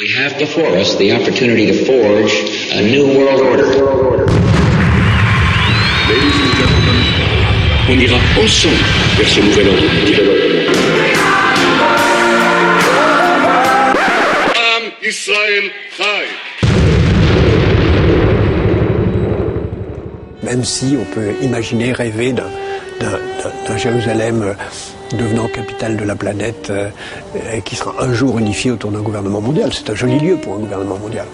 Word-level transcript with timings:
We 0.00 0.08
have 0.16 0.38
before 0.38 0.76
us 0.78 0.96
the 0.96 1.12
opportunity 1.12 1.66
to 1.66 1.84
forge 1.84 2.32
a 2.72 2.80
new 2.80 3.04
world 3.18 3.40
order. 3.52 3.66
Ladies 6.08 6.36
and 6.40 6.52
gentlemen, 6.60 6.98
on 7.90 7.96
ira 8.00 8.18
ensemble 8.40 8.80
vers 9.18 9.28
ce 9.34 9.40
nouvel 9.44 9.68
ordre 9.68 9.88
mondial. 9.92 10.26
Am 14.56 14.84
Israël 15.02 15.66
Chai. 15.98 16.24
Même 20.42 20.64
si 20.64 20.96
on 20.98 21.04
peut 21.14 21.32
imaginer, 21.42 21.92
rêver 21.92 22.32
d'un, 22.32 22.48
d'un- 23.00 23.20
d'un- 23.42 23.52
d'un 23.68 23.76
Jérusalem 23.76 24.42
euh, 24.42 24.54
devenant 25.16 25.48
capitale 25.48 25.96
de 25.96 26.04
la 26.04 26.16
planète 26.16 26.70
euh, 26.70 26.90
et 27.52 27.62
qui 27.62 27.76
sera 27.76 28.02
un 28.02 28.12
jour 28.12 28.38
unifié 28.38 28.70
autour 28.70 28.92
d'un 28.92 29.02
gouvernement 29.02 29.40
mondial. 29.40 29.72
C'est 29.72 29.90
un 29.90 29.94
joli 29.94 30.18
lieu 30.18 30.36
pour 30.36 30.54
un 30.54 30.58
gouvernement 30.58 30.98
mondial. 30.98 31.26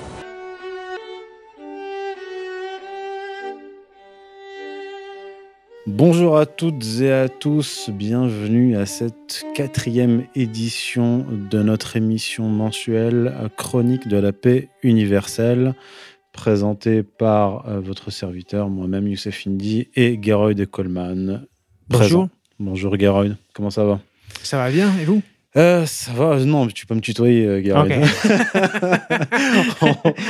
Bonjour 5.87 6.37
à 6.37 6.47
toutes 6.47 7.01
et 7.01 7.13
à 7.13 7.29
tous, 7.29 7.91
bienvenue 7.91 8.77
à 8.77 8.87
cette 8.87 9.45
quatrième 9.55 10.25
édition 10.35 11.25
de 11.31 11.63
notre 11.63 11.97
émission 11.97 12.49
mensuelle 12.49 13.33
Chronique 13.57 14.09
de 14.09 14.17
la 14.17 14.33
paix 14.33 14.69
universelle, 14.83 15.75
présentée 16.33 17.05
par 17.05 17.69
euh, 17.69 17.81
votre 17.81 18.11
serviteur, 18.11 18.69
moi-même 18.69 19.07
Youssef 19.07 19.47
Indy 19.47 19.89
et 19.95 20.19
Geroyd 20.21 20.59
de 20.59 20.65
Coleman. 20.65 21.47
Bonjour. 21.89 22.29
Bonjour 22.59 22.99
Geroyd, 22.99 23.37
comment 23.53 23.69
ça 23.69 23.85
va? 23.85 24.01
Ça 24.43 24.57
va 24.57 24.71
bien, 24.71 24.91
et 24.99 25.05
vous? 25.05 25.21
Euh, 25.59 25.85
Ça 25.85 26.13
va, 26.13 26.43
non, 26.43 26.67
tu 26.69 26.87
peux 26.87 26.95
me 26.95 27.01
tutoyer 27.01 27.45
euh. 27.45 27.61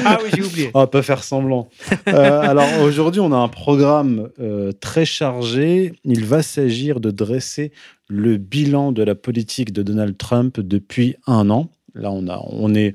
Ah 0.04 0.18
oui, 0.24 0.30
j'ai 0.34 0.42
oublié. 0.42 0.70
On 0.74 0.80
va 0.80 0.88
pas 0.88 1.02
faire 1.02 1.22
semblant. 1.22 1.68
Euh, 2.08 2.40
alors 2.40 2.66
aujourd'hui, 2.82 3.20
on 3.20 3.30
a 3.32 3.36
un 3.36 3.46
programme 3.48 4.28
euh, 4.40 4.72
très 4.72 5.04
chargé. 5.04 5.92
Il 6.04 6.24
va 6.24 6.42
s'agir 6.42 6.98
de 6.98 7.12
dresser 7.12 7.70
le 8.08 8.38
bilan 8.38 8.90
de 8.90 9.04
la 9.04 9.14
politique 9.14 9.72
de 9.72 9.84
Donald 9.84 10.18
Trump 10.18 10.58
depuis 10.58 11.14
un 11.28 11.48
an. 11.50 11.68
Là, 11.94 12.10
on, 12.10 12.26
a, 12.28 12.40
on 12.48 12.74
est 12.74 12.94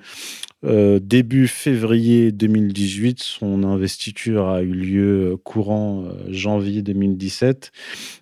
euh, 0.63 0.99
début 0.99 1.47
février 1.47 2.31
2018. 2.31 3.19
Son 3.19 3.63
investiture 3.63 4.49
a 4.49 4.61
eu 4.61 4.73
lieu 4.73 5.37
courant 5.43 6.03
euh, 6.05 6.13
janvier 6.29 6.81
2017. 6.81 7.71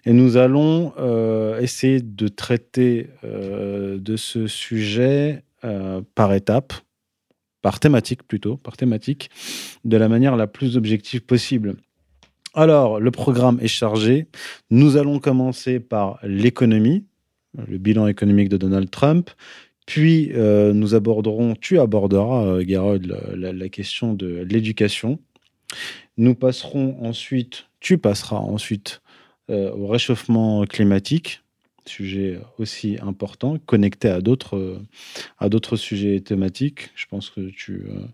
Et 0.06 0.14
nous 0.14 0.38
allons 0.38 0.94
euh, 0.98 1.60
essayer 1.60 2.02
de 2.02 2.28
traiter 2.28 3.10
euh, 3.24 3.98
de 3.98 4.16
ce 4.16 4.48
sujet 4.48 5.44
euh, 5.64 6.02
par 6.16 6.34
étapes 6.34 6.74
par 7.62 7.80
thématique 7.80 8.24
plutôt, 8.24 8.58
par 8.58 8.78
thématique, 8.78 9.30
de 9.84 9.98
la 9.98 10.08
manière 10.08 10.36
la 10.36 10.48
plus 10.48 10.78
objective 10.78 11.22
possible. 11.22 11.76
Alors, 12.54 13.00
le 13.00 13.12
programme 13.12 13.60
est 13.62 13.68
chargé. 13.68 14.28
Nous 14.70 14.98
allons 14.98 15.20
commencer 15.20 15.80
par 15.80 16.20
l'économie, 16.24 17.06
le 17.68 17.78
bilan 17.78 18.08
économique 18.08 18.50
de 18.50 18.58
Donald 18.58 18.90
Trump. 18.90 19.30
Puis, 19.90 20.30
euh, 20.36 20.72
nous 20.72 20.94
aborderons, 20.94 21.56
tu 21.56 21.80
aborderas, 21.80 22.46
euh, 22.46 23.00
la, 23.36 23.70
question 23.70 24.14
de 24.14 24.46
l'éducation. 24.48 25.18
Nous 26.16 26.36
passerons 26.36 27.04
ensuite, 27.04 27.66
tu 27.80 27.98
passeras 27.98 28.38
ensuite 28.38 29.02
euh, 29.50 29.72
au 29.72 29.88
réchauffement 29.88 30.64
climatique, 30.66 31.42
sujet 31.88 32.40
aussi 32.60 32.98
important, 33.02 33.58
connecté 33.66 34.10
à 34.10 34.22
d'autres 34.22 34.80
à 35.40 35.50
d'autres 35.50 35.76
sujets 35.76 36.20
thématiques. 36.20 36.92
Je 36.94 37.08
pense 37.08 37.32
que 37.32 37.50
tu, 37.50 37.88
euh, 37.90 38.06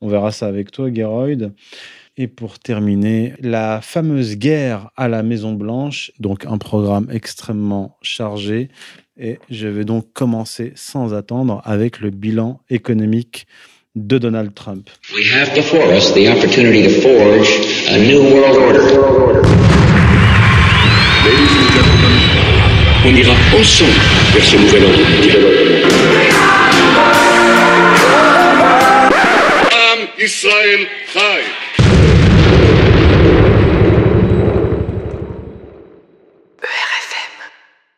on 0.00 0.06
verra 0.06 0.30
ça 0.30 0.46
avec 0.46 0.70
toi, 0.70 0.94
Geroyd. 0.94 1.52
Et 2.18 2.28
pour 2.28 2.58
terminer, 2.58 3.34
la 3.40 3.82
fameuse 3.82 4.36
guerre 4.36 4.88
à 4.96 5.06
la 5.06 5.22
Maison 5.22 5.52
Blanche, 5.52 6.12
donc 6.18 6.46
un 6.46 6.56
programme 6.56 7.08
extrêmement 7.12 7.98
chargé. 8.00 8.70
Et 9.20 9.38
je 9.50 9.68
vais 9.68 9.84
donc 9.84 10.10
commencer 10.14 10.72
sans 10.76 11.12
attendre 11.12 11.60
avec 11.66 12.00
le 12.00 12.08
bilan 12.08 12.60
économique 12.70 13.46
de 13.96 14.16
Donald 14.16 14.54
Trump. 14.54 14.88
We 15.14 15.30
have 15.30 15.54
before 15.54 15.92
us 15.94 16.14
the 16.14 16.28
opportunity 16.28 16.84
to 16.84 17.00
forge 17.02 17.48
a 17.90 17.98
new 17.98 18.22
world 18.22 18.56
order. 18.56 18.80
Ladies 21.26 21.52
and 21.52 21.68
gentlemen, 21.74 22.16
on 23.04 23.14
ira 23.14 23.34
ensemble 23.58 23.92
vers 24.32 24.44
ce 24.44 24.56
nouvel 24.56 24.84
ordre 24.84 25.04
mondial. 25.10 25.42
Am 29.70 30.00
Israël 30.18 30.86
Chai. 31.12 31.45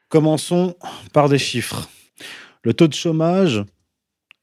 Commençons 0.08 0.74
par 1.12 1.28
des 1.28 1.38
chiffres. 1.38 1.88
Le 2.64 2.72
taux 2.72 2.88
de 2.88 2.94
chômage 2.94 3.62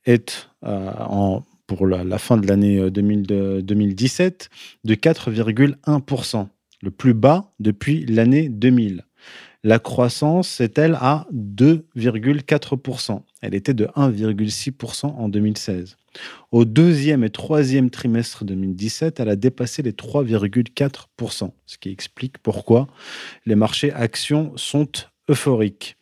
est, 0.06 0.50
euh, 0.64 1.40
pour 1.68 1.88
la, 1.88 2.04
la 2.04 2.18
fin 2.20 2.38
de 2.38 2.48
l'année 2.48 2.78
euh, 2.78 2.92
2000 2.92 3.24
de- 3.24 3.62
2017 3.62 4.50
de 4.84 4.96
4,1%, 4.96 6.48
le 6.84 6.92
plus 6.92 7.14
bas 7.14 7.52
depuis 7.60 8.06
l'année 8.06 8.48
2000. 8.50 9.04
La 9.64 9.80
croissance 9.80 10.62
est, 10.62 10.78
elle, 10.78 10.96
à 11.02 11.26
2,4%. 11.34 13.24
Elle 13.42 13.56
était 13.56 13.74
de 13.74 13.86
1,6% 13.96 15.08
en 15.08 15.28
2016. 15.28 15.98
Au 16.52 16.66
deuxième 16.66 17.24
et 17.24 17.32
troisième 17.32 17.90
trimestre 17.90 18.46
2017, 18.46 19.20
elle 19.20 19.30
a 19.30 19.36
dépassé 19.36 19.82
les 19.82 19.92
3,4%, 19.94 21.52
ce 21.66 21.78
qui 21.80 21.90
explique 21.90 22.38
pourquoi 22.38 22.88
les 23.48 23.56
marchés 23.56 23.92
actions 23.92 24.54
sont 24.56 24.88
euphoriques. 25.30 25.98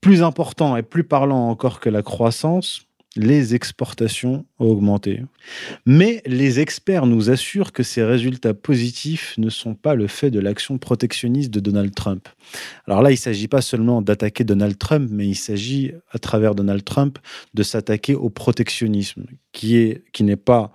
Plus 0.00 0.22
important 0.22 0.76
et 0.76 0.82
plus 0.82 1.04
parlant 1.04 1.48
encore 1.48 1.80
que 1.80 1.88
la 1.88 2.02
croissance, 2.02 2.86
les 3.16 3.54
exportations 3.54 4.44
ont 4.58 4.66
augmenté. 4.66 5.22
Mais 5.86 6.22
les 6.26 6.60
experts 6.60 7.06
nous 7.06 7.30
assurent 7.30 7.72
que 7.72 7.82
ces 7.82 8.04
résultats 8.04 8.54
positifs 8.54 9.34
ne 9.38 9.48
sont 9.48 9.74
pas 9.74 9.94
le 9.94 10.06
fait 10.06 10.30
de 10.30 10.38
l'action 10.38 10.78
protectionniste 10.78 11.50
de 11.50 11.60
Donald 11.60 11.94
Trump. 11.94 12.28
Alors 12.86 13.02
là, 13.02 13.10
il 13.10 13.14
ne 13.14 13.18
s'agit 13.18 13.48
pas 13.48 13.62
seulement 13.62 14.02
d'attaquer 14.02 14.44
Donald 14.44 14.78
Trump, 14.78 15.08
mais 15.10 15.26
il 15.26 15.34
s'agit, 15.34 15.92
à 16.10 16.18
travers 16.18 16.54
Donald 16.54 16.84
Trump, 16.84 17.18
de 17.54 17.62
s'attaquer 17.62 18.14
au 18.14 18.28
protectionnisme, 18.28 19.24
qui 19.52 19.76
est 19.76 20.04
qui 20.12 20.22
n'est 20.22 20.36
pas 20.36 20.72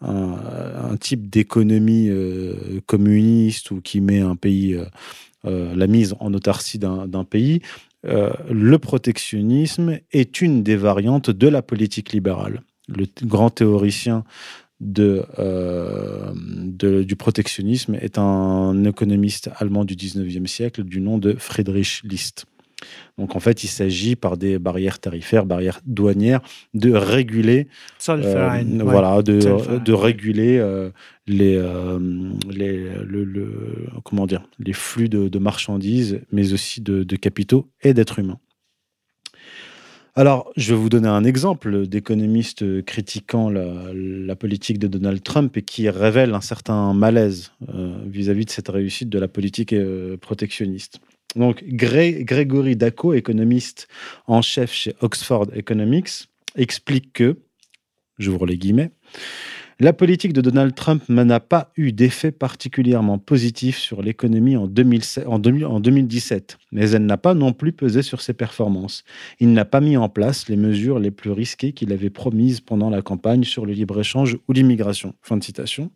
un, 0.00 0.90
un 0.92 0.96
type 0.96 1.28
d'économie 1.28 2.08
euh, 2.10 2.80
communiste 2.86 3.70
ou 3.70 3.80
qui 3.80 4.00
met 4.00 4.20
un 4.20 4.36
pays 4.36 4.74
euh, 4.74 4.84
euh, 5.44 5.74
la 5.74 5.86
mise 5.86 6.14
en 6.20 6.34
autarcie 6.34 6.78
d'un 6.78 7.24
pays, 7.24 7.60
euh, 8.06 8.32
le 8.50 8.78
protectionnisme 8.78 9.98
est 10.12 10.40
une 10.40 10.62
des 10.62 10.76
variantes 10.76 11.30
de 11.30 11.48
la 11.48 11.62
politique 11.62 12.12
libérale. 12.12 12.62
Le 12.88 13.06
grand 13.24 13.50
théoricien 13.50 14.24
euh, 14.80 16.32
du 16.72 17.16
protectionnisme 17.16 17.96
est 17.96 18.18
un 18.18 18.84
économiste 18.84 19.50
allemand 19.56 19.84
du 19.84 19.94
19e 19.94 20.46
siècle 20.46 20.84
du 20.84 21.00
nom 21.00 21.18
de 21.18 21.34
Friedrich 21.34 22.02
List. 22.04 22.46
Donc 23.18 23.34
en 23.34 23.40
fait, 23.40 23.64
il 23.64 23.68
s'agit 23.68 24.14
par 24.14 24.36
des 24.36 24.58
barrières 24.58 25.00
tarifaires, 25.00 25.44
barrières 25.44 25.80
douanières, 25.84 26.40
de 26.74 26.92
réguler 26.92 27.66
euh, 28.08 28.62
ouais. 28.62 28.84
voilà, 28.84 29.22
de, 29.22 29.92
réguler 29.92 30.58
euh, 30.58 30.90
les, 31.26 31.56
euh, 31.56 31.98
les, 32.48 32.76
le, 33.04 33.24
le- 33.24 33.88
comment 34.04 34.26
dire, 34.26 34.44
les 34.60 34.72
flux 34.72 35.08
de, 35.08 35.28
de 35.28 35.38
marchandises, 35.38 36.20
mais 36.30 36.52
aussi 36.52 36.80
de, 36.80 37.02
de 37.02 37.16
capitaux 37.16 37.68
et 37.82 37.94
d'êtres 37.94 38.20
humains. 38.20 38.38
Alors, 40.14 40.50
je 40.56 40.74
vais 40.74 40.80
vous 40.80 40.88
donner 40.88 41.08
un 41.08 41.22
exemple 41.24 41.86
d'économiste 41.86 42.84
critiquant 42.84 43.50
la, 43.50 43.92
la 43.94 44.36
politique 44.36 44.78
de 44.78 44.88
Donald 44.88 45.22
Trump 45.22 45.56
et 45.56 45.62
qui 45.62 45.88
révèle 45.88 46.34
un 46.34 46.40
certain 46.40 46.92
malaise 46.92 47.52
vis-à-vis 48.06 48.44
de 48.44 48.50
cette 48.50 48.68
réussite 48.68 49.08
de 49.08 49.18
la 49.20 49.28
politique 49.28 49.74
protectionniste. 50.20 50.98
Donc, 51.36 51.62
Gré- 51.64 52.24
Grégory 52.24 52.76
Daco, 52.76 53.14
économiste 53.14 53.88
en 54.26 54.42
chef 54.42 54.72
chez 54.72 54.94
Oxford 55.00 55.46
Economics, 55.54 56.28
explique 56.56 57.12
que, 57.12 57.36
j'ouvre 58.18 58.46
les 58.46 58.56
guillemets, 58.56 58.90
la 59.80 59.92
politique 59.92 60.32
de 60.32 60.40
Donald 60.40 60.74
Trump 60.74 61.04
n'a 61.08 61.38
pas 61.38 61.70
eu 61.76 61.92
d'effet 61.92 62.32
particulièrement 62.32 63.18
positif 63.18 63.78
sur 63.78 64.02
l'économie 64.02 64.56
en, 64.56 64.66
2007 64.66 65.24
en 65.28 65.38
2000 65.38 65.66
en 65.66 65.78
2017, 65.78 66.58
mais 66.72 66.90
elle 66.90 67.06
n'a 67.06 67.16
pas 67.16 67.34
non 67.34 67.52
plus 67.52 67.70
pesé 67.72 68.02
sur 68.02 68.20
ses 68.20 68.32
performances. 68.32 69.04
Il 69.38 69.52
n'a 69.52 69.64
pas 69.64 69.80
mis 69.80 69.96
en 69.96 70.08
place 70.08 70.48
les 70.48 70.56
mesures 70.56 70.98
les 70.98 71.12
plus 71.12 71.30
risquées 71.30 71.72
qu'il 71.72 71.92
avait 71.92 72.10
promises 72.10 72.60
pendant 72.60 72.90
la 72.90 73.02
campagne 73.02 73.44
sur 73.44 73.66
le 73.66 73.72
libre-échange 73.72 74.36
ou 74.48 74.52
l'immigration. 74.52 75.14
Fin 75.22 75.36
de 75.36 75.44
citation. 75.44 75.92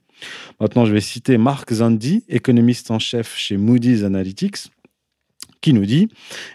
Maintenant, 0.61 0.85
je 0.85 0.93
vais 0.93 1.00
citer 1.00 1.37
Mark 1.37 1.73
Zandi, 1.73 2.23
économiste 2.28 2.93
en 2.93 3.00
chef 3.00 3.37
chez 3.37 3.56
Moody's 3.56 4.05
Analytics, 4.05 4.69
qui 5.62 5.73
nous 5.73 5.87
dit 5.87 6.09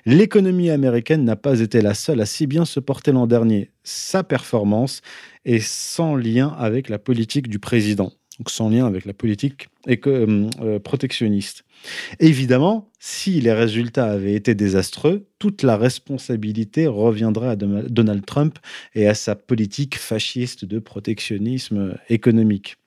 L'économie 0.05 0.69
américaine 0.69 1.23
n'a 1.23 1.35
pas 1.35 1.59
été 1.61 1.81
la 1.81 1.95
seule 1.95 2.21
à 2.21 2.27
si 2.27 2.45
bien 2.45 2.65
se 2.65 2.79
porter 2.79 3.11
l'an 3.11 3.25
dernier. 3.25 3.71
Sa 3.83 4.23
performance 4.23 5.01
est 5.45 5.65
sans 5.65 6.15
lien 6.15 6.49
avec 6.59 6.89
la 6.89 6.99
politique 6.99 7.47
du 7.47 7.57
président, 7.57 8.11
donc 8.37 8.51
sans 8.51 8.69
lien 8.69 8.85
avec 8.85 9.05
la 9.05 9.13
politique 9.13 9.69
euh, 9.87 10.49
euh, 10.61 10.79
protectionniste. 10.79 11.63
Évidemment, 12.19 12.91
si 12.99 13.39
les 13.39 13.53
résultats 13.53 14.11
avaient 14.11 14.33
été 14.33 14.53
désastreux, 14.53 15.27
toute 15.39 15.63
la 15.63 15.77
responsabilité 15.77 16.87
reviendrait 16.87 17.49
à 17.49 17.55
Donald 17.55 18.25
Trump 18.25 18.59
et 18.93 19.07
à 19.07 19.13
sa 19.13 19.35
politique 19.35 19.97
fasciste 19.97 20.65
de 20.65 20.79
protectionnisme 20.79 21.97
économique. 22.09 22.77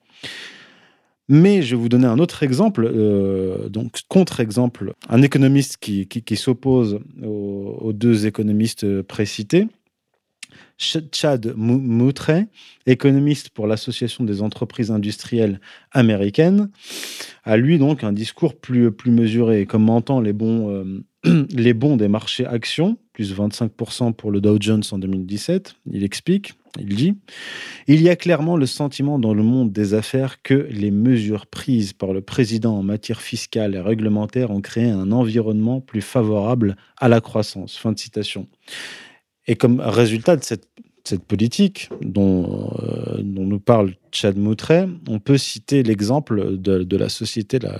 Mais 1.33 1.61
je 1.61 1.77
vais 1.77 1.81
vous 1.81 1.87
donner 1.87 2.07
un 2.07 2.19
autre 2.19 2.43
exemple, 2.43 2.91
euh, 2.93 3.69
donc 3.69 4.01
contre-exemple, 4.09 4.95
un 5.07 5.21
économiste 5.21 5.77
qui, 5.77 6.35
s'oppose 6.35 6.99
aux, 7.23 7.93
deux 7.93 8.27
économistes 8.27 9.01
précités. 9.03 9.69
Chad 10.77 11.53
Moutray, 11.55 12.47
économiste 12.85 13.49
pour 13.51 13.65
l'Association 13.65 14.25
des 14.25 14.41
entreprises 14.41 14.91
industrielles 14.91 15.61
américaines, 15.93 16.69
a 17.45 17.55
lui 17.55 17.77
donc 17.77 18.03
un 18.03 18.11
discours 18.11 18.59
plus, 18.59 18.91
plus 18.91 19.11
mesuré, 19.11 19.65
commentant 19.65 20.19
les 20.19 20.33
bons, 20.33 20.69
euh, 20.69 21.45
les 21.49 21.73
bons 21.73 21.95
des 21.95 22.09
marchés 22.09 22.45
actions, 22.45 22.97
plus 23.13 23.35
25% 23.35 24.13
pour 24.13 24.31
le 24.31 24.41
Dow 24.41 24.57
Jones 24.59 24.83
en 24.91 24.97
2017. 24.97 25.75
Il 25.91 26.03
explique, 26.03 26.53
il 26.79 26.95
dit 26.95 27.17
Il 27.87 28.01
y 28.01 28.09
a 28.09 28.15
clairement 28.15 28.57
le 28.57 28.65
sentiment 28.65 29.19
dans 29.19 29.33
le 29.33 29.43
monde 29.43 29.71
des 29.71 29.93
affaires 29.93 30.41
que 30.41 30.53
les 30.53 30.91
mesures 30.91 31.47
prises 31.47 31.93
par 31.93 32.13
le 32.13 32.21
président 32.21 32.77
en 32.77 32.83
matière 32.83 33.21
fiscale 33.21 33.75
et 33.75 33.79
réglementaire 33.79 34.51
ont 34.51 34.61
créé 34.61 34.89
un 34.89 35.11
environnement 35.11 35.81
plus 35.81 36.01
favorable 36.01 36.75
à 36.97 37.09
la 37.09 37.21
croissance. 37.21 37.77
Fin 37.77 37.91
de 37.91 37.99
citation. 37.99 38.47
Et 39.47 39.55
comme 39.55 39.79
résultat 39.79 40.35
de 40.35 40.43
cette, 40.43 40.67
politique 41.27 41.89
dont, 42.01 42.71
euh, 42.79 43.21
dont, 43.21 43.43
nous 43.43 43.59
parle 43.59 43.95
Chad 44.11 44.37
Moutray, 44.37 44.87
on 45.09 45.19
peut 45.19 45.37
citer 45.37 45.81
l'exemple 45.81 46.57
de, 46.57 46.83
de, 46.83 46.97
la 46.97 47.09
société, 47.09 47.57
la, 47.57 47.79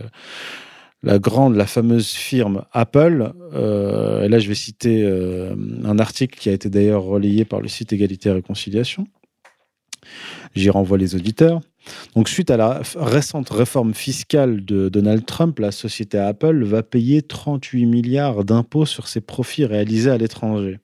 la, 1.03 1.19
grande, 1.19 1.55
la 1.55 1.65
fameuse 1.65 2.11
firme 2.11 2.63
Apple. 2.71 3.33
Euh, 3.53 4.23
et 4.23 4.29
là, 4.29 4.39
je 4.39 4.47
vais 4.47 4.55
citer 4.55 5.03
euh, 5.03 5.55
un 5.83 5.99
article 5.99 6.37
qui 6.37 6.49
a 6.49 6.53
été 6.53 6.69
d'ailleurs 6.69 7.03
relayé 7.03 7.45
par 7.45 7.61
le 7.61 7.67
site 7.67 7.93
Égalité 7.93 8.29
et 8.29 8.33
Réconciliation. 8.33 9.07
J'y 10.55 10.69
renvoie 10.69 10.97
les 10.97 11.15
auditeurs. 11.15 11.61
Donc, 12.15 12.29
suite 12.29 12.51
à 12.51 12.57
la 12.57 12.81
récente 12.95 13.49
réforme 13.49 13.93
fiscale 13.93 14.63
de 14.65 14.89
Donald 14.89 15.25
Trump, 15.25 15.57
la 15.59 15.71
société 15.71 16.17
Apple 16.17 16.63
va 16.63 16.83
payer 16.83 17.21
38 17.21 17.85
milliards 17.85 18.43
d'impôts 18.43 18.85
sur 18.85 19.07
ses 19.07 19.21
profits 19.21 19.65
réalisés 19.65 20.11
à 20.11 20.17
l'étranger. 20.17 20.79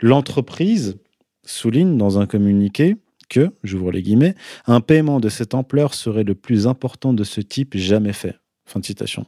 L'entreprise 0.00 0.96
souligne 1.44 1.98
dans 1.98 2.18
un 2.18 2.26
communiqué 2.26 2.96
que, 3.28 3.50
j'ouvre 3.62 3.92
les 3.92 4.02
guillemets, 4.02 4.34
un 4.66 4.80
paiement 4.80 5.20
de 5.20 5.28
cette 5.28 5.54
ampleur 5.54 5.94
serait 5.94 6.24
le 6.24 6.34
plus 6.34 6.66
important 6.66 7.12
de 7.12 7.24
ce 7.24 7.40
type 7.40 7.76
jamais 7.76 8.12
fait. 8.12 8.36
Fin 8.64 8.80
de 8.80 8.84
citation. 8.84 9.26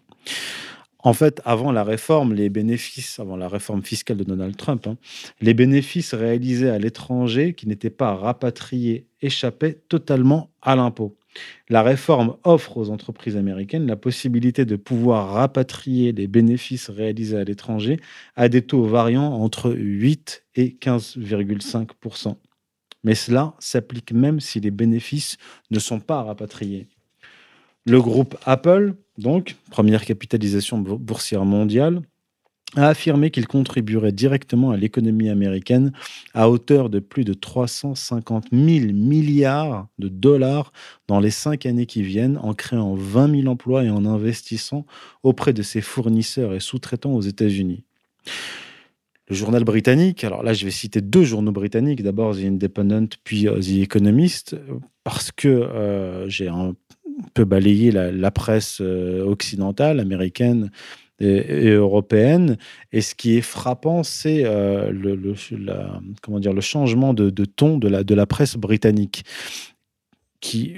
En 1.04 1.14
fait, 1.14 1.42
avant 1.44 1.72
la 1.72 1.82
réforme, 1.82 2.32
les 2.32 2.48
bénéfices, 2.48 3.18
avant 3.18 3.36
la 3.36 3.48
réforme 3.48 3.82
fiscale 3.82 4.18
de 4.18 4.24
Donald 4.24 4.56
Trump, 4.56 4.86
hein, 4.86 4.96
les 5.40 5.52
bénéfices 5.52 6.14
réalisés 6.14 6.70
à 6.70 6.78
l'étranger 6.78 7.54
qui 7.54 7.66
n'étaient 7.66 7.90
pas 7.90 8.14
rapatriés 8.14 9.08
échappaient 9.20 9.80
totalement 9.88 10.50
à 10.62 10.76
l'impôt. 10.76 11.16
La 11.68 11.82
réforme 11.82 12.36
offre 12.44 12.76
aux 12.76 12.90
entreprises 12.90 13.36
américaines 13.36 13.86
la 13.86 13.96
possibilité 13.96 14.64
de 14.64 14.76
pouvoir 14.76 15.32
rapatrier 15.32 16.12
les 16.12 16.28
bénéfices 16.28 16.90
réalisés 16.90 17.38
à 17.38 17.44
l'étranger 17.44 17.98
à 18.36 18.48
des 18.48 18.62
taux 18.62 18.84
variant 18.84 19.32
entre 19.32 19.72
8 19.72 20.44
et 20.56 20.76
15,5% 20.80 22.36
Mais 23.02 23.14
cela 23.14 23.54
s'applique 23.58 24.12
même 24.12 24.40
si 24.40 24.60
les 24.60 24.70
bénéfices 24.70 25.36
ne 25.70 25.78
sont 25.78 26.00
pas 26.00 26.22
rapatriés. 26.22 26.88
Le 27.84 28.00
groupe 28.00 28.36
Apple, 28.44 28.94
donc, 29.18 29.56
première 29.70 30.04
capitalisation 30.04 30.78
boursière 30.78 31.44
mondiale, 31.44 32.02
a 32.76 32.88
affirmé 32.88 33.30
qu'il 33.30 33.46
contribuerait 33.46 34.12
directement 34.12 34.70
à 34.70 34.76
l'économie 34.76 35.28
américaine 35.28 35.92
à 36.32 36.48
hauteur 36.48 36.88
de 36.88 37.00
plus 37.00 37.24
de 37.24 37.34
350 37.34 38.46
000 38.52 38.92
milliards 38.92 39.88
de 39.98 40.08
dollars 40.08 40.72
dans 41.08 41.20
les 41.20 41.30
cinq 41.30 41.66
années 41.66 41.86
qui 41.86 42.02
viennent, 42.02 42.38
en 42.38 42.54
créant 42.54 42.94
20 42.94 43.42
000 43.42 43.48
emplois 43.48 43.84
et 43.84 43.90
en 43.90 44.06
investissant 44.06 44.86
auprès 45.22 45.52
de 45.52 45.62
ses 45.62 45.80
fournisseurs 45.80 46.54
et 46.54 46.60
sous-traitants 46.60 47.14
aux 47.14 47.20
États-Unis. 47.20 47.84
Le 49.28 49.36
journal 49.36 49.64
britannique, 49.64 50.24
alors 50.24 50.42
là 50.42 50.52
je 50.52 50.64
vais 50.64 50.70
citer 50.70 51.00
deux 51.00 51.24
journaux 51.24 51.52
britanniques, 51.52 52.02
d'abord 52.02 52.36
The 52.36 52.44
Independent 52.44 53.08
puis 53.24 53.48
euh, 53.48 53.60
The 53.60 53.82
Economist, 53.82 54.56
parce 55.04 55.30
que 55.32 55.48
euh, 55.48 56.28
j'ai 56.28 56.48
un 56.48 56.74
peu 57.34 57.44
balayé 57.44 57.90
la, 57.90 58.30
presse 58.30 58.80
euh, 58.80 59.24
occidentale, 59.24 60.00
américaine, 60.00 60.70
et, 61.20 61.70
européenne. 61.70 62.56
Et 62.92 63.00
ce 63.00 63.14
qui 63.14 63.36
est 63.36 63.42
frappant, 63.42 64.02
c'est 64.02 64.42
euh, 64.44 64.90
le, 64.90 65.34
comment 66.20 66.40
dire, 66.40 66.52
le 66.52 66.60
changement 66.60 67.14
de, 67.14 67.30
ton 67.44 67.78
de 67.78 67.88
la, 67.88 68.02
de 68.02 68.14
la 68.14 68.26
presse 68.26 68.56
britannique, 68.56 69.24
qui, 70.40 70.74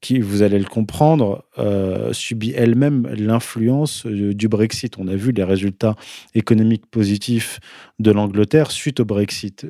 qui, 0.00 0.18
vous 0.18 0.42
allez 0.42 0.58
le 0.58 0.66
comprendre, 0.66 1.46
euh, 1.58 2.12
subit 2.12 2.52
elle-même 2.54 3.06
l'influence 3.16 4.06
du 4.06 4.48
Brexit. 4.48 4.98
On 4.98 5.08
a 5.08 5.16
vu 5.16 5.32
les 5.32 5.44
résultats 5.44 5.96
économiques 6.34 6.86
positifs 6.86 7.60
de 7.98 8.10
l'Angleterre 8.10 8.70
suite 8.70 9.00
au 9.00 9.04
Brexit. 9.04 9.66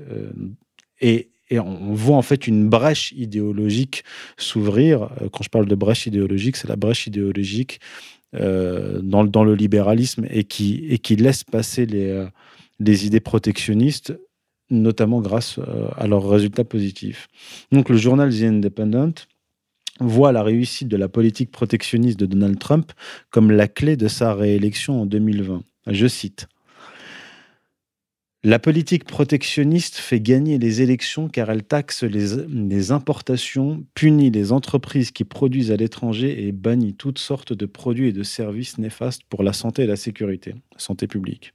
et, 1.00 1.31
et 1.52 1.60
on 1.60 1.92
voit 1.92 2.16
en 2.16 2.22
fait 2.22 2.46
une 2.46 2.70
brèche 2.70 3.12
idéologique 3.12 4.04
s'ouvrir. 4.38 5.10
Quand 5.32 5.44
je 5.44 5.50
parle 5.50 5.66
de 5.66 5.74
brèche 5.74 6.06
idéologique, 6.06 6.56
c'est 6.56 6.68
la 6.68 6.76
brèche 6.76 7.06
idéologique 7.06 7.78
euh, 8.34 9.00
dans, 9.02 9.44
le 9.44 9.54
libéralisme 9.54 10.26
et 10.30 10.44
qui, 10.44 10.98
laisse 11.16 11.44
passer 11.44 11.84
les, 11.84 12.08
euh, 12.08 12.26
les 12.80 13.04
idées 13.04 13.20
protectionnistes, 13.20 14.18
notamment 14.70 15.20
grâce 15.20 15.58
euh, 15.58 15.88
à 15.98 16.06
leurs 16.06 16.26
résultats 16.26 16.64
positifs. 16.64 17.28
Donc 17.70 17.90
le 17.90 17.98
journal 17.98 18.34
The 18.34 18.44
Independent 18.44 19.26
voit 20.00 20.32
la 20.32 20.42
réussite 20.42 20.88
de 20.88 20.96
la 20.96 21.10
politique 21.10 21.50
protectionniste 21.50 22.18
de 22.18 22.24
Donald 22.24 22.58
Trump 22.58 22.92
comme 23.28 23.50
la 23.50 23.68
clé 23.68 23.98
de 23.98 24.08
sa 24.08 24.32
réélection 24.34 25.02
en 25.02 25.04
2020. 25.04 25.62
Je 25.88 26.06
cite. 26.06 26.46
La 28.44 28.58
politique 28.58 29.04
protectionniste 29.04 29.98
fait 29.98 30.18
gagner 30.18 30.58
les 30.58 30.82
élections 30.82 31.28
car 31.28 31.48
elle 31.48 31.62
taxe 31.62 32.02
les, 32.02 32.90
importations, 32.90 33.84
punit 33.94 34.32
les 34.32 34.50
entreprises 34.50 35.12
qui 35.12 35.22
produisent 35.22 35.70
à 35.70 35.76
l'étranger 35.76 36.48
et 36.48 36.50
bannit 36.50 36.94
toutes 36.94 37.20
sortes 37.20 37.52
de 37.52 37.66
produits 37.66 38.08
et 38.08 38.12
de 38.12 38.24
services 38.24 38.78
néfastes 38.78 39.22
pour 39.28 39.44
la 39.44 39.52
santé 39.52 39.82
et 39.84 39.86
la 39.86 39.94
sécurité, 39.94 40.56
santé 40.76 41.06
publique. 41.06 41.54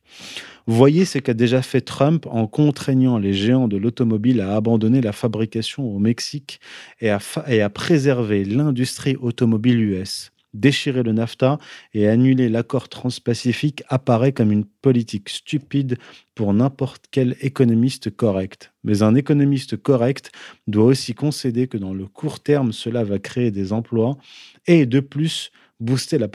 Voyez 0.65 1.03
ce 1.03 1.19
qu'a 1.19 1.33
déjà 1.33 1.61
fait 1.61 1.81
Trump 1.81 2.25
en 2.25 2.47
contraignant 2.47 3.17
les 3.17 3.33
géants 3.33 3.67
de 3.67 3.75
l'automobile 3.75 4.39
à 4.39 4.55
abandonner 4.55 5.01
la 5.01 5.11
fabrication 5.11 5.93
au 5.93 5.99
Mexique 5.99 6.61
et 7.01 7.09
à, 7.09 7.19
et 7.49 7.61
à 7.61 7.69
préserver 7.69 8.45
l'industrie 8.45 9.17
automobile 9.17 9.81
US 9.81 10.31
déchirer 10.59 11.03
le 11.03 11.11
NAFTA 11.11 11.57
et 11.93 12.07
annuler 12.07 12.49
l'accord 12.49 12.89
transpacifique 12.89 13.83
apparaît 13.89 14.31
comme 14.31 14.51
une 14.51 14.65
politique 14.65 15.29
stupide 15.29 15.97
pour 16.35 16.53
n'importe 16.53 17.05
quel 17.11 17.35
économiste 17.41 18.15
correct. 18.15 18.73
Mais 18.83 19.03
un 19.03 19.15
économiste 19.15 19.77
correct 19.77 20.31
doit 20.67 20.85
aussi 20.85 21.13
concéder 21.13 21.67
que 21.67 21.77
dans 21.77 21.93
le 21.93 22.05
court 22.05 22.39
terme, 22.39 22.71
cela 22.71 23.03
va 23.03 23.19
créer 23.19 23.51
des 23.51 23.73
emplois 23.73 24.17
et 24.65 24.85
de 24.85 24.99
plus 24.99 25.51
booster 25.79 26.17
la, 26.17 26.27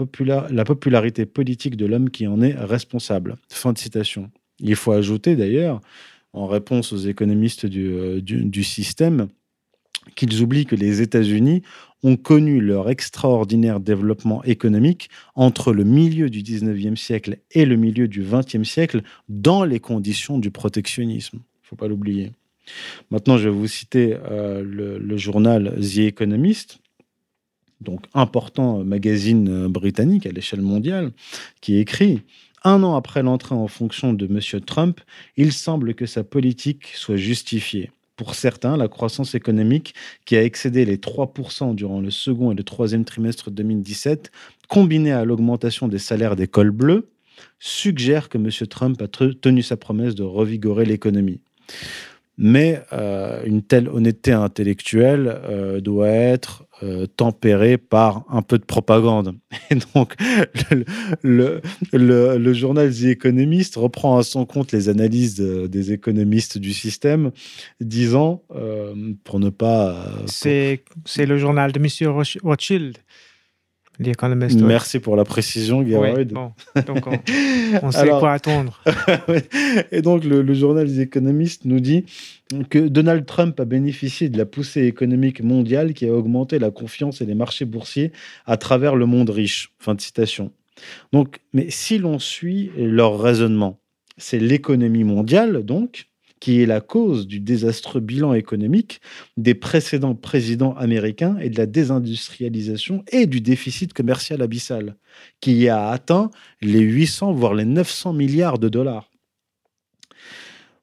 la 0.50 0.64
popularité 0.64 1.26
politique 1.26 1.76
de 1.76 1.86
l'homme 1.86 2.10
qui 2.10 2.26
en 2.26 2.40
est 2.40 2.54
responsable. 2.54 3.36
Fin 3.50 3.72
de 3.72 3.78
citation. 3.78 4.30
Il 4.60 4.76
faut 4.76 4.92
ajouter 4.92 5.34
d'ailleurs, 5.34 5.80
en 6.32 6.46
réponse 6.46 6.92
aux 6.92 6.98
économistes 6.98 7.66
du, 7.66 7.92
euh, 7.92 8.20
du 8.20 8.64
système, 8.64 9.28
qu'ils 10.14 10.42
oublient 10.42 10.66
que 10.66 10.76
les 10.76 11.00
États-Unis 11.00 11.62
ont 12.02 12.16
connu 12.16 12.60
leur 12.60 12.90
extraordinaire 12.90 13.80
développement 13.80 14.42
économique 14.44 15.08
entre 15.34 15.72
le 15.72 15.84
milieu 15.84 16.30
du 16.30 16.42
19e 16.42 16.96
siècle 16.96 17.38
et 17.52 17.64
le 17.64 17.76
milieu 17.76 18.08
du 18.08 18.22
20e 18.24 18.64
siècle 18.64 19.02
dans 19.28 19.64
les 19.64 19.80
conditions 19.80 20.38
du 20.38 20.50
protectionnisme. 20.50 21.38
Il 21.38 21.64
ne 21.64 21.68
faut 21.68 21.76
pas 21.76 21.88
l'oublier. 21.88 22.32
Maintenant, 23.10 23.38
je 23.38 23.48
vais 23.48 23.54
vous 23.54 23.66
citer 23.66 24.16
euh, 24.30 24.62
le, 24.64 25.16
journal 25.16 25.78
The 25.80 25.98
Economist, 25.98 26.80
donc 27.80 28.06
important 28.14 28.84
magazine 28.84 29.48
euh, 29.48 29.68
britannique 29.68 30.26
à 30.26 30.32
l'échelle 30.32 30.62
mondiale, 30.62 31.12
qui 31.60 31.78
écrit 31.78 32.22
un 32.64 32.82
an 32.82 32.94
après 32.94 33.22
l'entrée 33.22 33.54
en 33.54 33.66
fonction 33.66 34.12
de 34.12 34.26
M. 34.26 34.60
Trump, 34.60 35.00
il 35.36 35.52
semble 35.52 35.94
que 35.94 36.06
sa 36.06 36.22
politique 36.22 36.86
soit 36.94 37.16
justifiée 37.16 37.90
pour 38.16 38.34
certains, 38.34 38.76
la 38.76 38.88
croissance 38.88 39.34
économique 39.34 39.94
qui 40.24 40.36
a 40.36 40.44
excédé 40.44 40.84
les 40.84 40.98
3% 40.98 41.74
durant 41.74 42.00
le 42.00 42.10
second 42.10 42.52
et 42.52 42.54
le 42.54 42.62
troisième 42.62 43.04
trimestre 43.04 43.50
2017, 43.50 44.30
combinée 44.68 45.12
à 45.12 45.24
l'augmentation 45.24 45.88
des 45.88 45.98
salaires 45.98 46.36
des 46.36 46.46
cols 46.46 46.70
bleus, 46.70 47.08
suggèrent 47.58 48.28
que 48.28 48.38
M. 48.38 48.50
Trump 48.68 49.00
a 49.00 49.08
tenu 49.08 49.62
sa 49.62 49.76
promesse 49.76 50.14
de 50.14 50.22
revigorer 50.22 50.84
l'économie. 50.84 51.40
Mais 52.38 52.82
euh, 52.92 53.42
une 53.44 53.62
telle 53.62 53.88
honnêteté 53.88 54.32
intellectuelle 54.32 55.40
euh, 55.44 55.80
doit 55.80 56.08
être 56.08 56.64
euh, 56.82 57.06
tempérée 57.06 57.76
par 57.76 58.24
un 58.30 58.40
peu 58.40 58.58
de 58.58 58.64
propagande. 58.64 59.34
Et 59.70 59.76
donc, 59.94 60.14
le, 61.22 61.60
journal 62.54 62.90
The 62.90 63.04
Economist 63.04 63.76
reprend 63.76 64.16
à 64.18 64.22
son 64.22 64.46
compte 64.46 64.72
les 64.72 64.88
analyses 64.88 65.36
des 65.36 65.92
économistes 65.92 66.56
du 66.58 66.72
système, 66.72 67.32
disant, 67.80 68.42
pour 69.24 69.38
ne 69.38 69.50
pas... 69.50 70.10
C'est 70.26 70.82
le 71.18 71.38
journal 71.38 71.72
de 71.72 71.78
M. 71.78 72.10
Rothschild. 72.42 72.98
Merci 74.66 74.98
pour 74.98 75.16
la 75.16 75.24
précision, 75.24 75.86
Gerard. 75.86 76.24
bon. 76.26 76.52
Donc 76.86 77.06
on, 77.82 77.90
sait 77.90 78.08
quoi 78.08 78.32
attendre. 78.32 78.82
et 79.92 80.02
donc 80.02 80.24
le, 80.24 80.54
journal 80.54 80.86
des 80.86 81.00
économistes 81.00 81.64
nous 81.64 81.80
dit 81.80 82.04
que 82.70 82.78
Donald 82.78 83.26
Trump 83.26 83.58
a 83.60 83.64
bénéficié 83.64 84.28
de 84.28 84.38
la 84.38 84.46
poussée 84.46 84.84
économique 84.84 85.42
mondiale 85.42 85.94
qui 85.94 86.06
a 86.06 86.12
augmenté 86.12 86.58
la 86.58 86.70
confiance 86.70 87.20
et 87.20 87.26
les 87.26 87.34
marchés 87.34 87.64
boursiers 87.64 88.12
à 88.46 88.56
travers 88.56 88.96
le 88.96 89.06
monde 89.06 89.30
riche. 89.30 89.72
Fin 89.78 89.94
de 89.94 90.00
citation. 90.00 90.52
Donc, 91.12 91.40
mais 91.52 91.66
si 91.70 91.98
l'on 91.98 92.18
suit 92.18 92.70
leur 92.76 93.20
raisonnement, 93.20 93.78
c'est 94.16 94.38
l'économie 94.38 95.04
mondiale, 95.04 95.64
donc, 95.64 96.08
qui 96.42 96.60
est 96.60 96.66
la 96.66 96.80
cause 96.80 97.28
du 97.28 97.38
désastreux 97.38 98.00
bilan 98.00 98.34
économique 98.34 99.00
des 99.36 99.54
précédents 99.54 100.16
présidents 100.16 100.74
américains 100.74 101.36
et 101.38 101.50
de 101.50 101.56
la 101.56 101.66
désindustrialisation 101.66 103.04
et 103.12 103.26
du 103.26 103.40
déficit 103.40 103.92
commercial 103.92 104.42
abyssal, 104.42 104.96
qui 105.40 105.68
a 105.68 105.90
atteint 105.90 106.32
les 106.60 106.80
800 106.80 107.32
voire 107.34 107.54
les 107.54 107.64
900 107.64 108.14
milliards 108.14 108.58
de 108.58 108.68
dollars. 108.68 109.08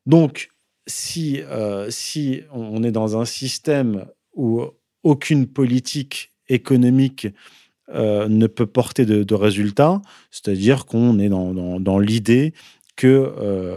Donc, 0.05 0.47
si, 0.87 1.41
euh, 1.41 1.87
si 1.89 2.39
on 2.53 2.81
est 2.81 2.93
dans 2.93 3.19
un 3.19 3.25
système 3.25 4.05
où 4.33 4.63
aucune 5.03 5.45
politique 5.45 6.31
économique 6.47 7.27
euh, 7.89 8.29
ne 8.29 8.47
peut 8.47 8.65
porter 8.65 9.05
de, 9.05 9.35
résultats, 9.35 10.01
c'est-à-dire 10.31 10.85
qu'on 10.85 11.19
est 11.19 11.27
dans, 11.27 11.99
l'idée 11.99 12.53
que 12.95 13.33
euh, 13.37 13.75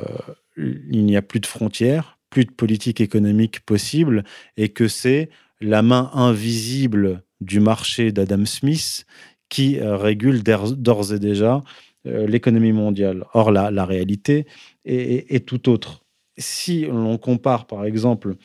il 0.56 1.04
n'y 1.04 1.16
a 1.16 1.22
plus 1.22 1.40
de 1.40 1.46
frontières, 1.46 2.18
plus 2.30 2.44
de 2.44 2.50
politique 2.50 3.00
économique 3.00 3.60
possible, 3.60 4.24
et 4.56 4.70
que 4.70 4.88
c'est 4.88 5.30
la 5.60 5.82
main 5.82 6.10
invisible 6.14 7.22
du 7.40 7.60
marché 7.60 8.12
d'Adam 8.12 8.44
Smith 8.46 9.06
qui 9.48 9.78
euh, 9.78 9.96
régule 9.96 10.42
d'ores 10.42 11.12
et 11.12 11.18
déjà 11.18 11.62
euh, 12.06 12.26
l'économie 12.26 12.72
mondiale. 12.72 13.24
Or, 13.34 13.52
la, 13.52 13.84
réalité 13.84 14.46
est, 14.84 15.46
tout 15.46 15.68
autre. 15.68 16.04
Si 16.38 16.86
l'on 16.86 17.18
compare, 17.18 17.66
par 17.66 17.84
exemple, 17.84 18.36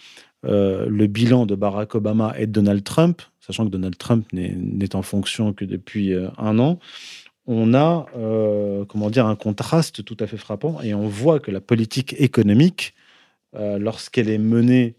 euh, 0.46 0.86
le 0.90 1.08
bilan 1.08 1.46
de 1.46 1.56
Barack 1.56 1.96
Obama 1.96 2.34
et 2.38 2.46
de 2.46 2.52
Donald 2.52 2.84
Trump, 2.84 3.22
sachant 3.40 3.66
que 3.66 3.72
Donald 3.72 3.98
Trump 3.98 4.28
n'est 4.34 4.96
en 4.96 5.02
fonction 5.02 5.54
que 5.54 5.64
depuis 5.64 6.14
un 6.38 6.60
an, 6.60 6.80
on 7.48 7.74
a 7.74 8.06
euh, 8.16 8.86
comment 8.86 9.10
dire, 9.10 9.26
un 9.26 9.36
contraste 9.36 10.04
tout 10.04 10.18
à 10.20 10.28
fait 10.28 10.38
frappant 10.38 10.82
et 10.82 10.94
on 10.94 11.08
voit 11.08 11.40
que 11.40 11.50
la 11.50 11.62
politique 11.62 12.14
économique, 12.20 12.94
euh, 13.56 13.80
lorsqu'elle 13.80 14.30
est 14.30 14.38
menée 14.38 14.96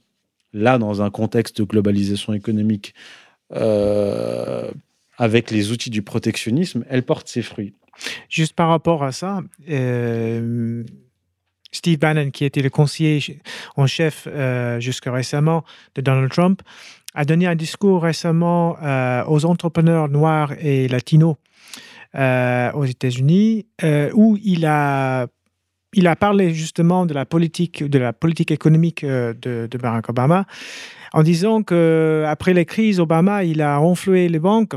là 0.55 0.79
dans 0.79 1.03
un 1.03 1.11
contexte 1.11 1.59
de 1.59 1.65
globalisation 1.65 2.33
économique, 2.33 2.95
euh, 3.55 4.71
avec 5.19 5.51
les 5.51 5.71
outils 5.73 5.91
du 5.91 6.01
protectionnisme, 6.03 6.85
elle 6.89 7.03
porte 7.03 7.29
ses 7.29 7.43
fruits. 7.43 7.75
Juste 8.31 8.55
par 8.55 8.69
rapport 8.69 9.03
à 9.05 9.13
ça, 9.13 9.43
Steve 11.73 11.99
Bannon, 11.99 12.31
qui 12.31 12.45
était 12.45 12.63
le 12.63 12.71
conseiller 12.71 13.41
en 13.77 13.87
chef 13.89 14.29
jusqu'à 14.79 15.11
récemment 15.11 15.65
de 15.97 16.01
Donald 16.01 16.31
Trump, 16.31 16.63
a 17.15 17.25
donné 17.25 17.49
un 17.49 17.57
discours 17.57 18.05
récemment 18.05 18.77
aux 19.29 19.45
entrepreneurs 19.45 20.09
noirs 20.09 20.53
et 20.61 20.87
latinos 20.87 21.35
euh, 22.15 22.73
aux 22.73 22.85
États-Unis, 22.85 23.67
euh, 23.85 24.11
où 24.15 24.39
il 24.43 24.65
a, 24.65 25.27
il 25.93 26.07
a 26.07 26.17
parlé 26.17 26.55
justement 26.55 27.07
de 27.07 27.15
la 27.15 27.27
politique, 27.27 27.85
de 27.85 27.99
la 27.99 28.13
politique 28.13 28.51
économique 28.51 29.05
euh, 29.05 29.35
de, 29.35 29.69
de 29.71 29.79
Barack 29.79 30.09
Obama, 30.09 30.47
en 31.13 31.23
disant 31.23 31.63
que 31.63 32.25
après 32.27 32.55
les 32.55 32.65
crises, 32.65 33.01
Obama 33.01 33.45
il 33.45 33.61
a 33.61 33.77
renfloué 33.77 34.29
les 34.29 34.39
banques 34.39 34.75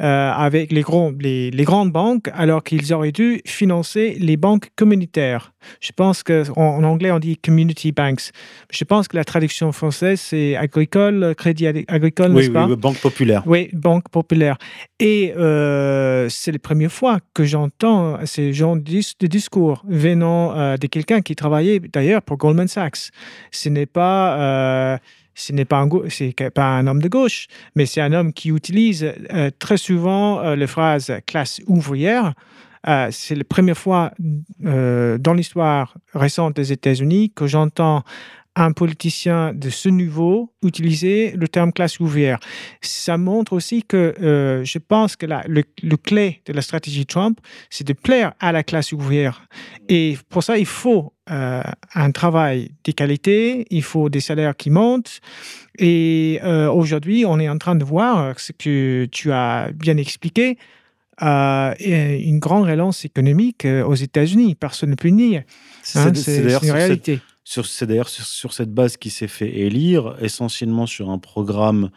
euh, 0.00 0.32
avec 0.32 0.72
les, 0.72 0.80
gros, 0.80 1.12
les, 1.20 1.52
les, 1.52 1.64
grandes 1.64 1.92
banques, 1.92 2.28
alors 2.34 2.64
qu'ils 2.64 2.92
auraient 2.92 3.12
dû 3.12 3.40
financer 3.46 4.16
les 4.18 4.36
banques 4.36 4.70
communautaires. 4.74 5.52
Je 5.80 5.92
pense 5.92 6.24
qu'en 6.24 6.44
en 6.56 6.82
anglais, 6.82 7.12
on 7.12 7.20
dit 7.20 7.36
community 7.36 7.92
banks. 7.92 8.32
Je 8.72 8.82
pense 8.82 9.06
que 9.06 9.16
la 9.16 9.22
traduction 9.22 9.70
française, 9.70 10.20
c'est 10.20 10.56
agricole, 10.56 11.34
crédit 11.36 11.68
agricole, 11.86 12.32
n'est-ce 12.32 12.50
pas? 12.50 12.66
Oui, 12.66 12.74
banque 12.76 12.98
populaire. 12.98 13.44
Oui, 13.46 13.70
banque 13.72 14.08
populaire. 14.08 14.58
Et 14.98 15.32
euh, 15.36 16.28
c'est 16.28 16.50
la 16.50 16.58
première 16.58 16.92
fois 16.92 17.20
que 17.32 17.44
j'entends 17.44 18.18
ces 18.26 18.52
genre 18.52 18.76
de 18.76 19.26
discours 19.28 19.84
venant 19.88 20.56
euh, 20.56 20.76
de 20.76 20.88
quelqu'un 20.88 21.22
qui 21.22 21.36
travaillait 21.36 21.78
d'ailleurs 21.78 22.22
pour 22.22 22.36
Goldman 22.36 22.66
Sachs. 22.66 23.10
Ce 23.52 23.68
n'est 23.68 23.86
pas 23.86 24.98
ce 25.34 25.52
n'est 25.52 25.64
pas, 25.64 25.78
un, 25.78 26.86
homme 26.86 27.02
de 27.02 27.08
gauche, 27.08 27.46
mais 27.74 27.86
c'est 27.86 28.00
un 28.00 28.12
homme 28.12 28.32
qui 28.32 28.50
utilise 28.50 29.12
euh, 29.32 29.50
très 29.58 29.76
souvent 29.76 30.40
euh, 30.40 30.56
les 30.56 30.66
phrases 30.66 31.12
classe 31.26 31.60
ouvrière. 31.66 32.34
Euh, 32.86 33.08
c'est 33.10 33.34
la 33.34 33.44
première 33.44 33.78
fois 33.78 34.12
dans 34.58 35.34
l'histoire 35.34 35.94
récente 36.12 36.56
des 36.56 36.70
États-Unis 36.72 37.32
que 37.34 37.46
j'entends 37.46 38.04
un 38.56 38.72
politicien 38.72 39.52
de 39.52 39.68
ce 39.68 39.88
niveau 39.88 40.52
utiliser 40.62 41.32
le 41.32 41.48
terme 41.48 41.72
classe 41.72 41.98
ouvrière. 42.00 42.38
Ça 42.80 43.18
montre 43.18 43.52
aussi 43.52 43.82
que 43.82 44.14
euh, 44.22 44.64
je 44.64 44.78
pense 44.78 45.16
que 45.16 45.26
la, 45.26 45.44
le, 45.46 45.96
clé 45.96 46.42
de 46.46 46.52
la 46.52 46.62
stratégie 46.62 47.06
Trump, 47.06 47.40
c'est 47.70 47.86
de 47.86 47.92
plaire 47.92 48.32
à 48.40 48.52
la 48.52 48.62
classe 48.62 48.92
ouvrière. 48.92 49.46
Et 49.88 50.16
pour 50.28 50.42
ça, 50.42 50.56
il 50.58 50.66
faut 50.66 51.13
euh, 51.30 51.62
un 51.94 52.10
travail 52.10 52.70
de 52.84 52.92
qualité, 52.92 53.66
il 53.70 53.82
faut 53.82 54.08
des 54.08 54.20
salaires 54.20 54.56
qui 54.56 54.70
montent. 54.70 55.20
Et 55.78 56.40
euh, 56.44 56.70
aujourd'hui, 56.70 57.24
on 57.26 57.38
est 57.38 57.48
en 57.48 57.58
train 57.58 57.74
de 57.74 57.84
voir 57.84 58.38
ce 58.38 58.52
que 58.52 59.06
tu 59.10 59.32
as 59.32 59.70
bien 59.72 59.96
expliqué. 59.96 60.58
une 61.20 62.38
grande 62.40 62.66
relance 62.66 63.04
économique 63.04 63.64
aux 63.64 63.94
États-Unis, 63.94 64.54
personne 64.54 64.90
ne 64.90 64.96
peut 64.96 65.08
nier. 65.08 65.44
C'est 65.82 65.98
hein, 65.98 66.12
une 66.12 66.70
réalité. 66.70 67.20
C'est 67.44 67.86
d'ailleurs 67.86 68.08
sur, 68.08 68.52
cette 68.52 68.72
base 68.72 68.96
qui 68.96 69.10
s'est 69.10 69.28
fait 69.28 69.58
élire, 69.58 70.16
essentiellement 70.20 70.86
sur 70.86 71.10
un 71.10 71.18
programme 71.18 71.90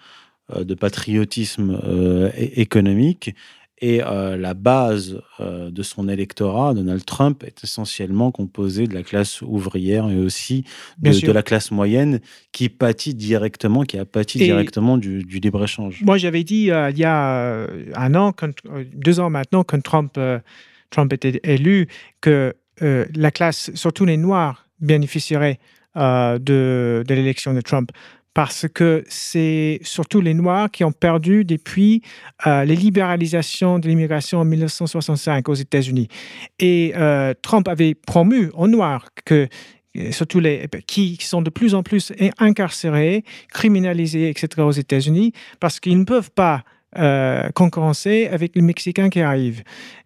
euh, 0.56 0.64
de 0.64 0.76
patriotisme 0.76 1.80
euh, 1.84 2.32
économique. 2.36 3.36
Et 3.80 4.02
euh, 4.04 4.38
la 4.38 4.54
base 4.54 5.22
de 5.40 5.84
son 5.84 6.10
électorat, 6.10 6.74
Donald 6.74 7.06
Trump, 7.06 7.44
est 7.44 7.64
essentiellement 7.64 8.32
composée 8.32 8.88
de 8.88 8.94
la 8.94 9.04
classe 9.04 9.42
ouvrière 9.42 10.10
et 10.10 10.18
aussi 10.18 10.64
de, 10.98 11.32
la 11.32 11.44
classe 11.44 11.70
moyenne 11.70 12.20
qui 12.52 12.70
pâtit 12.70 13.14
directement, 13.14 13.84
qui 13.84 14.00
a 14.00 14.06
pâti 14.06 14.40
directement 14.40 14.98
du, 14.98 15.22
libre-échange. 15.22 16.02
Moi, 16.04 16.18
j'avais 16.18 16.44
dit 16.44 16.72
il 16.72 16.98
y 16.98 17.04
a 17.04 17.68
un 17.96 18.16
an, 18.16 18.34
deux 18.94 19.20
ans 19.20 19.30
maintenant, 19.30 19.64
quand 19.64 19.82
Trump, 19.84 20.20
Trump 20.90 21.14
était 21.14 21.40
élu, 21.44 21.88
que 22.20 22.56
la 22.82 23.32
classe, 23.32 23.72
surtout 23.76 24.06
les 24.06 24.18
Noirs, 24.18 24.68
bénéficierait 24.80 25.60
euh, 25.98 26.38
de, 26.38 27.04
de 27.08 27.16
l'élection 27.16 27.56
de 27.56 27.62
Trump 27.62 27.92
parce 28.38 28.68
que 28.72 29.04
c'est 29.10 29.80
surtout 29.82 30.22
les 30.22 30.36
Noirs 30.36 30.70
qui 30.70 30.84
ont 30.84 30.92
perdu 30.92 31.44
depuis 31.44 32.04
euh, 32.46 32.66
les 32.66 32.76
libéralisations 32.76 33.80
de 33.80 33.88
l'immigration 33.88 34.38
en 34.38 34.46
1965 34.46 35.50
aux 35.50 35.56
États-Unis. 35.56 36.08
Et 36.60 36.94
euh, 36.96 37.34
Trump 37.42 37.68
avait 37.68 37.96
promu 37.96 38.52
aux 38.54 38.68
Noirs 38.68 39.08
que 39.26 39.48
surtout 40.12 40.40
les 40.40 40.68
qui 40.86 41.18
sont 41.20 41.42
de 41.42 41.50
plus 41.50 41.74
en 41.74 41.82
plus 41.82 42.14
incarcérés, 42.38 43.24
criminalisés, 43.50 44.30
etc. 44.30 44.50
aux 44.60 44.70
États-Unis, 44.70 45.34
parce 45.60 45.80
qu'ils 45.80 45.98
ne 45.98 46.06
peuvent 46.06 46.30
pas 46.30 46.64
euh, 47.00 47.50
concurrencer 47.56 48.30
avec 48.32 48.56
les 48.56 48.62
Mexicains 48.62 49.10
qui 49.10 49.22
arrivent. 49.22 49.64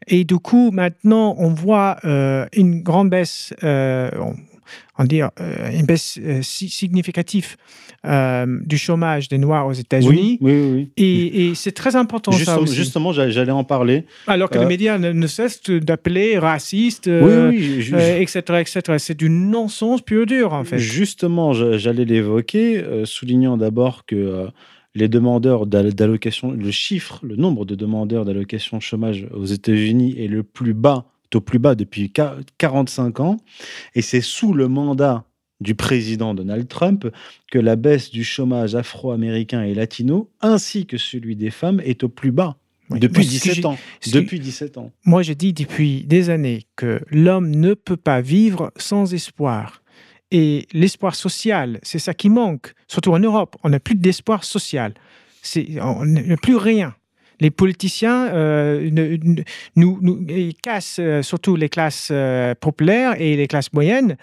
Et 0.07 0.23
du 0.23 0.37
coup, 0.37 0.71
maintenant, 0.71 1.35
on 1.37 1.49
voit 1.49 1.97
une 2.53 2.81
grande 2.81 3.09
baisse, 3.09 3.53
on 4.97 5.05
dire, 5.05 5.31
euh, 5.39 5.71
une 5.71 5.85
baisse 5.85 6.19
euh, 6.21 6.41
significative 6.41 7.55
euh, 8.05 8.45
du 8.65 8.77
chômage 8.77 9.29
des 9.29 9.37
Noirs 9.37 9.67
aux 9.67 9.73
États-Unis. 9.73 10.37
Oui, 10.41 10.53
oui, 10.53 10.89
Et, 10.97 11.53
c'est 11.55 11.71
très 11.71 11.95
important 11.95 12.31
justement, 12.31 12.57
ça 12.57 12.61
aussi. 12.61 12.75
Justement, 12.75 13.13
j'allais 13.13 13.51
en 13.51 13.63
parler. 13.63 14.05
Alors 14.27 14.49
que 14.49 14.57
les 14.57 14.65
médias 14.65 14.97
ne, 14.97 15.27
cessent 15.27 15.69
d'appeler 15.69 16.37
racistes, 16.37 17.07
etc., 17.07 18.39
etc. 18.59 18.81
C'est 18.97 19.17
du 19.17 19.29
non-sens 19.29 20.01
pur 20.01 20.25
dur, 20.25 20.53
en 20.53 20.63
fait. 20.63 20.77
Justement, 20.77 21.53
j'allais 21.53 22.05
l'évoquer, 22.05 22.83
soulignant 23.05 23.57
d'abord 23.57 24.05
que 24.05 24.47
les 24.93 25.07
demandeurs 25.07 25.67
d'allocation, 25.67 26.51
le 26.51 26.71
chiffre, 26.71 27.19
le 27.23 27.35
nombre 27.35 27.65
de 27.65 27.75
demandeurs 27.75 28.25
d'allocation 28.25 28.79
chômage 28.79 29.27
aux 29.33 29.45
États-Unis 29.45 30.15
est 30.17 30.27
le 30.27 30.43
plus 30.43 30.73
bas 30.73 31.10
est 31.31 31.35
au 31.35 31.41
plus 31.41 31.59
bas 31.59 31.75
depuis 31.75 32.11
45 32.57 33.19
ans. 33.19 33.37
Et 33.95 34.01
c'est 34.01 34.21
sous 34.21 34.53
le 34.53 34.67
mandat 34.67 35.25
du 35.59 35.75
président 35.75 36.33
Donald 36.33 36.67
Trump 36.67 37.07
que 37.51 37.59
la 37.59 37.75
baisse 37.75 38.09
du 38.09 38.23
chômage 38.23 38.75
afro-américain 38.75 39.63
et 39.63 39.73
latino, 39.73 40.29
ainsi 40.41 40.85
que 40.85 40.97
celui 40.97 41.35
des 41.35 41.51
femmes, 41.51 41.79
est 41.85 42.03
au 42.03 42.09
plus 42.09 42.31
bas. 42.31 42.57
Depuis, 42.89 43.25
17 43.25 43.65
ans. 43.65 43.77
depuis 44.11 44.39
17 44.41 44.77
ans. 44.77 44.91
Moi, 45.05 45.23
je 45.23 45.31
dis 45.31 45.53
depuis 45.53 46.03
des 46.03 46.29
années 46.29 46.65
que 46.75 46.99
l'homme 47.09 47.49
ne 47.49 47.73
peut 47.73 47.95
pas 47.95 48.19
vivre 48.19 48.73
sans 48.75 49.13
espoir. 49.13 49.81
Et 50.29 50.67
l'espoir 50.73 51.15
social, 51.15 51.79
c'est 51.83 51.99
ça 51.99 52.13
qui 52.13 52.29
manque. 52.29 52.73
Surtout 52.89 53.13
en 53.13 53.19
Europe, 53.19 53.55
on 53.63 53.69
n'a 53.69 53.79
plus 53.79 53.95
d'espoir 53.95 54.43
social. 54.43 54.93
On 55.81 56.05
n'a 56.05 56.35
plus 56.35 56.57
rien 56.57 56.93
les 57.41 57.49
politiciens 57.49 58.27
euh, 58.27 58.89
nous, 59.75 60.25
cassent 60.61 60.99
euh, 60.99 61.23
surtout 61.23 61.55
les 61.55 61.69
classes 61.69 62.09
euh, 62.11 62.53
populaires 62.53 63.19
et 63.19 63.35
les 63.35 63.47
classes 63.47 63.73
moyennes 63.73 64.15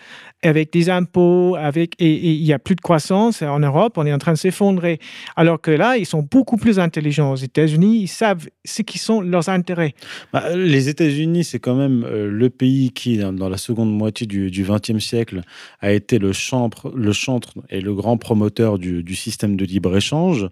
avec 0.45 0.73
des 0.73 0.89
impôts, 0.89 1.57
avec 1.57 1.95
et 1.99 2.15
il 2.15 2.45
n'y 2.45 2.53
a 2.53 2.61
plus 2.61 2.77
de 2.77 2.81
croissance 2.81 3.43
en 3.43 3.59
Europe, 3.59 3.95
on 3.97 4.07
est 4.07 4.13
en 4.13 4.19
train 4.19 4.35
de 4.35 4.39
s'effondrer. 4.39 5.01
Alors 5.35 5.61
que 5.61 5.73
là, 5.73 5.97
ils 5.97 6.07
sont 6.07 6.23
beaucoup 6.23 6.57
plus 6.57 6.79
intelligents 6.79 7.33
aux 7.33 7.37
États-Unis, 7.37 8.03
ils 8.03 8.09
savent 8.09 8.47
ce 8.65 8.83
qui 8.83 8.99
sont 8.99 9.21
leurs 9.21 9.49
intérêts. 9.49 9.95
Bah, 10.33 10.55
les 10.55 10.89
États-Unis, 10.89 11.43
c'est 11.43 11.59
quand 11.59 11.75
même 11.75 12.07
le 12.07 12.51
pays 12.51 12.93
qui, 12.93 13.19
dans 13.19 13.49
la 13.49 13.57
seconde 13.57 13.93
moitié 13.93 14.29
du 14.29 14.49
XXe 14.63 15.05
siècle, 15.05 15.41
a 15.81 15.91
été 15.91 16.21
le 16.21 16.33
chantre, 16.33 16.93
le 16.95 17.13
chantre 17.13 17.55
et 17.69 17.81
le 17.81 17.93
grand 17.95 18.17
promoteur 18.17 18.79
du, 18.79 19.03
du 19.03 19.17
système 19.17 19.57
de 19.57 19.65
libre-échange. 19.65 20.49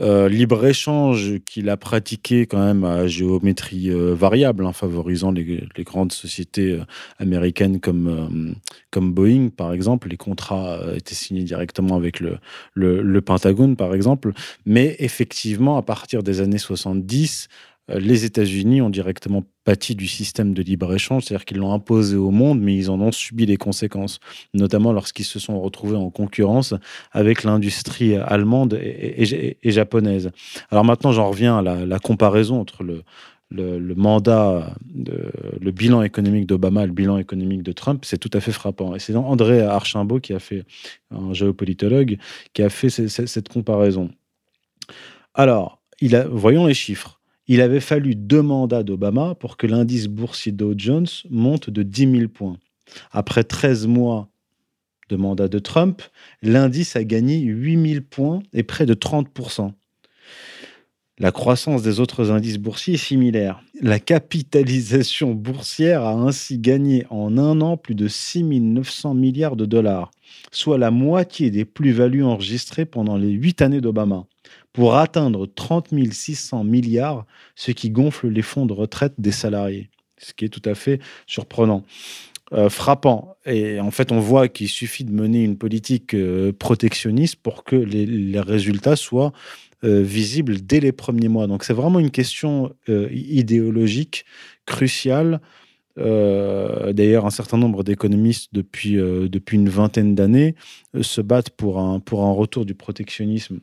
Euh, 0.00 0.28
libre-échange 0.28 1.40
qu'il 1.44 1.68
a 1.68 1.76
pratiqué 1.76 2.46
quand 2.46 2.64
même 2.64 2.84
à 2.84 3.08
géométrie 3.08 3.90
euh, 3.90 4.14
variable, 4.14 4.64
hein, 4.64 4.72
favorisant 4.72 5.32
les, 5.32 5.66
grandes 5.78 6.12
sociétés 6.12 6.70
euh, 6.70 6.84
américaines 7.18 7.80
comme, 7.80 8.54
comme 8.92 9.12
Boeing, 9.12 9.48
par 9.48 9.72
exemple. 9.72 10.08
Les 10.08 10.16
contrats 10.16 10.80
étaient 10.94 11.16
signés 11.16 11.42
directement 11.42 11.96
avec 11.96 12.20
le, 12.20 12.38
le, 12.74 13.02
le 13.02 13.20
Pentagone, 13.20 13.74
par 13.74 13.92
exemple. 13.92 14.32
Mais 14.66 14.94
effectivement, 15.00 15.76
à 15.76 15.82
partir 15.82 16.22
des 16.22 16.40
années 16.40 16.58
70, 16.58 17.48
euh, 17.48 17.67
les 17.88 18.24
États-Unis 18.24 18.82
ont 18.82 18.90
directement 18.90 19.44
pâti 19.64 19.94
du 19.94 20.06
système 20.06 20.54
de 20.54 20.62
libre-échange, 20.62 21.24
c'est-à-dire 21.24 21.44
qu'ils 21.44 21.58
l'ont 21.58 21.72
imposé 21.72 22.16
au 22.16 22.30
monde, 22.30 22.60
mais 22.60 22.76
ils 22.76 22.90
en 22.90 23.00
ont 23.00 23.12
subi 23.12 23.46
les 23.46 23.56
conséquences, 23.56 24.20
notamment 24.54 24.92
lorsqu'ils 24.92 25.24
se 25.24 25.38
sont 25.38 25.60
retrouvés 25.60 25.96
en 25.96 26.10
concurrence 26.10 26.74
avec 27.12 27.44
l'industrie 27.44 28.16
allemande 28.16 28.74
et, 28.74 29.58
japonaise. 29.64 30.30
Alors 30.70 30.84
maintenant, 30.84 31.12
j'en 31.12 31.30
reviens 31.30 31.58
à 31.58 31.62
la, 31.62 31.98
comparaison 31.98 32.60
entre 32.60 32.82
le, 32.82 33.02
le, 33.50 33.94
mandat, 33.94 34.74
le 34.94 35.70
bilan 35.70 36.02
économique 36.02 36.46
d'Obama 36.46 36.84
et 36.84 36.86
le 36.86 36.92
bilan 36.92 37.18
économique 37.18 37.62
de 37.62 37.72
Trump, 37.72 38.04
c'est 38.04 38.18
tout 38.18 38.30
à 38.32 38.40
fait 38.40 38.52
frappant. 38.52 38.94
Et 38.94 38.98
c'est 38.98 39.14
André 39.16 39.62
Archimbault 39.62 40.20
qui 40.20 40.32
a 40.34 40.38
fait, 40.38 40.64
un 41.10 41.32
géopolitologue, 41.32 42.18
qui 42.52 42.62
a 42.62 42.68
fait 42.68 42.90
cette, 42.90 43.48
comparaison. 43.48 44.10
Alors, 45.34 45.80
il 46.00 46.16
a, 46.16 46.26
voyons 46.26 46.66
les 46.66 46.74
chiffres. 46.74 47.17
Il 47.48 47.60
avait 47.60 47.80
fallu 47.80 48.14
deux 48.14 48.42
mandats 48.42 48.82
d'Obama 48.82 49.34
pour 49.34 49.56
que 49.56 49.66
l'indice 49.66 50.06
boursier 50.06 50.52
Dow 50.52 50.74
Jones 50.76 51.06
monte 51.30 51.70
de 51.70 51.82
10 51.82 52.18
000 52.18 52.28
points. 52.28 52.58
Après 53.10 53.44
13 53.44 53.86
mois 53.86 54.28
de 55.08 55.16
mandat 55.16 55.48
de 55.48 55.58
Trump, 55.58 56.02
l'indice 56.42 56.94
a 56.96 57.04
gagné 57.04 57.38
8 57.38 57.92
000 57.92 58.04
points 58.08 58.40
et 58.52 58.62
près 58.62 58.84
de 58.84 58.94
30% 58.94 59.72
la 61.20 61.32
croissance 61.32 61.82
des 61.82 61.98
autres 62.00 62.30
indices 62.30 62.58
boursiers 62.58 62.94
est 62.94 62.98
similaire. 62.98 63.60
La 63.80 63.98
capitalisation 63.98 65.32
boursière 65.32 66.02
a 66.02 66.12
ainsi 66.12 66.58
gagné 66.58 67.06
en 67.10 67.38
un 67.38 67.60
an 67.60 67.76
plus 67.76 67.94
de 67.94 68.06
6 68.06 68.44
900 68.44 69.14
milliards 69.14 69.56
de 69.56 69.66
dollars, 69.66 70.10
soit 70.52 70.78
la 70.78 70.90
moitié 70.90 71.50
des 71.50 71.64
plus-values 71.64 72.24
enregistrées 72.24 72.84
pendant 72.84 73.16
les 73.16 73.30
huit 73.30 73.62
années 73.62 73.80
d'Obama 73.80 74.26
pour 74.72 74.96
atteindre 74.96 75.46
30 75.46 75.88
600 76.10 76.64
milliards, 76.64 77.26
ce 77.54 77.72
qui 77.72 77.90
gonfle 77.90 78.28
les 78.28 78.42
fonds 78.42 78.66
de 78.66 78.72
retraite 78.72 79.14
des 79.18 79.32
salariés, 79.32 79.90
ce 80.18 80.32
qui 80.32 80.44
est 80.44 80.48
tout 80.48 80.68
à 80.68 80.74
fait 80.74 81.00
surprenant. 81.26 81.84
Euh, 82.54 82.70
frappant. 82.70 83.36
Et 83.44 83.78
en 83.78 83.90
fait, 83.90 84.10
on 84.10 84.20
voit 84.20 84.48
qu'il 84.48 84.68
suffit 84.68 85.04
de 85.04 85.12
mener 85.12 85.44
une 85.44 85.58
politique 85.58 86.14
euh, 86.14 86.50
protectionniste 86.50 87.36
pour 87.36 87.62
que 87.62 87.76
les, 87.76 88.40
résultats 88.40 88.96
soient 88.96 89.32
euh, 89.84 90.00
visibles 90.00 90.62
dès 90.62 90.80
les 90.80 90.92
premiers 90.92 91.28
mois. 91.28 91.46
Donc 91.46 91.62
c'est 91.62 91.74
vraiment 91.74 91.98
une 91.98 92.10
question 92.10 92.74
idéologique 92.88 94.24
cruciale. 94.64 95.40
D'ailleurs, 95.96 97.26
un 97.26 97.30
certain 97.30 97.58
nombre 97.58 97.82
d'économistes 97.82 98.50
depuis, 98.52 98.94
depuis 98.94 99.56
une 99.56 99.68
vingtaine 99.68 100.14
d'années 100.14 100.54
se 101.00 101.20
battent 101.20 101.50
pour 101.50 101.80
un, 101.80 101.98
pour 101.98 102.22
un 102.22 102.32
retour 102.32 102.64
du 102.64 102.74
protectionnisme 102.74 103.58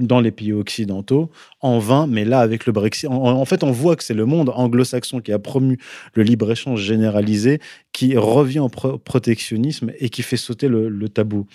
dans 0.00 0.20
les 0.20 0.30
pays 0.30 0.52
occidentaux 0.52 1.30
en 1.60 1.78
vain, 1.78 2.06
mais 2.06 2.24
là 2.24 2.40
avec 2.40 2.66
le 2.66 2.72
Brexit, 2.72 3.08
en, 3.08 3.44
fait 3.44 3.62
on 3.62 3.70
voit 3.70 3.96
que 3.96 4.04
c'est 4.04 4.14
le 4.14 4.26
monde 4.26 4.50
anglo-saxon 4.54 5.20
qui 5.20 5.32
a 5.32 5.38
promu 5.38 5.78
le 6.14 6.22
libre-échange 6.22 6.80
généralisé, 6.80 7.60
qui 7.92 8.16
revient 8.16 8.60
au 8.60 8.68
protectionnisme 8.68 9.92
et 9.98 10.08
qui 10.08 10.22
fait 10.22 10.36
sauter 10.36 10.68
le, 10.68 11.08
tabou. 11.08 11.46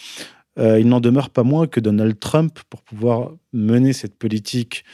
Euh, 0.58 0.79
il 0.79 0.88
n'en 0.88 0.99
demeure 0.99 1.29
pas 1.29 1.43
moins 1.43 1.67
que 1.67 1.79
Donald 1.79 2.19
Trump, 2.19 2.60
pour 2.69 2.81
pouvoir 2.81 3.31
mener 3.53 3.93
cette 3.93 4.15
politique, 4.15 4.86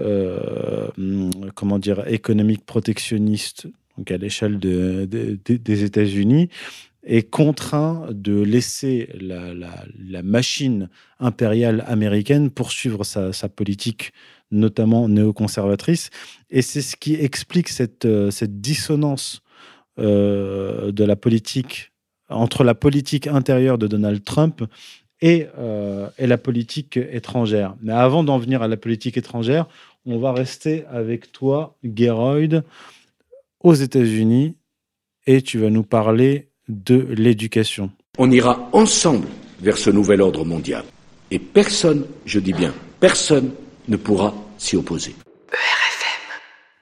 euh, 0.00 0.88
comment 1.54 1.78
dire, 1.78 2.06
économique 2.08 2.64
protectionniste, 2.66 3.68
donc 3.96 4.10
à 4.10 4.16
l'échelle 4.16 4.58
des 4.58 5.84
États-Unis, 5.84 6.48
est 7.04 7.28
contraint 7.28 8.06
de 8.10 8.40
laisser 8.40 9.10
la, 9.20 10.22
machine 10.22 10.88
impériale 11.20 11.84
américaine 11.86 12.50
poursuivre 12.50 13.04
sa, 13.04 13.48
politique, 13.48 14.12
notamment 14.50 15.08
néoconservatrice. 15.08 16.10
Et 16.50 16.62
c'est 16.62 16.82
ce 16.82 16.96
qui 16.96 17.14
explique 17.14 17.68
cette, 17.68 18.04
euh, 18.04 18.30
dissonance 18.48 19.42
euh, 19.98 20.92
de 20.92 21.04
la 21.04 21.16
politique 21.16 21.92
entre 22.28 22.64
la 22.64 22.74
politique 22.74 23.26
intérieure 23.26 23.76
de 23.76 23.86
Donald 23.86 24.24
Trump 24.24 24.64
et, 25.20 25.46
euh, 25.58 26.08
et 26.18 26.26
la 26.26 26.38
politique 26.38 26.96
étrangère. 26.96 27.76
Mais 27.82 27.92
avant 27.92 28.24
d'en 28.24 28.38
venir 28.38 28.62
à 28.62 28.68
la 28.68 28.76
politique 28.76 29.16
étrangère, 29.16 29.66
on 30.06 30.18
va 30.18 30.32
rester 30.32 30.84
avec 30.86 31.32
toi, 31.32 31.76
Geroyd, 31.84 32.64
aux 33.60 33.74
États-Unis, 33.74 34.56
et 35.26 35.42
tu 35.42 35.58
vas 35.58 35.70
nous 35.70 35.84
parler 35.84 36.50
de 36.68 37.06
l'éducation. 37.10 37.90
On 38.18 38.30
ira 38.30 38.68
ensemble 38.72 39.26
vers 39.60 39.78
ce 39.78 39.90
nouvel 39.90 40.20
ordre 40.20 40.44
mondial. 40.44 40.84
Et 41.30 41.38
personne, 41.38 42.04
je 42.26 42.38
dis 42.38 42.52
bien, 42.52 42.72
personne 43.00 43.50
ne 43.88 43.96
pourra 43.96 44.34
s'y 44.58 44.76
opposer. 44.76 45.14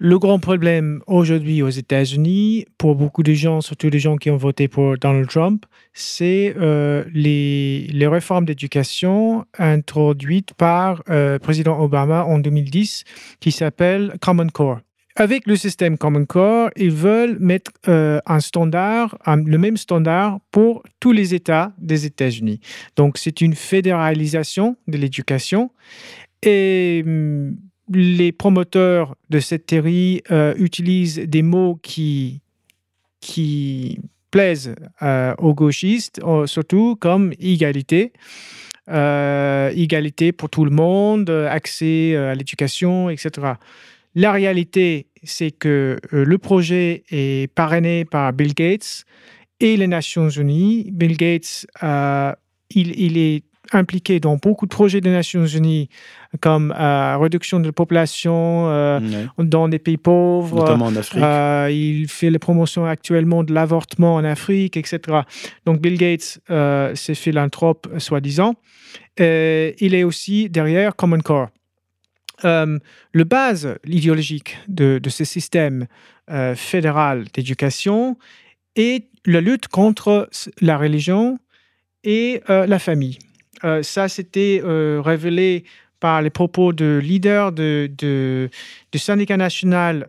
Le 0.04 0.18
grand 0.18 0.40
problème 0.40 1.00
aujourd'hui 1.06 1.62
aux 1.62 1.68
États-Unis, 1.68 2.66
pour 2.76 2.96
beaucoup 2.96 3.22
de 3.22 3.34
gens, 3.34 3.60
surtout 3.60 3.88
les 3.88 4.00
gens 4.00 4.16
qui 4.16 4.30
ont 4.32 4.36
voté 4.36 4.66
pour 4.66 4.98
Donald 4.98 5.28
Trump, 5.28 5.64
c'est 5.92 6.56
euh, 6.58 7.04
les, 7.14 7.86
les, 7.86 8.06
réformes 8.08 8.44
d'éducation 8.44 9.44
introduites 9.56 10.54
par 10.54 11.04
le 11.06 11.14
euh, 11.14 11.38
président 11.38 11.80
Obama 11.80 12.24
en 12.24 12.40
2010, 12.40 13.04
qui 13.38 13.52
s'appelle 13.52 14.14
Common 14.20 14.48
Core. 14.48 14.80
Avec 15.16 15.46
le 15.46 15.56
système 15.56 15.98
Common 15.98 16.24
Core, 16.24 16.70
ils 16.76 16.90
veulent 16.90 17.36
mettre 17.38 17.70
euh, 17.86 18.20
un 18.24 18.40
standard, 18.40 19.18
le 19.26 19.58
même 19.58 19.76
standard 19.76 20.40
pour 20.50 20.82
tous 21.00 21.12
les 21.12 21.34
États 21.34 21.72
des 21.78 22.06
États-Unis. 22.06 22.60
Donc, 22.96 23.18
c'est 23.18 23.42
une 23.42 23.54
fédéralisation 23.54 24.76
de 24.88 24.96
l'éducation. 24.96 25.70
Et 26.42 27.02
hum, 27.04 27.56
les 27.92 28.32
promoteurs 28.32 29.14
de 29.28 29.38
cette 29.38 29.66
théorie 29.66 30.22
euh, 30.30 30.54
utilisent 30.56 31.18
des 31.18 31.42
mots 31.42 31.78
qui, 31.82 32.40
qui 33.20 34.00
plaisent 34.30 34.74
euh, 35.02 35.34
aux 35.36 35.52
gauchistes, 35.52 36.22
surtout 36.46 36.96
comme 36.96 37.34
égalité. 37.38 38.14
égalité 38.88 40.32
pour 40.32 40.48
tout 40.48 40.64
le 40.64 40.70
monde, 40.70 41.28
accès 41.28 42.16
à 42.16 42.34
l'éducation, 42.34 43.10
etc. 43.10 43.52
La 44.14 44.32
réalité, 44.32 45.06
c'est 45.22 45.50
que 45.50 45.98
euh, 46.12 46.24
le 46.24 46.38
projet 46.38 47.04
est 47.10 47.52
parrainé 47.52 48.04
par 48.04 48.32
Bill 48.32 48.54
Gates 48.54 49.04
et 49.60 49.76
les 49.76 49.86
Nations 49.86 50.28
Unies. 50.28 50.90
Bill 50.92 51.16
Gates, 51.16 51.66
euh, 51.82 52.32
il, 52.70 53.16
est 53.16 53.44
impliqué 53.72 54.20
dans 54.20 54.36
beaucoup 54.36 54.66
de 54.66 54.74
projets 54.74 55.00
des 55.00 55.10
Nations 55.10 55.46
Unies, 55.46 55.88
comme 56.40 56.74
la 56.76 57.14
euh, 57.14 57.18
réduction 57.18 57.60
de 57.60 57.66
la 57.66 57.72
population 57.72 58.66
dans 59.38 59.68
des 59.68 59.78
pays 59.78 59.96
pauvres. 59.96 60.60
Notamment 60.60 60.86
en 60.86 60.96
Afrique. 60.96 61.22
il 61.70 62.06
fait 62.08 62.30
les 62.30 62.38
promotions 62.38 62.84
actuellement 62.84 63.44
de 63.44 63.54
l'avortement 63.54 64.16
en 64.16 64.24
Afrique, 64.24 64.76
etc. 64.76 65.20
Donc 65.64 65.80
Bill 65.80 65.96
Gates, 65.96 66.40
c'est 66.96 67.14
philanthrope, 67.14 67.88
soi-disant. 67.98 68.56
il 69.18 69.94
est 69.94 70.04
aussi 70.04 70.50
derrière 70.50 70.96
Common 70.96 71.20
Core. 71.20 71.48
Euh, 72.44 72.78
le 73.12 73.24
base 73.24 73.78
idéologique 73.86 74.58
de, 74.68 75.00
ce 75.08 75.24
système 75.24 75.86
euh, 76.30 76.54
fédéral 76.54 77.24
d'éducation 77.32 78.16
et 78.76 79.08
la 79.26 79.40
lutte 79.40 79.66
contre 79.68 80.30
la 80.60 80.78
religion 80.78 81.38
et 82.04 82.40
euh, 82.48 82.64
la 82.66 82.78
famille. 82.78 83.18
Euh, 83.64 83.82
ça, 83.82 84.08
c'était 84.08 84.62
révélé 84.64 85.64
par 86.00 86.22
les 86.22 86.30
propos 86.30 86.72
de 86.72 87.00
leader 87.02 87.52
de, 87.52 87.90
de, 87.96 88.48
du 88.90 88.98
syndicat 88.98 89.36
national 89.36 90.08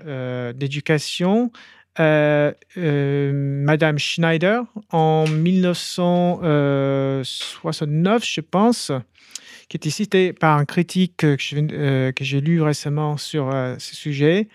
d'éducation, 0.55 1.51
Madame 1.99 2.55
Schneider, 3.99 4.63
en 4.91 5.27
1969, 5.27 8.25
je 8.25 8.41
pense, 8.41 8.91
qui 9.73 9.77
était 9.77 9.89
cité 9.89 10.33
par 10.33 10.59
un 10.59 10.65
critique 10.65 11.17
que, 11.17 11.35
j'ai 11.39 12.41
lu 12.41 12.61
récemment 12.61 13.17
sur 13.17 13.51
ce 13.79 13.95
sujet 13.95 14.47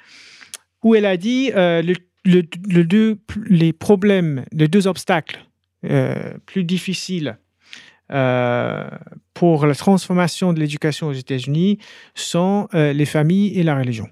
où 0.85 0.95
elle 0.95 1.07
a 1.07 1.17
dit 1.17 1.51
euh, 1.57 1.83
le, 2.25 2.85
deux, 2.85 3.19
les 3.49 3.73
problèmes, 3.73 4.45
les 4.53 4.69
deux 4.69 4.87
obstacles 4.87 5.45
euh, 5.87 6.35
plus 6.47 6.63
difficiles 6.63 7.37
euh, 8.13 8.89
pour 9.35 9.67
la 9.67 9.75
transformation 9.75 10.53
de 10.53 10.61
l'éducation 10.61 11.09
aux 11.09 11.13
États-Unis 11.13 11.79
sont 12.15 12.69
les 12.73 13.05
familles 13.05 13.59
et 13.59 13.65
la 13.65 13.77
religion 13.77 14.09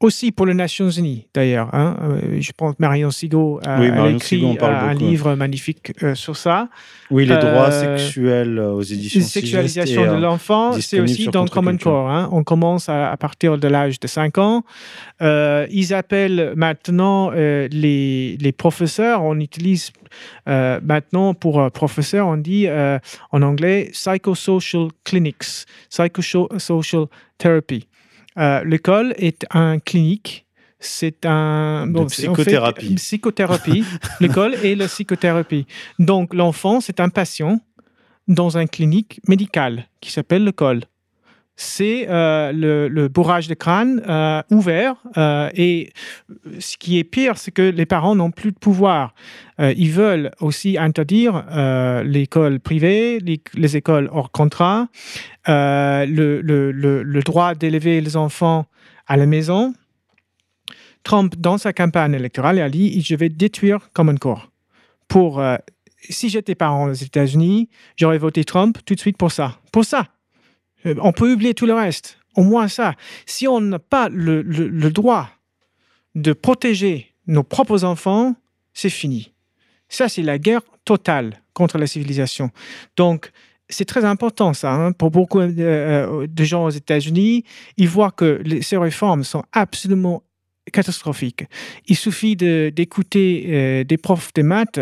aussi 0.00 0.30
pour 0.30 0.46
les 0.46 0.54
Nations 0.54 0.90
Unies, 0.90 1.26
d'ailleurs. 1.34 1.74
Hein. 1.74 1.96
Euh, 2.02 2.40
je 2.40 2.52
pense 2.52 2.74
que 2.74 2.76
Marion 2.80 3.10
Sigo 3.10 3.60
a, 3.66 4.08
écrit 4.10 4.56
un 4.60 4.94
livre 4.94 5.34
magnifique 5.34 5.92
euh, 6.02 6.14
sur 6.14 6.36
ça. 6.36 6.68
Oui, 7.10 7.26
les 7.26 7.36
droits 7.36 7.72
euh, 7.72 7.96
sexuels 7.96 8.60
aux 8.60 8.82
éditions. 8.82 9.20
La 9.20 9.26
sexualisation 9.26 10.14
de 10.14 10.20
l'enfant, 10.20 10.72
c'est 10.80 11.00
aussi 11.00 11.26
dans 11.28 11.46
Common 11.46 11.76
Core. 11.76 12.10
Hein. 12.10 12.28
On 12.30 12.44
commence 12.44 12.88
à, 12.88 13.16
partir 13.18 13.58
de 13.58 13.66
l'âge 13.66 13.98
de 13.98 14.06
5 14.06 14.38
ans. 14.38 14.62
ils 15.20 15.94
appellent 15.94 16.52
maintenant 16.54 17.30
les, 17.30 18.36
les, 18.36 18.52
professeurs, 18.52 19.24
on 19.24 19.40
utilise 19.40 19.90
maintenant 20.46 21.34
pour 21.34 21.70
professeurs, 21.72 22.28
on 22.28 22.36
dit 22.36 22.68
en 23.32 23.42
anglais 23.42 23.90
psychosocial 23.92 24.88
clinics, 25.04 25.66
psychosocial 25.90 27.06
therapy. 27.38 27.88
Euh, 28.38 28.62
l'école 28.64 29.14
est 29.16 29.46
un 29.50 29.78
clinique. 29.78 30.46
C'est 30.80 31.26
un 31.26 31.92
psychothérapie. 32.08 32.94
psychothérapie. 32.94 33.84
L'école 34.20 34.54
est 34.54 34.76
la 34.76 34.86
psychothérapie. 34.86 35.66
Donc 35.98 36.34
l'enfant, 36.34 36.80
c'est 36.80 37.00
un 37.00 37.08
patient 37.08 37.60
dans 38.28 38.56
une 38.56 38.68
clinique 38.68 39.20
médicale 39.26 39.86
qui 40.00 40.12
s'appelle 40.12 40.44
l'école 40.44 40.82
c'est 41.60 42.06
euh, 42.08 42.52
le, 42.52 43.08
bourrage 43.08 43.48
de 43.48 43.54
crâne 43.54 44.00
euh, 44.08 44.42
ouvert. 44.52 44.94
Euh, 45.16 45.50
et 45.54 45.92
ce 46.60 46.76
qui 46.76 47.00
est 47.00 47.04
pire, 47.04 47.36
c'est 47.36 47.50
que 47.50 47.62
les 47.62 47.84
parents 47.84 48.14
n'ont 48.14 48.30
plus 48.30 48.52
de 48.52 48.58
pouvoir. 48.58 49.12
ils 49.58 49.90
veulent 49.90 50.30
aussi 50.40 50.78
interdire 50.78 51.44
l'école 52.04 52.60
privée, 52.60 53.18
les, 53.18 53.76
écoles 53.76 54.08
hors 54.12 54.30
contrat, 54.30 54.86
le, 55.48 56.40
le, 56.40 57.20
droit 57.22 57.54
d'élever 57.56 58.00
les 58.00 58.16
enfants 58.16 58.66
à 59.08 59.16
la 59.16 59.26
maison. 59.26 59.74
Trump, 61.02 61.34
dans 61.36 61.58
sa 61.58 61.72
campagne 61.72 62.14
électorale, 62.14 62.60
a 62.60 62.70
dit 62.70 63.00
Je 63.00 63.16
vais 63.16 63.28
détruire 63.28 63.90
Common 63.92 64.16
Core. 64.16 64.52
Pour, 65.08 65.42
si 66.08 66.28
j'étais 66.28 66.54
parent 66.54 66.90
aux 66.90 66.92
États-Unis, 66.92 67.68
j'aurais 67.96 68.18
voté 68.18 68.44
Trump 68.44 68.78
tout 68.86 68.94
de 68.94 69.00
suite 69.00 69.16
pour 69.16 69.32
ça. 69.32 69.58
Pour 69.72 69.84
ça 69.84 70.06
on 70.84 71.12
peut 71.12 71.32
oublier 71.32 71.54
tout 71.54 71.66
le 71.66 71.74
reste. 71.74 72.18
Au 72.36 72.42
moins 72.42 72.68
ça. 72.68 72.94
Si 73.26 73.48
on 73.48 73.60
n'a 73.60 73.78
pas 73.78 74.08
le, 74.08 74.42
droit 74.90 75.28
de 76.14 76.32
protéger 76.32 77.12
nos 77.26 77.42
propres 77.42 77.84
enfants, 77.84 78.36
c'est 78.74 78.90
fini. 78.90 79.32
Ça, 79.88 80.08
c'est 80.08 80.22
la 80.22 80.38
guerre 80.38 80.62
totale 80.84 81.42
contre 81.52 81.78
la 81.78 81.86
civilisation. 81.86 82.50
Donc, 82.96 83.32
c'est 83.68 83.84
très 83.84 84.04
important 84.04 84.54
ça. 84.54 84.72
Hein. 84.72 84.92
Pour 84.92 85.10
beaucoup 85.10 85.40
euh, 85.40 85.52
euh, 85.58 86.26
de 86.26 86.44
gens 86.44 86.64
aux 86.64 86.70
États-Unis, 86.70 87.44
ils 87.76 87.88
voient 87.88 88.10
que 88.10 88.42
ces 88.62 88.76
réformes 88.76 89.24
sont 89.24 89.42
absolument 89.52 90.22
catastrophiques. 90.72 91.44
Il 91.86 91.96
suffit 91.96 92.36
d'écouter 92.36 93.84
des 93.84 93.96
profs 93.96 94.32
de 94.34 94.42
maths 94.42 94.80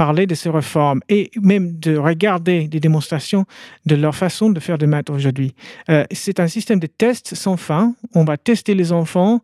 parler 0.00 0.26
de 0.26 0.34
ces 0.34 0.48
réformes 0.48 1.00
et 1.10 1.30
même 1.42 1.78
de 1.78 1.94
regarder 1.94 2.68
des 2.68 2.80
démonstrations 2.80 3.44
de 3.84 3.94
leur 3.96 4.14
façon 4.14 4.48
de 4.48 4.58
faire 4.58 4.78
des 4.78 4.86
maths 4.86 5.10
aujourd'hui. 5.10 5.54
Euh, 5.90 6.04
c'est 6.10 6.40
un 6.40 6.48
système 6.48 6.80
de 6.80 6.86
tests 6.86 7.34
sans 7.34 7.58
fin. 7.58 7.94
On 8.14 8.24
va 8.24 8.38
tester 8.38 8.74
les 8.74 8.92
enfants. 8.92 9.42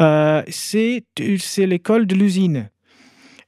Euh, 0.00 0.44
c'est 0.48 1.02
l'école 1.58 2.06
de 2.06 2.14
l'usine. 2.14 2.70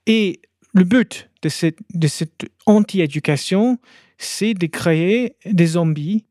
Et 0.06 0.40
le 0.72 0.82
but 0.82 1.30
de 1.42 1.48
cette, 1.48 1.78
de 1.94 2.08
cette 2.08 2.46
anti-éducation, 2.66 3.78
c'est 4.18 4.54
de 4.54 4.66
créer 4.66 5.36
des 5.46 5.66
zombies 5.66 6.26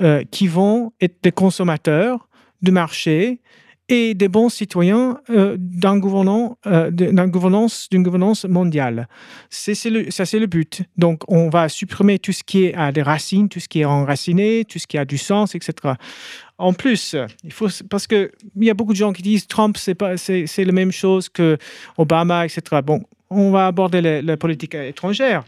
euh, 0.00 0.22
qui 0.30 0.46
vont 0.46 0.92
être 1.00 1.16
des 1.24 1.32
consommateurs 1.32 2.28
de 2.62 2.70
marché 2.70 3.40
et 3.88 4.14
des 4.14 4.28
bons 4.28 4.48
citoyens 4.48 5.20
euh, 5.30 5.56
d'un 5.58 5.96
euh, 5.96 7.26
gouvernance, 7.26 7.88
d'une 7.90 8.02
gouvernance 8.02 8.44
mondiale. 8.44 9.08
C'est, 9.48 9.74
ça, 9.74 10.26
c'est 10.26 10.38
le 10.38 10.46
but. 10.46 10.82
Donc, 10.96 11.22
on 11.28 11.48
va 11.48 11.68
supprimer 11.68 12.18
tout 12.18 12.32
ce 12.32 12.42
qui 12.42 12.72
a 12.72 12.90
des 12.90 13.02
racines, 13.02 13.48
tout 13.48 13.60
ce 13.60 13.68
qui 13.68 13.80
est 13.80 13.84
enraciné, 13.84 14.64
tout 14.64 14.78
ce 14.78 14.86
qui 14.86 14.98
a 14.98 15.04
du 15.04 15.18
sens, 15.18 15.54
etc. 15.54 15.94
En 16.58 16.72
plus, 16.72 17.14
il 17.44 17.52
faut, 17.52 17.68
parce 17.88 18.06
qu'il 18.06 18.30
y 18.56 18.70
a 18.70 18.74
beaucoup 18.74 18.92
de 18.92 18.98
gens 18.98 19.12
qui 19.12 19.22
disent 19.22 19.46
Trump, 19.46 19.76
c'est, 19.76 20.64
la 20.64 20.72
même 20.72 20.92
chose 20.92 21.28
que 21.28 21.58
Obama, 21.96 22.44
etc. 22.44 22.80
Bon, 22.84 23.02
on 23.30 23.50
va 23.50 23.66
aborder 23.66 24.22
la 24.22 24.36
politique 24.36 24.74
étrangère. 24.74 25.44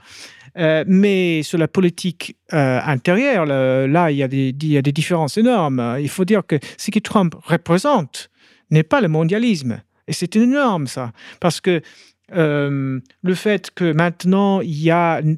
Euh, 0.58 0.84
mais 0.86 1.42
sur 1.42 1.58
la 1.58 1.68
politique 1.68 2.36
euh, 2.52 2.80
intérieure, 2.84 3.46
là, 3.46 4.10
il 4.10 4.16
y, 4.16 4.22
a 4.22 4.28
des, 4.28 4.92
différences 4.92 5.36
énormes. 5.36 5.96
Il 6.00 6.08
faut 6.08 6.24
dire 6.24 6.42
que 6.46 6.56
ce 6.76 6.90
que 6.90 6.98
Trump 6.98 7.34
représente 7.44 8.30
n'est 8.70 8.82
pas 8.82 9.00
le 9.00 9.08
mondialisme. 9.08 9.80
Et 10.08 10.12
c'est 10.12 10.34
énorme, 10.36 10.86
ça. 10.86 11.12
Parce 11.40 11.60
que 11.60 11.80
euh, 12.34 13.00
le 13.22 13.34
fait 13.34 13.70
que 13.74 13.92
maintenant, 13.92 14.60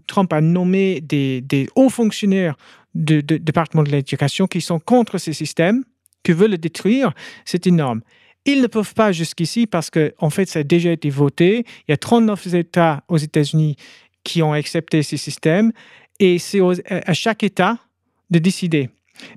Trump 0.06 0.32
a 0.32 0.40
nommé 0.40 1.00
des, 1.00 1.40
des 1.40 1.68
hauts 1.74 1.90
fonctionnaires 1.90 2.56
du 2.94 3.22
département 3.22 3.82
de 3.82 3.90
l'éducation 3.90 4.46
qui 4.46 4.60
sont 4.60 4.80
contre 4.80 5.18
ces 5.18 5.32
systèmes, 5.32 5.84
qui 6.24 6.32
veulent 6.32 6.50
le 6.52 6.58
détruire, 6.58 7.12
c'est 7.44 7.66
énorme. 7.66 8.00
Ils 8.46 8.62
ne 8.62 8.66
peuvent 8.66 8.94
pas 8.94 9.12
jusqu'ici 9.12 9.66
parce 9.66 9.90
que, 9.90 10.14
en 10.18 10.30
fait, 10.30 10.46
ça 10.46 10.60
a 10.60 10.62
déjà 10.62 10.90
été 10.90 11.10
voté. 11.10 11.64
Il 11.86 11.90
y 11.90 11.92
a 11.92 11.98
39 11.98 12.54
États 12.54 13.04
aux 13.08 13.18
États-Unis 13.18 13.76
qui 14.24 14.42
ont 14.42 14.52
accepté 14.52 15.02
ces 15.02 15.16
systèmes 15.16 15.72
et 16.18 16.38
c'est 16.38 16.60
à 16.88 17.14
chaque 17.14 17.42
État 17.42 17.78
de 18.30 18.38
décider. 18.38 18.90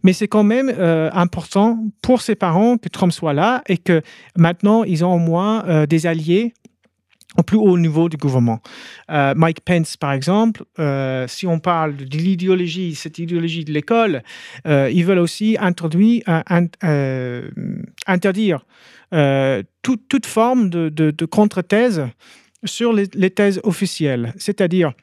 Mais 0.03 0.13
c'est 0.13 0.27
quand 0.27 0.43
même 0.43 0.71
euh, 0.77 1.09
important 1.13 1.85
pour 2.01 2.21
ces 2.21 2.35
parents 2.35 2.77
que 2.77 2.89
Trump 2.89 3.11
soit 3.11 3.33
là 3.33 3.63
et 3.67 3.77
que 3.77 4.01
maintenant 4.37 4.83
ils 4.83 5.03
ont 5.03 5.13
au 5.13 5.19
moins 5.19 5.65
euh, 5.65 5.85
des 5.85 6.05
alliés 6.05 6.53
au 7.35 7.41
plus 7.41 7.57
haut 7.57 7.79
niveau 7.79 8.09
du 8.09 8.17
gouvernement. 8.17 8.61
Euh, 9.09 9.33
Mike 9.35 9.61
Pence, 9.61 9.97
par 9.97 10.11
exemple, 10.11 10.63
si 11.27 11.47
on 11.47 11.57
parle 11.57 11.95
de 11.95 12.17
l'idéologie, 12.17 12.93
cette 12.93 13.17
idéologie 13.17 13.65
de 13.65 13.73
l'école, 13.73 14.21
ils 14.65 15.03
veulent 15.03 15.17
aussi 15.17 15.57
introduire, 15.59 16.21
interdire 18.05 18.67
toute 19.81 20.25
forme 20.27 20.69
de 20.69 21.25
contre-thèse 21.25 22.03
sur 22.63 22.93
les, 22.93 23.29
thèses 23.29 23.59
officielles. 23.63 24.33
C'est-à-dire, 24.37 24.93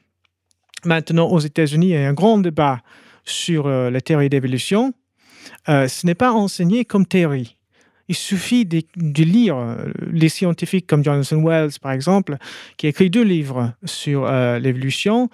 maintenant 0.85 1.29
aux 1.29 1.39
États-Unis, 1.39 1.89
il 1.89 1.93
y 1.93 1.97
a 1.97 2.09
un 2.09 2.13
grand 2.13 2.39
débat 2.39 2.81
sur 3.25 3.67
euh, 3.67 3.91
la 3.91 4.01
théorie 4.01 4.29
d'évolution. 4.29 4.93
Euh, 5.69 5.89
ce 5.89 6.07
n'est 6.07 6.15
pas 6.15 6.33
enseigné 6.33 6.85
comme 6.85 7.07
théorie. 7.07 7.57
Il 8.09 8.17
suffit 8.17 8.67
de, 8.67 8.83
lire 9.23 9.57
euh, 9.57 9.77
les 10.11 10.29
scientifiques 10.29 10.87
comme 10.87 11.05
Jonathan 11.05 11.41
Wells, 11.43 11.79
par 11.81 11.93
exemple, 11.93 12.37
qui 12.77 12.87
a 12.87 12.89
écrit 12.89 13.11
deux 13.11 13.23
livres 13.23 13.73
sur 13.85 14.31
l'évolution. 14.59 15.31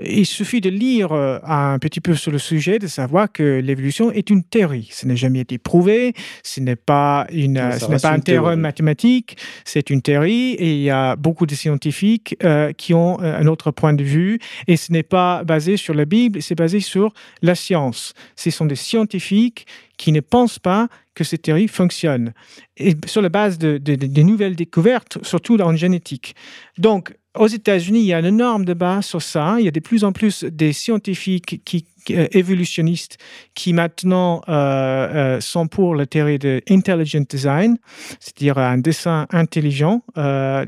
Il 0.00 0.24
suffit 0.24 0.62
de 0.62 0.70
lire 0.70 1.12
euh, 1.12 1.38
un 1.44 1.78
petit 1.78 2.00
peu 2.00 2.14
sur 2.14 2.32
le 2.32 2.38
sujet, 2.38 2.78
de 2.78 2.86
savoir 2.86 3.30
que 3.30 3.60
l'évolution 3.60 4.10
est 4.10 4.30
une 4.30 4.42
théorie. 4.42 4.88
Ce 4.90 5.06
n'a 5.06 5.14
jamais 5.14 5.40
été 5.40 5.58
prouvé, 5.58 6.14
ce 6.42 6.60
n'est 6.60 6.76
pas, 6.76 7.26
une, 7.30 7.78
ce 7.78 7.86
n'est 7.90 7.98
pas 7.98 8.12
un 8.12 8.18
théorème 8.18 8.60
mathématique, 8.60 9.36
c'est 9.66 9.90
une 9.90 10.00
théorie 10.00 10.52
et 10.52 10.72
il 10.72 10.80
y 10.80 10.88
a 10.88 11.14
beaucoup 11.16 11.44
de 11.44 11.54
scientifiques 11.54 12.36
euh, 12.42 12.72
qui 12.72 12.94
ont 12.94 13.20
euh, 13.20 13.38
un 13.38 13.46
autre 13.46 13.70
point 13.70 13.92
de 13.92 14.02
vue 14.02 14.38
et 14.66 14.78
ce 14.78 14.92
n'est 14.92 15.02
pas 15.02 15.44
basé 15.44 15.76
sur 15.76 15.92
la 15.92 16.06
Bible, 16.06 16.40
c'est 16.40 16.54
basé 16.54 16.80
sur 16.80 17.12
la 17.42 17.54
science. 17.54 18.14
Ce 18.34 18.50
sont 18.50 18.64
des 18.64 18.76
scientifiques 18.76 19.66
qui 19.98 20.10
ne 20.10 20.20
pensent 20.20 20.58
pas 20.58 20.88
que 21.14 21.22
ces 21.22 21.36
théories 21.36 21.68
fonctionnent. 21.68 22.32
Et 22.78 22.96
sur 23.04 23.20
la 23.20 23.28
base 23.28 23.58
de, 23.58 23.76
de 23.76 24.22
nouvelles 24.22 24.56
découvertes, 24.56 25.18
surtout 25.22 25.60
en 25.60 25.76
génétique. 25.76 26.34
Donc, 26.78 27.14
aux 27.38 27.46
États-Unis, 27.46 28.00
il 28.00 28.06
y 28.06 28.12
a 28.12 28.18
un 28.18 28.24
énorme 28.24 28.64
débat 28.64 29.00
sur 29.02 29.22
ça. 29.22 29.56
Il 29.58 29.64
y 29.64 29.68
a 29.68 29.70
de 29.70 29.80
plus 29.80 30.04
en 30.04 30.12
plus 30.12 30.44
des 30.44 30.72
scientifiques 30.72 31.62
qui, 31.64 31.86
euh, 32.10 32.26
évolutionnistes 32.32 33.16
qui 33.54 33.72
maintenant 33.72 34.42
euh, 34.48 34.52
euh, 34.52 35.40
sont 35.40 35.68
pour 35.68 35.94
la 35.94 36.04
théorie 36.04 36.38
de 36.38 36.60
intelligent 36.68 37.24
design, 37.28 37.78
c'est-à-dire 38.18 38.58
un 38.58 38.78
dessin 38.78 39.26
intelligent, 39.30 40.02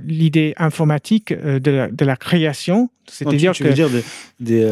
l'idée 0.05 0.55
informatique 0.57 1.33
de 1.33 2.05
la, 2.05 2.17
création. 2.17 2.89
C'est-à-dire 3.11 3.53
que 3.53 3.65
veux 3.65 3.75
dire 3.75 3.91
des, 4.39 4.65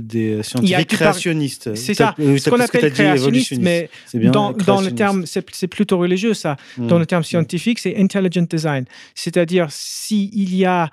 des, 0.00 0.42
scientifiques 0.42 0.88
créationnistes. 0.88 1.74
C'est 1.76 1.94
ça, 1.94 2.14
ce 2.18 2.50
qu'on 2.50 2.60
appelle 2.60 2.92
créationniste, 2.92 3.58
mais 3.60 3.88
dans, 4.14 4.52
dans, 4.52 4.80
le 4.80 4.90
terme, 4.90 5.24
c'est 5.26 5.68
plutôt 5.68 5.98
religieux 5.98 6.34
ça. 6.34 6.56
Hmm. 6.76 6.88
Dans 6.88 6.98
le 6.98 7.06
terme 7.06 7.22
scientifique, 7.22 7.78
c'est 7.78 7.96
intelligent 7.96 8.46
design, 8.50 8.84
c'est-à-dire 9.14 9.68
s'il 9.70 10.54
y 10.54 10.64
a 10.64 10.90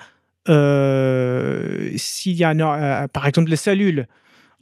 euh, 0.50 1.92
s'il 1.96 2.34
y 2.34 2.44
a, 2.44 2.52
euh, 2.52 3.08
par 3.08 3.28
exemple, 3.28 3.50
les 3.50 3.56
cellules, 3.56 4.08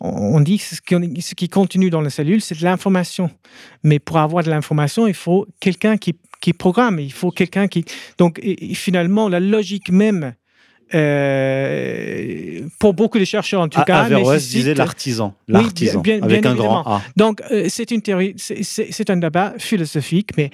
on 0.01 0.41
dit 0.41 0.57
que 0.57 0.65
ce 0.65 1.35
qui 1.35 1.47
continue 1.49 1.89
dans 1.89 2.01
les 2.01 2.09
cellules, 2.09 2.41
c'est 2.41 2.59
de 2.59 2.63
l'information. 2.63 3.29
Mais 3.83 3.99
pour 3.99 4.17
avoir 4.17 4.43
de 4.43 4.49
l'information, 4.49 5.07
il 5.07 5.13
faut 5.13 5.47
quelqu'un 5.61 5.97
qui, 5.97 6.15
qui, 6.41 6.51
programme, 6.51 6.99
il 6.99 7.13
faut 7.13 7.31
quelqu'un 7.31 7.67
qui... 7.67 7.85
Donc, 8.17 8.41
finalement, 8.73 9.29
la 9.29 9.39
logique 9.39 9.89
même 9.89 10.33
euh, 10.93 12.61
pour 12.77 12.93
beaucoup 12.93 13.17
de 13.17 13.25
chercheurs 13.25 13.61
en 13.61 13.67
tout 13.67 13.81
cas. 13.81 14.01
Averroès 14.01 14.47
disait 14.47 14.75
l'artisan, 14.75 15.33
l'artisan, 15.47 16.03
avec 16.21 16.45
un 16.45 16.53
grand 16.53 16.83
A. 16.85 17.01
Donc 17.15 17.41
euh, 17.51 17.65
c'est 17.69 17.89
une 17.89 18.03
théorie, 18.03 18.35
c'est 18.37 19.09
un 19.09 19.17
débat 19.17 19.55
philosophique, 19.57 20.37
mais 20.37 20.51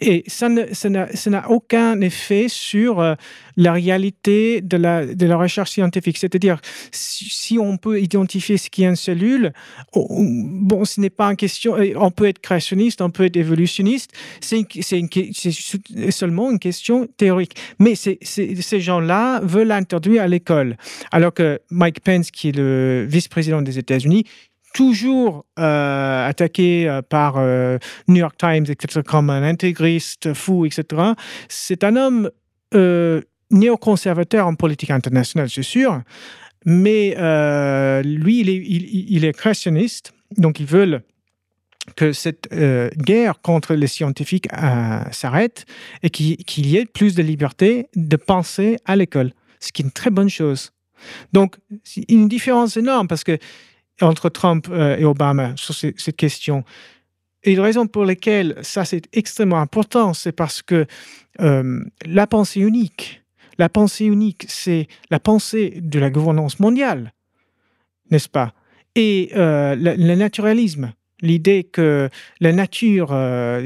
et 0.00 0.24
ça 0.26 0.48
n'a 0.48 1.50
aucun 1.50 2.00
effet 2.00 2.46
sur 2.48 3.00
euh, 3.00 3.14
la 3.56 3.72
réalité 3.72 4.60
de 4.60 4.76
la, 4.76 5.06
de 5.06 5.26
la 5.26 5.36
recherche 5.36 5.70
scientifique. 5.70 6.18
C'est-à-dire, 6.18 6.60
si, 6.92 7.58
on 7.58 7.76
peut 7.76 8.00
identifier 8.00 8.58
ce 8.58 8.70
qui 8.70 8.84
est 8.84 8.88
une 8.88 8.96
cellule, 8.96 9.52
bon, 9.94 10.84
ce 10.84 11.00
n'est 11.00 11.10
pas 11.10 11.30
une 11.30 11.36
question, 11.36 11.76
on 11.96 12.10
peut 12.10 12.26
être 12.26 12.38
créationniste, 12.38 13.00
on 13.00 13.10
peut 13.10 13.24
être 13.24 13.36
évolutionniste, 13.36 14.12
c'est 14.40 14.66
seulement 16.10 16.50
une 16.50 16.58
question 16.58 17.08
théorique. 17.16 17.54
Mais 17.78 17.94
ces 17.94 18.80
gens-là 18.80 19.40
veulent 19.42 19.68
l'introduire 19.68 20.22
à 20.22 20.28
l'école. 20.28 20.76
Alors 21.10 21.32
que 21.32 21.60
Mike 21.70 22.00
Pence, 22.00 22.30
qui 22.30 22.50
est 22.50 22.56
le 22.56 23.06
vice-président 23.08 23.62
des 23.62 23.78
États-Unis, 23.78 24.24
toujours 24.78 25.44
euh, 25.58 26.28
attaqué 26.28 26.88
euh, 26.88 27.02
par 27.02 27.34
euh, 27.36 27.78
New 28.06 28.18
York 28.18 28.36
Times, 28.38 28.66
etc., 28.68 29.00
comme 29.04 29.28
un 29.28 29.42
intégriste 29.42 30.34
fou, 30.34 30.66
etc. 30.66 31.14
C'est 31.48 31.82
un 31.82 31.96
homme 31.96 32.30
néoconservateur 33.50 34.46
en 34.46 34.54
politique 34.54 34.90
internationale, 34.90 35.50
c'est 35.50 35.64
sûr, 35.64 36.00
mais 36.64 37.14
lui, 38.04 38.40
il 38.40 38.50
est, 38.50 38.62
il, 39.26 39.32
créationniste, 39.32 40.12
donc 40.36 40.60
ils 40.60 40.66
veulent 40.66 41.02
que 41.96 42.12
cette 42.12 42.48
guerre 42.98 43.40
contre 43.40 43.74
les 43.74 43.86
scientifiques 43.86 44.48
s'arrête 45.10 45.64
et 46.02 46.10
qu'il 46.10 46.66
y 46.66 46.76
ait 46.76 46.84
plus 46.84 47.14
de 47.14 47.22
liberté 47.22 47.88
de 47.96 48.16
penser 48.16 48.76
à 48.84 48.94
l'école, 48.96 49.32
ce 49.60 49.72
qui 49.72 49.80
est 49.80 49.86
une 49.86 49.92
très 49.92 50.10
bonne 50.10 50.30
chose. 50.30 50.72
Donc, 51.32 51.56
une 52.08 52.28
différence 52.28 52.76
énorme 52.76 53.08
parce 53.08 53.24
que 53.24 53.38
entre 54.00 54.28
Trump 54.28 54.68
euh, 54.70 54.96
et 54.96 55.04
Obama 55.04 55.52
sur 55.56 55.74
cette 55.74 56.16
question. 56.16 56.64
Et 57.44 57.54
la 57.54 57.62
raison 57.62 57.86
pour 57.86 58.04
laquelle 58.04 58.56
ça 58.62 58.84
c'est 58.84 59.08
extrêmement 59.12 59.60
important, 59.60 60.14
c'est 60.14 60.32
parce 60.32 60.62
que 60.62 60.86
euh, 61.40 61.84
la 62.04 62.26
pensée 62.26 62.60
unique, 62.60 63.22
la 63.58 63.68
pensée 63.68 64.04
unique, 64.04 64.44
c'est 64.48 64.88
la 65.10 65.20
pensée 65.20 65.78
de 65.80 65.98
la 65.98 66.10
gouvernance 66.10 66.60
mondiale, 66.60 67.12
n'est-ce 68.10 68.28
pas? 68.28 68.54
Et 68.94 69.30
euh, 69.36 69.76
le, 69.76 70.14
naturalisme, 70.16 70.92
l'idée 71.20 71.64
que 71.64 72.08
la 72.40 72.52
nature, 72.52 73.16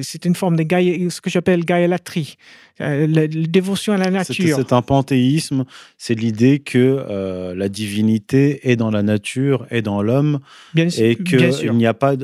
c'est 0.02 0.24
une 0.26 0.34
forme 0.34 0.56
de 0.56 0.64
ce 1.08 1.20
que 1.20 1.30
j'appelle 1.30 1.64
gaïalatrie, 1.64 2.36
euh, 2.80 3.06
la, 3.06 3.26
dévotion 3.26 3.92
à 3.92 3.98
la 3.98 4.10
nature. 4.10 4.56
C'est 4.56 4.72
un 4.72 4.82
panthéisme, 4.82 5.64
c'est 5.98 6.14
l'idée 6.14 6.58
que 6.58 6.78
euh, 6.78 7.54
la 7.54 7.68
divinité 7.68 8.70
est 8.70 8.76
dans 8.76 8.90
la 8.90 9.02
nature, 9.02 9.66
et 9.70 9.82
dans 9.82 10.02
l'homme, 10.02 10.40
et 10.76 11.16
qu'il 11.16 11.72
n'y 11.72 11.86
a 11.86 11.94
pas, 11.94 12.14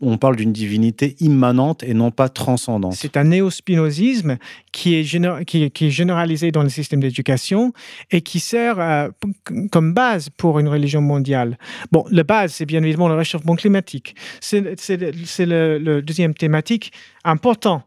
on, 0.00 0.18
parle 0.18 0.36
d'une 0.36 0.52
divinité 0.52 1.16
immanente 1.20 1.82
et 1.82 1.94
non 1.94 2.10
pas 2.10 2.28
transcendante. 2.28 2.94
C'est 2.94 3.16
un 3.16 3.24
néo-spinozisme 3.24 4.36
qui 4.72 4.94
est, 4.94 5.44
qui, 5.44 5.86
est 5.86 5.90
généralisé 5.90 6.52
dans 6.52 6.62
le 6.62 6.68
système 6.68 7.00
d'éducation 7.00 7.72
et 8.10 8.20
qui 8.20 8.40
sert 8.40 8.78
euh, 8.78 9.08
comme 9.70 9.94
base 9.94 10.28
pour 10.36 10.58
une 10.58 10.68
religion 10.68 11.00
mondiale. 11.00 11.58
Bon, 11.92 12.04
la 12.10 12.24
base, 12.24 12.52
c'est 12.52 12.66
bien 12.66 12.82
évidemment 12.82 13.08
le 13.08 13.14
réchauffement 13.14 13.56
climatique. 13.56 14.14
C'est 14.40 14.60
le, 14.60 15.78
le 15.78 16.02
deuxième 16.02 16.34
thématique 16.34 16.92
important 17.24 17.84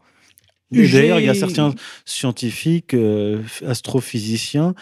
D'ailleurs, 0.74 1.20
il 1.20 1.26
y 1.26 1.30
a 1.30 1.34
certains 1.34 1.74
scientifiques, 2.06 2.94
euh, 2.94 3.42
astrophysiciens, 3.66 4.74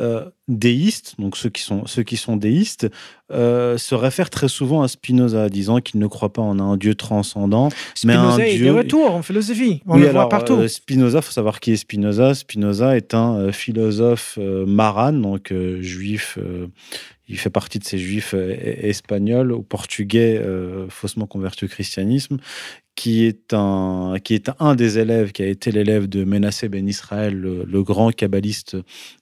euh, 0.00 0.28
déistes, 0.48 1.14
donc 1.20 1.36
ceux 1.36 1.50
qui 1.50 1.62
sont, 1.62 1.86
ceux 1.86 2.02
qui 2.02 2.16
sont 2.16 2.36
déistes, 2.36 2.88
euh, 3.32 3.78
se 3.78 3.94
réfèrent 3.94 4.30
très 4.30 4.48
souvent 4.48 4.82
à 4.82 4.88
Spinoza, 4.88 5.48
disant 5.48 5.80
qu'il 5.80 6.00
ne 6.00 6.06
croit 6.08 6.32
pas 6.32 6.42
en 6.42 6.58
un 6.58 6.76
Dieu 6.76 6.96
transcendant, 6.96 7.68
mais 8.04 8.14
un 8.14 8.36
est 8.38 8.56
Dieu... 8.56 8.66
de 8.66 8.70
retour 8.72 9.14
en 9.14 9.22
philosophie, 9.22 9.82
on 9.86 9.96
le 9.96 10.08
voit 10.08 10.28
partout. 10.28 10.66
Spinoza, 10.66 11.22
faut 11.22 11.30
savoir 11.30 11.60
qui 11.60 11.72
est 11.72 11.76
Spinoza. 11.76 12.34
Spinoza 12.34 12.96
est 12.96 13.14
un 13.14 13.52
philosophe 13.52 14.36
maran, 14.66 15.12
donc 15.12 15.54
juif 15.80 16.38
il 17.28 17.38
fait 17.38 17.50
partie 17.50 17.78
de 17.78 17.84
ces 17.84 17.98
juifs 17.98 18.34
espagnols 18.34 19.52
ou 19.52 19.62
portugais 19.62 20.42
faussement 20.88 21.26
convertis 21.26 21.64
au 21.64 21.68
christianisme, 21.68 22.38
qui 22.94 23.24
est 23.24 23.52
un, 23.52 24.16
qui 24.22 24.34
est 24.34 24.50
un 24.60 24.74
des 24.74 24.98
élèves, 24.98 25.32
qui 25.32 25.42
a 25.42 25.46
été 25.46 25.72
l'élève 25.72 26.08
de 26.08 26.24
Menasseh 26.24 26.68
Ben 26.68 26.88
Israël, 26.88 27.34
le, 27.34 27.82
grand 27.82 28.12
kabbaliste 28.14 28.76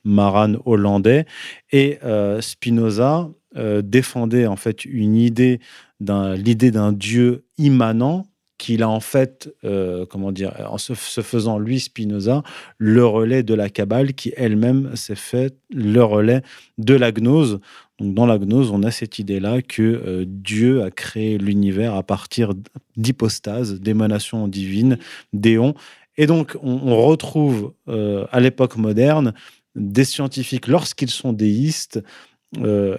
maran 0.04 0.54
hollandais. 0.64 1.26
Et 1.70 1.98
euh, 2.04 2.40
Spinoza 2.40 3.30
euh, 3.56 3.82
défendait 3.82 4.46
en 4.46 4.56
fait 4.56 4.84
une 4.84 5.16
idée, 5.16 5.60
l'idée 6.00 6.70
d'un 6.70 6.92
Dieu 6.92 7.44
immanent 7.58 8.26
qu'il 8.62 8.84
a 8.84 8.88
en 8.88 9.00
fait, 9.00 9.52
euh, 9.64 10.06
comment 10.06 10.30
dire, 10.30 10.54
en 10.70 10.78
se, 10.78 10.94
faisant 10.94 11.58
lui, 11.58 11.80
Spinoza, 11.80 12.44
le 12.78 13.04
relais 13.04 13.42
de 13.42 13.54
la 13.54 13.68
Kabbale, 13.68 14.12
qui 14.12 14.32
elle-même 14.36 14.94
s'est 14.94 15.16
fait 15.16 15.56
le 15.68 16.00
relais 16.04 16.42
de 16.78 16.94
la 16.94 17.10
gnose. 17.10 17.58
Donc, 17.98 18.14
dans 18.14 18.24
la 18.24 18.38
gnose, 18.38 18.70
on 18.70 18.84
a 18.84 18.92
cette 18.92 19.18
idée-là 19.18 19.62
que 19.62 19.82
euh, 19.82 20.24
Dieu 20.28 20.84
a 20.84 20.92
créé 20.92 21.38
l'univers 21.38 21.96
à 21.96 22.04
partir 22.04 22.52
d'hypostases, 22.96 23.80
d'émanations 23.80 24.46
divines, 24.46 24.96
d'éons. 25.32 25.74
Et 26.16 26.26
donc, 26.26 26.56
on, 26.62 27.04
retrouve 27.04 27.72
euh, 27.88 28.26
à 28.30 28.38
l'époque 28.38 28.76
moderne 28.76 29.34
des 29.74 30.04
scientifiques, 30.04 30.68
lorsqu'ils 30.68 31.10
sont 31.10 31.32
déistes, 31.32 32.00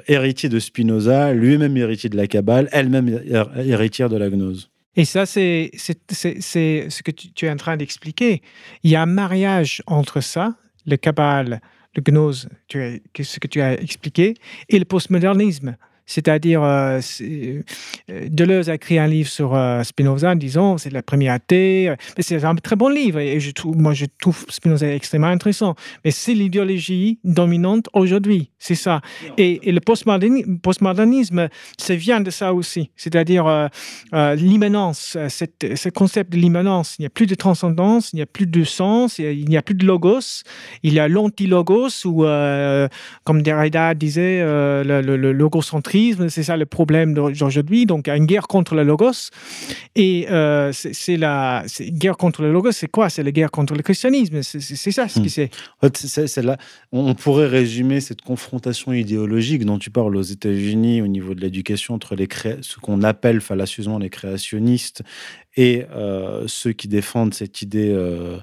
héritiers 0.08 0.50
de 0.50 0.60
Spinoza, 0.60 1.32
lui-même 1.32 1.78
héritier 1.78 2.10
de 2.10 2.18
la 2.18 2.26
Kabbale, 2.26 2.68
elle-même 2.72 3.22
héritière 3.56 4.10
de 4.10 4.18
la 4.18 4.32
gnose. 4.32 4.73
Et 4.96 5.06
ça, 5.06 5.26
c'est 5.26 5.72
ce 5.74 7.02
que 7.02 7.12
tu, 7.12 7.46
es 7.46 7.50
en 7.50 7.58
train 7.58 7.78
d'expliquer. 7.78 8.42
Il 8.84 8.92
y 8.92 8.96
a 8.96 9.02
un 9.02 9.08
mariage 9.08 9.82
entre 9.88 10.22
ça, 10.22 10.56
le 10.86 10.98
Kabbale, 10.98 11.62
le 11.96 12.02
gnose, 12.02 12.50
ce 12.70 13.40
que 13.40 13.48
tu 13.48 13.62
as 13.62 13.74
expliqué, 13.82 14.36
et 14.70 14.80
le 14.80 14.86
postmodernisme. 14.86 15.76
C'est-à-dire, 16.06 16.62
euh, 16.64 17.00
euh, 17.22 17.62
Deleuze 18.30 18.70
a 18.70 18.76
écrit 18.76 19.00
un 19.00 19.08
livre 19.08 19.30
sur 19.30 19.56
euh, 19.56 19.84
Spinoza, 19.84 20.36
disons, 20.36 20.78
c'est 20.78 20.92
le 20.92 21.02
premier 21.02 21.30
athée. 21.30 21.94
C'est 22.20 22.44
un 22.44 22.56
très 22.56 22.76
bon 22.76 22.90
livre 22.90 23.20
et 23.20 23.40
je 23.40 23.52
trouve, 23.52 23.78
moi, 23.78 23.94
je 23.94 24.06
trouve 24.20 24.46
Spinoza 24.50 24.94
extrêmement 24.94 25.28
intéressant. 25.28 25.76
Mais 26.04 26.12
c'est 26.12 26.34
l'idéologie 26.34 27.20
dominante 27.24 27.88
aujourd'hui, 27.94 28.52
c'est 28.60 28.76
ça. 28.76 29.02
Et, 29.38 29.60
le 29.64 29.80
postmodernisme, 29.80 31.50
ça 31.78 31.96
vient 31.96 32.22
de 32.22 32.30
ça 32.30 32.54
aussi. 32.54 32.92
C'est-à-dire 32.96 33.70
l'immanence, 34.12 35.18
ce 35.30 35.90
concept 35.90 36.32
de 36.32 36.38
l'immanence. 36.38 36.96
Il 37.00 37.04
n'y 37.04 37.06
a 37.08 37.10
plus 37.10 37.26
de 37.26 37.36
transcendance, 37.36 38.12
il 38.14 38.18
n'y 38.18 38.22
a 38.22 38.26
plus 38.26 38.46
de 38.46 38.64
sens, 38.64 39.20
il 39.20 39.46
n'y 39.48 39.58
a 39.58 39.62
plus 39.62 39.76
de 39.76 39.86
logos. 39.86 40.44
Il 40.84 40.94
y 40.94 41.00
a 41.00 41.08
l'anti-logos 41.08 42.06
ou, 42.06 42.26
comme 43.24 43.42
Derrida 43.42 43.94
disait, 43.96 44.42
le, 44.44 45.02
le, 45.02 45.18
le 45.18 45.32
logocentrisme 45.32 45.93
c'est 46.30 46.44
ça 46.44 46.58
le 46.58 46.66
problème 46.66 47.14
d'aujourd'hui. 47.14 47.86
Donc, 47.86 48.08
il 48.08 48.10
y 48.10 48.14
a 48.14 48.18
une 48.18 48.26
guerre 48.26 48.48
contre 48.48 48.76
le 48.76 48.84
logos. 48.84 49.30
Et 49.96 50.28
euh, 50.30 50.72
c'est 50.74 51.18
la 51.18 51.64
guerre 51.80 52.18
contre 52.18 52.42
le 52.42 52.52
logos, 52.52 52.72
c'est 52.72 52.88
quoi? 52.88 53.10
C'est 53.10 53.24
la 53.24 53.32
guerre 53.32 53.52
contre 53.52 53.76
le 53.76 53.82
christianisme. 53.82 54.42
C'est 54.42 54.92
ça 54.92 55.08
ce 55.08 55.20
qui 55.20 55.30
c'est. 55.30 55.50
c'est 56.28 56.44
là, 56.44 56.58
on 56.92 57.14
pourrait 57.14 57.48
résumer 57.48 58.02
cette 58.02 58.22
confrontation 58.22 58.94
idéologique 58.94 59.66
dont 59.66 59.78
tu 59.78 59.92
parles 59.92 60.16
aux 60.16 60.22
États-Unis 60.22 61.02
au 61.02 61.08
niveau 61.08 61.34
de 61.36 61.42
l'éducation 61.42 61.94
entre 61.94 62.16
les 62.16 62.28
ce 62.62 62.80
qu'on 62.80 63.04
appelle 63.04 63.42
fallacieusement 63.42 64.00
les 64.00 64.10
créationnistes 64.10 65.04
et 65.56 65.86
euh, 65.96 66.46
ceux 66.48 66.74
qui 66.74 66.88
défendent 66.88 67.34
cette 67.34 67.62
idée. 67.62 67.92
Euh, 67.92 68.40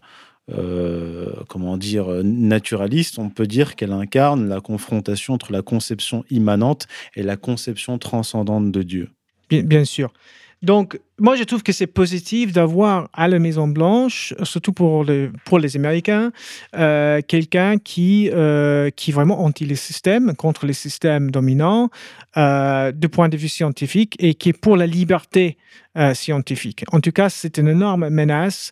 euh, 0.56 1.32
comment 1.48 1.76
dire, 1.76 2.06
naturaliste, 2.24 3.18
on 3.18 3.30
peut 3.30 3.46
dire 3.46 3.76
qu'elle 3.76 3.92
incarne 3.92 4.48
la 4.48 4.60
confrontation 4.60 5.34
entre 5.34 5.52
la 5.52 5.62
conception 5.62 6.24
immanente 6.30 6.86
et 7.14 7.22
la 7.22 7.36
conception 7.36 7.98
transcendante 7.98 8.72
de 8.72 8.82
Dieu. 8.82 9.10
Bien, 9.48 9.62
bien 9.62 9.84
sûr. 9.84 10.12
Donc, 10.62 11.00
moi, 11.18 11.36
je 11.36 11.44
trouve 11.44 11.62
que 11.62 11.72
c'est 11.72 11.86
positif 11.86 12.52
d'avoir 12.52 13.08
à 13.14 13.28
la 13.28 13.38
Maison-Blanche, 13.38 14.34
surtout 14.42 14.74
pour, 14.74 15.04
le, 15.04 15.32
pour 15.46 15.58
les 15.58 15.74
Américains, 15.76 16.32
euh, 16.76 17.22
quelqu'un 17.26 17.78
qui, 17.78 18.28
euh, 18.30 18.90
qui 18.90 19.10
est 19.10 19.14
vraiment 19.14 19.42
anti 19.42 19.64
les 19.64 19.74
systèmes, 19.74 20.34
contre 20.34 20.66
les 20.66 20.74
systèmes 20.74 21.30
dominants, 21.30 21.88
euh, 22.36 22.92
de 22.92 23.06
point 23.06 23.30
de 23.30 23.38
vue 23.38 23.48
scientifique, 23.48 24.16
et 24.18 24.34
qui 24.34 24.50
est 24.50 24.58
pour 24.58 24.76
la 24.76 24.86
liberté 24.86 25.56
euh, 25.96 26.12
scientifique. 26.12 26.84
En 26.92 27.00
tout 27.00 27.12
cas, 27.12 27.30
c'est 27.30 27.56
une 27.56 27.68
énorme 27.68 28.10
menace 28.10 28.70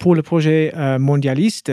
pour 0.00 0.14
le 0.14 0.22
projet 0.22 0.72
mondialiste, 0.98 1.72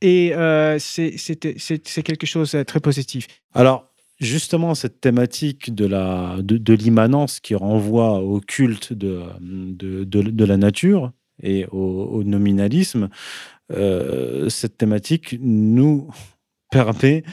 et 0.00 0.34
c'est 0.78 2.02
quelque 2.04 2.26
chose 2.26 2.52
de 2.52 2.62
très 2.64 2.80
positif. 2.80 3.26
Alors, 3.54 3.91
justement, 4.22 4.74
cette 4.74 5.00
thématique 5.00 5.74
de 5.74 5.86
la 5.86 6.36
de, 6.40 6.74
l'immanence 6.74 7.40
qui 7.40 7.54
renvoie 7.54 8.20
au 8.20 8.40
culte 8.40 8.92
de, 8.92 9.22
de, 9.40 10.44
la 10.44 10.56
nature 10.56 11.12
et 11.42 11.66
au, 11.72 12.22
nominalisme, 12.24 13.08
euh, 13.72 14.48
cette 14.48 14.78
thématique 14.78 15.36
nous 15.40 16.08
permet 16.70 17.24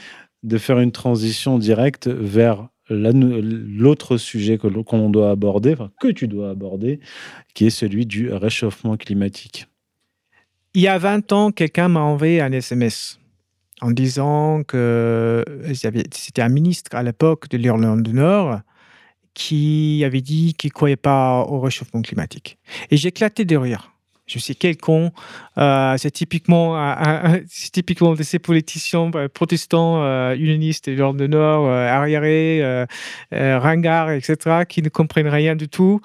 de 0.42 0.58
faire 0.58 0.80
une 0.80 0.92
transition 0.92 1.58
directe 1.58 2.08
vers 2.08 2.68
l'autre 2.88 4.16
sujet 4.16 4.58
que 4.58 4.66
l'on 4.66 5.10
doit 5.10 5.30
aborder, 5.30 5.76
que 6.00 6.08
tu 6.08 6.26
dois 6.26 6.50
aborder, 6.50 6.98
qui 7.54 7.66
est 7.66 7.70
celui 7.70 8.04
du 8.04 8.32
réchauffement 8.32 8.96
climatique. 8.96 9.68
Il 10.74 10.82
y 10.82 10.88
a 10.88 10.98
20 10.98 11.32
ans, 11.32 11.52
quelqu'un 11.52 11.88
m'a 11.88 12.00
envoyé 12.00 12.40
un 12.40 12.50
SMS 12.50 13.19
en 13.80 13.90
disant 13.90 14.62
que 14.62 15.44
avait- 15.84 16.04
c'était 16.12 16.42
un 16.42 16.48
ministre 16.48 16.94
à 16.94 17.02
l'époque 17.02 17.48
de 17.48 17.56
l'Irlande 17.56 18.02
du 18.02 18.12
Nord 18.12 18.60
qui 19.34 20.02
avait 20.04 20.20
dit 20.20 20.54
qu'il 20.54 20.68
ne 20.68 20.72
croyait 20.74 20.96
pas 20.96 21.40
au 21.42 21.60
réchauffement 21.60 22.02
climatique. 22.02 22.58
Et 22.90 22.96
éclaté 23.08 23.44
de 23.44 23.56
rire. 23.56 23.92
Je 24.32 24.38
sais 24.38 24.54
quel 24.54 24.76
con. 24.76 25.10
Euh, 25.58 25.96
c'est 25.98 26.10
typiquement, 26.12 26.76
un- 26.76 27.34
un- 27.34 27.40
typiquement 27.72 28.14
de 28.14 28.22
ces 28.22 28.38
politiciens 28.38 29.10
euh, 29.14 29.28
protestants, 29.28 30.02
euh, 30.02 30.34
unionistes 30.36 30.88
de 30.88 30.94
l'Irlande 30.94 31.16
du 31.18 31.28
Nord, 31.28 31.68
arriérés, 31.68 32.62
ringards, 33.32 34.10
etc., 34.12 34.36
qui 34.68 34.82
ne 34.82 34.88
comprennent 34.88 35.28
rien 35.28 35.56
du 35.56 35.68
tout. 35.68 36.00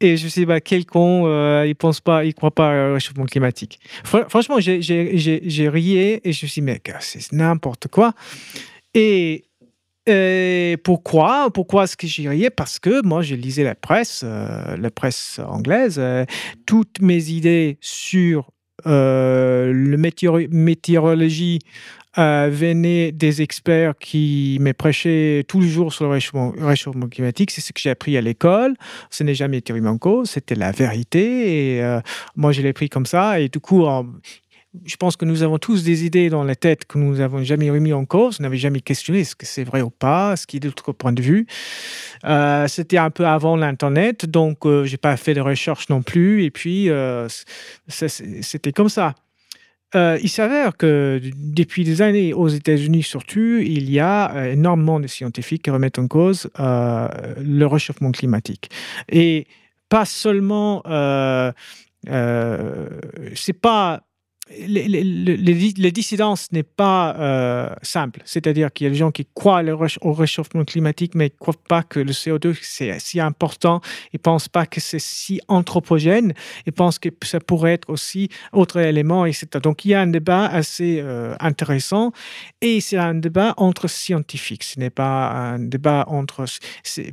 Et 0.00 0.16
je 0.16 0.28
sais 0.28 0.44
pas 0.46 0.60
quel 0.60 0.84
con, 0.86 1.24
euh, 1.26 1.64
il 1.66 1.74
pense 1.76 2.00
pas, 2.00 2.24
il 2.24 2.34
croit 2.34 2.50
pas 2.50 2.90
au 2.90 2.94
réchauffement 2.94 3.26
climatique. 3.26 3.78
Fr- 4.04 4.28
franchement, 4.28 4.56
j'ai- 4.60 5.68
rié 5.68 6.20
et 6.28 6.32
je 6.32 6.44
me 6.44 6.48
suis 6.48 6.60
dit, 6.60 6.62
mec, 6.62 6.92
c'est 7.00 7.32
n'importe 7.32 7.88
quoi. 7.88 8.12
Et, 8.94 9.44
et 10.08 10.76
pourquoi 10.82 11.50
Pourquoi 11.52 11.84
est-ce 11.84 11.96
que 11.96 12.06
j'ai 12.06 12.28
rié 12.28 12.50
Parce 12.50 12.78
que 12.78 13.04
moi, 13.06 13.22
je 13.22 13.34
lisais 13.34 13.64
la 13.64 13.74
presse, 13.74 14.22
euh, 14.24 14.76
la 14.76 14.90
presse 14.90 15.40
anglaise. 15.46 15.96
euh, 15.98 16.24
toutes 16.66 17.00
mes 17.00 17.30
idées 17.30 17.78
sur 17.80 18.50
euh, 18.86 19.72
le 19.72 19.96
météoro- 19.96 20.48
météorologie 20.50 21.58
euh, 22.16 22.48
venaient 22.50 23.12
des 23.12 23.42
experts 23.42 23.94
qui 24.00 24.56
me 24.60 24.72
prêchaient 24.72 25.44
tous 25.46 25.60
les 25.60 25.68
jours 25.68 25.92
sur 25.92 26.04
le 26.04 26.10
réchauffement, 26.10 27.08
climatique. 27.08 27.50
C'est 27.50 27.60
ce 27.60 27.72
que 27.72 27.80
j'ai 27.80 27.90
appris 27.90 28.16
à 28.16 28.20
l'école. 28.20 28.74
Ce 29.10 29.22
n'est 29.24 29.34
jamais 29.34 29.58
en 29.86 29.98
cause. 29.98 30.30
C'était 30.30 30.54
la 30.54 30.72
vérité. 30.72 31.76
Et 31.76 31.98
moi, 32.34 32.52
je 32.52 32.62
l'ai 32.62 32.72
pris 32.72 32.88
comme 32.88 33.06
ça. 33.06 33.40
Et 33.40 33.48
du 33.48 33.60
coup, 33.60 33.84
je 34.84 34.96
pense 34.96 35.16
que 35.16 35.24
nous 35.24 35.42
avons 35.42 35.58
tous 35.58 35.82
des 35.82 36.04
idées 36.04 36.28
dans 36.28 36.44
la 36.44 36.54
tête 36.54 36.84
que 36.84 36.98
nous 36.98 37.16
n'avons 37.16 37.42
jamais 37.42 37.70
remis 37.70 37.92
en 37.92 38.04
cause, 38.04 38.38
n'avons 38.40 38.54
jamais 38.54 38.80
questionné 38.80 39.20
est-ce 39.20 39.34
que 39.34 39.46
c'est 39.46 39.64
vrai 39.64 39.80
ou 39.80 39.90
pas, 39.90 40.36
ce 40.36 40.46
qui 40.46 40.58
est 40.58 40.60
d'autre 40.60 40.92
point 40.92 41.12
de 41.12 41.22
vue. 41.22 41.46
Euh, 42.24 42.68
C'était 42.68 42.98
un 42.98 43.10
peu 43.10 43.26
avant 43.26 43.56
l'Internet, 43.56 44.26
donc 44.26 44.66
euh, 44.66 44.84
j'ai 44.84 44.98
pas 44.98 45.16
fait 45.16 45.34
de 45.34 45.40
recherche 45.40 45.88
non 45.88 46.02
plus, 46.02 46.44
et 46.44 46.50
puis 46.50 46.90
euh, 46.90 47.28
c'était 47.88 48.72
comme 48.72 48.88
ça. 48.88 49.14
Il 49.94 50.28
s'avère 50.28 50.76
que 50.76 51.18
depuis 51.34 51.82
des 51.82 52.02
années, 52.02 52.34
aux 52.34 52.48
États-Unis 52.48 53.02
surtout, 53.02 53.56
il 53.58 53.90
y 53.90 54.00
a 54.00 54.50
énormément 54.50 55.00
de 55.00 55.06
scientifiques 55.06 55.62
qui 55.62 55.70
remettent 55.70 55.98
en 55.98 56.08
cause 56.08 56.50
le 56.58 57.64
réchauffement 57.64 58.12
climatique. 58.12 58.70
Et 59.08 59.46
pas 59.88 60.04
seulement, 60.04 60.82
c'est 62.04 63.52
pas 63.54 64.02
les, 64.50 64.88
les, 64.88 65.04
les, 65.04 65.92
dissidences 65.92 66.50
n'est 66.52 66.62
pas 66.62 67.16
euh, 67.18 67.70
simple. 67.82 68.20
C'est-à-dire 68.24 68.72
qu'il 68.72 68.84
y 68.84 68.88
a 68.88 68.90
des 68.90 68.96
gens 68.96 69.10
qui 69.10 69.26
croient 69.34 69.62
au 70.00 70.12
réchauffement 70.12 70.64
climatique, 70.64 71.14
mais 71.14 71.26
ne 71.26 71.38
croient 71.38 71.54
pas 71.68 71.82
que 71.82 72.00
le 72.00 72.12
CO2 72.12 72.56
c'est 72.62 72.98
si 72.98 73.20
important. 73.20 73.80
Ils 74.12 74.16
ne 74.16 74.22
pensent 74.22 74.48
pas 74.48 74.66
que 74.66 74.80
c'est 74.80 75.00
si 75.00 75.40
anthropogène. 75.48 76.32
Ils 76.66 76.72
pensent 76.72 76.98
que 76.98 77.08
ça 77.22 77.40
pourrait 77.40 77.74
être 77.74 77.90
aussi 77.90 78.28
autre 78.52 78.78
élément, 78.78 79.26
etc. 79.26 79.46
Donc 79.62 79.84
il 79.84 79.90
y 79.90 79.94
a 79.94 80.00
un 80.00 80.06
débat 80.06 80.46
assez 80.46 81.00
euh, 81.00 81.34
intéressant 81.40 82.12
et 82.60 82.80
c'est 82.80 82.96
un 82.96 83.14
débat 83.14 83.54
entre 83.56 83.88
scientifiques. 83.88 84.64
Ce 84.64 84.78
n'est 84.80 84.90
pas 84.90 85.30
un 85.30 85.58
débat 85.58 86.04
entre. 86.08 86.44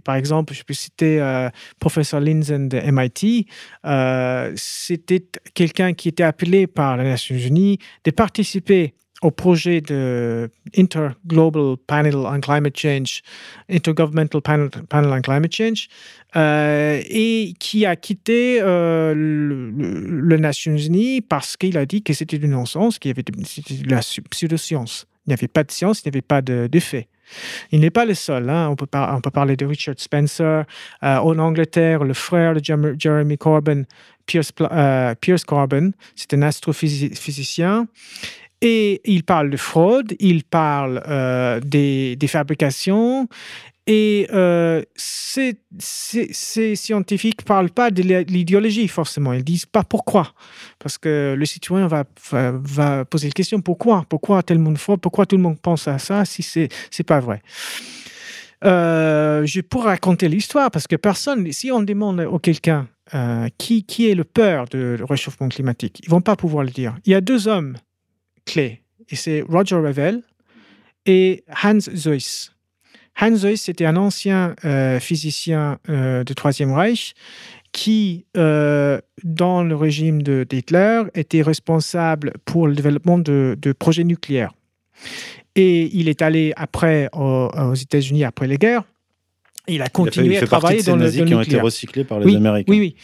Par 0.03 0.15
exemple, 0.15 0.53
je 0.53 0.63
peux 0.63 0.73
citer 0.73 1.19
euh, 1.19 1.49
professeur 1.79 2.19
Linzen 2.19 2.69
de 2.69 2.79
MIT. 2.79 3.47
Euh, 3.85 4.53
C'était 4.55 5.25
quelqu'un 5.53 5.93
qui 5.93 6.09
était 6.09 6.23
appelé 6.23 6.67
par 6.67 6.97
les 6.97 7.09
Nations 7.33 7.79
de 8.03 8.11
participer 8.11 8.93
au 9.21 9.31
projet 9.31 9.79
de 9.81 10.49
Interglobal 10.77 11.77
Panel 11.87 12.15
on 12.15 12.39
Climate 12.41 12.77
Change, 12.77 13.21
Intergovernmental 13.69 14.41
Panel, 14.41 14.69
Panel 14.89 15.09
on 15.11 15.21
Climate 15.21 15.53
Change, 15.55 15.87
euh, 16.35 17.01
et 17.09 17.53
qui 17.59 17.85
a 17.85 17.95
quitté 17.95 18.59
euh, 18.61 19.13
le, 19.15 19.71
le- 19.71 20.37
Nations 20.37 20.75
Unies 20.75 21.21
parce 21.21 21.55
qu'il 21.57 21.77
a 21.77 21.85
dit 21.85 22.03
que 22.03 22.13
c'était 22.13 22.37
du 22.37 22.47
non-sens, 22.49 22.99
qu'il 22.99 23.09
y 23.09 23.13
avait 23.13 23.23
de, 23.23 23.31
de 23.31 23.89
la 23.89 24.01
pseudoscience. 24.29 25.07
Il 25.25 25.29
n'y 25.29 25.33
avait 25.33 25.47
pas 25.47 25.63
de 25.63 25.71
science, 25.71 26.01
il 26.01 26.09
n'y 26.09 26.15
avait 26.15 26.21
pas 26.21 26.41
de, 26.41 26.67
de 26.71 26.79
faits. 26.79 27.07
Il 27.71 27.79
n'est 27.81 27.89
pas 27.89 28.05
le 28.05 28.13
seul. 28.13 28.49
hein. 28.49 28.69
On, 28.69 28.75
peut 28.75 29.31
parler 29.31 29.55
de 29.55 29.65
Richard 29.65 29.95
Spencer. 29.97 30.65
Euh, 31.03 31.17
en 31.17 31.37
Angleterre, 31.39 32.03
le 32.03 32.13
frère 32.13 32.53
de 32.53 32.61
Jeremy 32.97 33.37
Corbyn, 33.37 33.83
euh, 34.61 35.15
Pierce 35.15 35.43
Corbyn, 35.45 35.91
c'est 36.15 36.33
un 36.33 36.41
astrophysicien. 36.41 37.87
Et 38.61 39.01
il 39.03 39.23
parle 39.23 39.49
de 39.49 39.57
fraude, 39.57 40.15
il 40.19 40.43
parle 40.43 41.03
euh, 41.07 41.59
des 41.59 42.27
fabrications. 42.27 43.27
Et 43.87 44.27
euh, 44.33 44.81
ces, 44.95 45.57
scientifiques 46.75 47.41
ne 47.41 47.45
parlent 47.45 47.69
pas 47.69 47.91
de 47.91 48.01
l'idéologie 48.01 48.87
forcément. 48.87 49.33
Ils 49.33 49.43
disent 49.43 49.67
pas 49.67 49.83
pourquoi. 49.83 50.33
Parce 50.79 50.97
que 50.97 51.35
le 51.37 51.45
citoyen 51.45 51.87
va, 51.87 52.03
poser 53.05 53.27
la 53.27 53.33
question 53.33 53.61
pourquoi? 53.61 54.05
Pourquoi 54.09 54.41
le 54.49 54.57
monde 54.57 54.79
fraude 54.79 55.01
Pourquoi 55.01 55.27
tout 55.27 55.37
le 55.37 55.43
monde 55.43 55.59
pense 55.61 55.87
à 55.87 55.99
ça 55.99 56.25
si 56.25 56.41
c'est 56.41 56.69
c'est 56.89 57.03
pas 57.03 57.19
vrai? 57.19 57.43
Euh, 58.63 59.45
Je 59.45 59.61
pourrais 59.61 59.89
raconter 59.89 60.29
l'histoire 60.29 60.71
parce 60.71 60.87
que 60.87 60.95
personne, 60.95 61.51
si 61.51 61.71
on 61.71 61.83
demande 61.83 62.21
à 62.21 62.39
quelqu'un 62.41 62.87
euh, 63.13 63.49
qui, 63.59 63.83
qui 63.83 64.09
est 64.09 64.15
le 64.15 64.23
peur 64.23 64.65
du 64.65 64.95
réchauffement 65.03 65.49
climatique, 65.49 66.01
ils 66.03 66.09
vont 66.09 66.21
pas 66.21 66.35
pouvoir 66.35 66.63
le 66.63 66.71
dire. 66.71 66.95
Il 67.05 67.11
y 67.11 67.15
a 67.15 67.21
deux 67.21 67.47
hommes 67.47 67.77
clés 68.45 68.81
et 69.09 69.15
c'est 69.15 69.41
Roger 69.47 69.75
Revell 69.75 70.23
et 71.05 71.43
Hans 71.63 71.79
Zeuss. 71.79 72.54
Hans 73.19 73.35
Zeuss, 73.35 73.61
c'était 73.61 73.85
un 73.85 73.95
ancien 73.95 74.55
euh, 74.65 74.99
physicien 74.99 75.79
euh, 75.89 76.23
du 76.23 76.35
Troisième 76.35 76.73
Reich 76.73 77.13
qui, 77.71 78.25
euh, 78.37 78.99
dans 79.23 79.63
le 79.63 79.75
régime 79.75 80.21
de- 80.21 80.45
d'Hitler, 80.49 81.03
était 81.13 81.41
responsable 81.41 82.33
pour 82.45 82.67
le 82.67 82.75
développement 82.75 83.17
de, 83.17 83.57
de 83.61 83.71
projets 83.73 84.03
nucléaires. 84.05 84.53
Et 85.55 85.89
il 85.97 86.07
est 86.09 86.21
allé 86.21 86.53
après 86.57 87.09
au- 87.13 87.49
aux 87.53 87.73
États-Unis 87.73 88.23
après 88.23 88.47
les 88.47 88.57
guerres. 88.57 88.83
Il 89.67 89.73
a 89.73 89.75
Il 89.75 89.81
a 89.81 89.85
fait- 89.85 89.91
continué 89.91 90.35
il 90.35 90.37
à 90.43 90.47
travailler 90.47 90.83
dans 90.83 90.95
le, 90.95 91.03
nazis 91.03 91.19
dans 91.19 91.23
le 91.25 91.29
qui 91.29 91.35
ont 91.35 91.41
été 91.41 91.59
recyclés 91.59 92.03
par 92.03 92.19
les 92.19 92.25
Oui, 92.25 92.35
Américains. 92.35 92.71
Oui, 92.71 92.79
oui. 92.79 92.95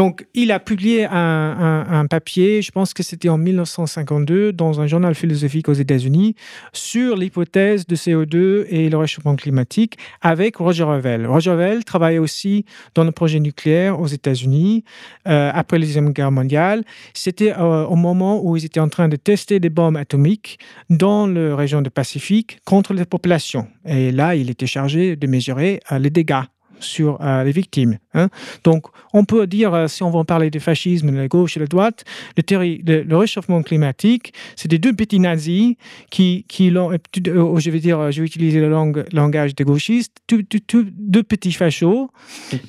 Donc, 0.00 0.26
il 0.32 0.50
a 0.50 0.58
publié 0.60 1.04
un, 1.04 2.06
papier, 2.08 2.62
je 2.62 2.70
pense 2.70 2.94
que 2.94 3.02
c'était 3.02 3.28
en 3.28 3.36
1952, 3.36 4.50
dans 4.50 4.80
un 4.80 4.86
journal 4.86 5.14
philosophique 5.14 5.68
aux 5.68 5.74
États-Unis, 5.74 6.36
sur 6.72 7.16
l'hypothèse 7.16 7.86
de 7.86 7.94
CO2 7.94 8.64
et 8.70 8.88
le 8.88 8.96
réchauffement 8.96 9.36
climatique 9.36 9.98
avec 10.22 10.56
Roger 10.56 10.84
Revell. 10.84 11.26
Roger 11.26 11.50
Revell 11.50 11.84
travaillait 11.84 12.18
aussi 12.18 12.64
dans 12.94 13.04
le 13.04 13.12
projet 13.12 13.40
nucléaire 13.40 14.00
aux 14.00 14.06
États-Unis 14.06 14.84
euh, 15.28 15.50
après 15.52 15.78
la 15.78 15.84
Deuxième 15.84 16.14
Guerre 16.14 16.32
mondiale. 16.32 16.82
C'était 17.12 17.52
euh, 17.52 17.84
au 17.84 17.96
moment 17.96 18.42
où 18.42 18.56
ils 18.56 18.64
étaient 18.64 18.80
en 18.80 18.88
train 18.88 19.08
de 19.08 19.16
tester 19.16 19.60
des 19.60 19.68
bombes 19.68 19.98
atomiques 19.98 20.58
dans 20.88 21.26
la 21.26 21.54
région 21.54 21.82
du 21.82 21.90
Pacifique 21.90 22.60
contre 22.64 22.94
les 22.94 23.04
populations. 23.04 23.66
Et 23.84 24.12
là, 24.12 24.34
il 24.34 24.48
était 24.48 24.66
chargé 24.66 25.16
de 25.16 25.26
mesurer 25.26 25.80
euh, 25.92 25.98
les 25.98 26.08
dégâts 26.08 26.44
sur 26.80 27.18
euh, 27.20 27.44
les 27.44 27.52
victimes. 27.52 27.98
Hein. 28.14 28.28
Donc, 28.64 28.86
on 29.12 29.24
peut 29.24 29.46
dire, 29.46 29.74
euh, 29.74 29.86
si 29.86 30.02
on 30.02 30.10
veut 30.10 30.24
parler 30.24 30.50
du 30.50 30.60
fascisme, 30.60 31.10
de 31.10 31.16
la 31.16 31.28
gauche 31.28 31.56
et 31.56 31.60
de 31.60 31.64
la 31.64 31.68
droite, 31.68 32.04
le, 32.36 33.02
le, 33.02 33.16
réchauffement 33.16 33.62
climatique, 33.62 34.32
c'est 34.56 34.68
des 34.68 34.78
deux 34.78 34.92
petits 34.92 35.20
nazis 35.20 35.74
qui, 36.10 36.44
qui 36.48 36.70
l'ont, 36.70 36.90
je 36.92 37.70
vais 37.70 37.80
dire, 37.80 38.10
je 38.10 38.20
vais 38.20 38.26
utiliser 38.26 38.60
le 38.60 38.68
langage 39.12 39.54
des 39.54 39.64
gauchistes, 39.64 40.12
deux 40.28 41.22
petits 41.22 41.52
fachos 41.52 42.10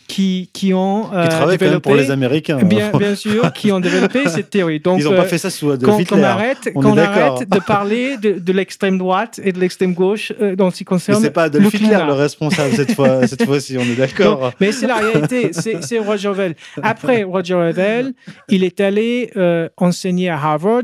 qui, 0.08 0.50
qui 0.54 0.74
ont 0.74 1.04
qui 1.04 1.30
travaillent 1.30 1.58
développé, 1.58 1.82
pour 1.82 1.96
les 1.96 2.12
Américains. 2.12 2.58
Bien, 2.64 2.92
bien 2.92 3.16
sûr, 3.16 3.52
qui 3.54 3.72
ont 3.72 3.80
développé 3.80 4.28
cette 4.28 4.50
théorie. 4.50 4.80
Donc, 4.84 5.00
Ils 5.00 5.06
n'ont 5.06 5.16
pas 5.16 5.26
fait 5.26 5.38
ça 5.38 5.50
sous 5.50 5.72
Adolf 5.72 6.00
Hitler. 6.00 6.18
Qu'on 6.18 6.24
arrête, 6.24 6.70
on 6.76 6.98
arrête 6.98 7.50
de 7.50 7.60
parler 7.60 8.18
de, 8.18 8.40
de 8.40 8.54
l'extrême 8.54 8.98
droite 8.98 9.40
et 9.44 9.52
de 9.52 9.60
l'extrême 9.60 9.94
gauche 9.94 10.32
dans 10.58 10.72
ce 10.72 10.78
qui 10.78 10.86
concerne. 10.86 11.20
Mais 11.20 11.28
c'est 11.28 11.34
pas 11.34 11.44
Adolf 11.44 11.74
Hitler 11.74 12.00
le 12.08 12.14
responsable 12.14 12.76
cette 12.76 12.96
fois, 12.96 13.28
cette 13.28 13.46
fois-ci, 13.46 13.78
on 13.78 13.82
est 13.82 13.96
d'accord. 14.08 14.52
Mais 14.60 14.72
c'est 14.72 14.88
la 14.88 14.96
réalité, 14.96 15.52
c'est 15.54 16.00
Roger 16.00 16.30
Revel. 16.30 16.56
Après 16.82 17.24
Roger 17.24 17.56
Revel, 17.56 18.14
il 18.50 18.64
est 18.64 18.80
allé 18.80 19.32
euh, 19.36 19.70
enseigner 19.78 20.30
à 20.30 20.36
Harvard 20.36 20.84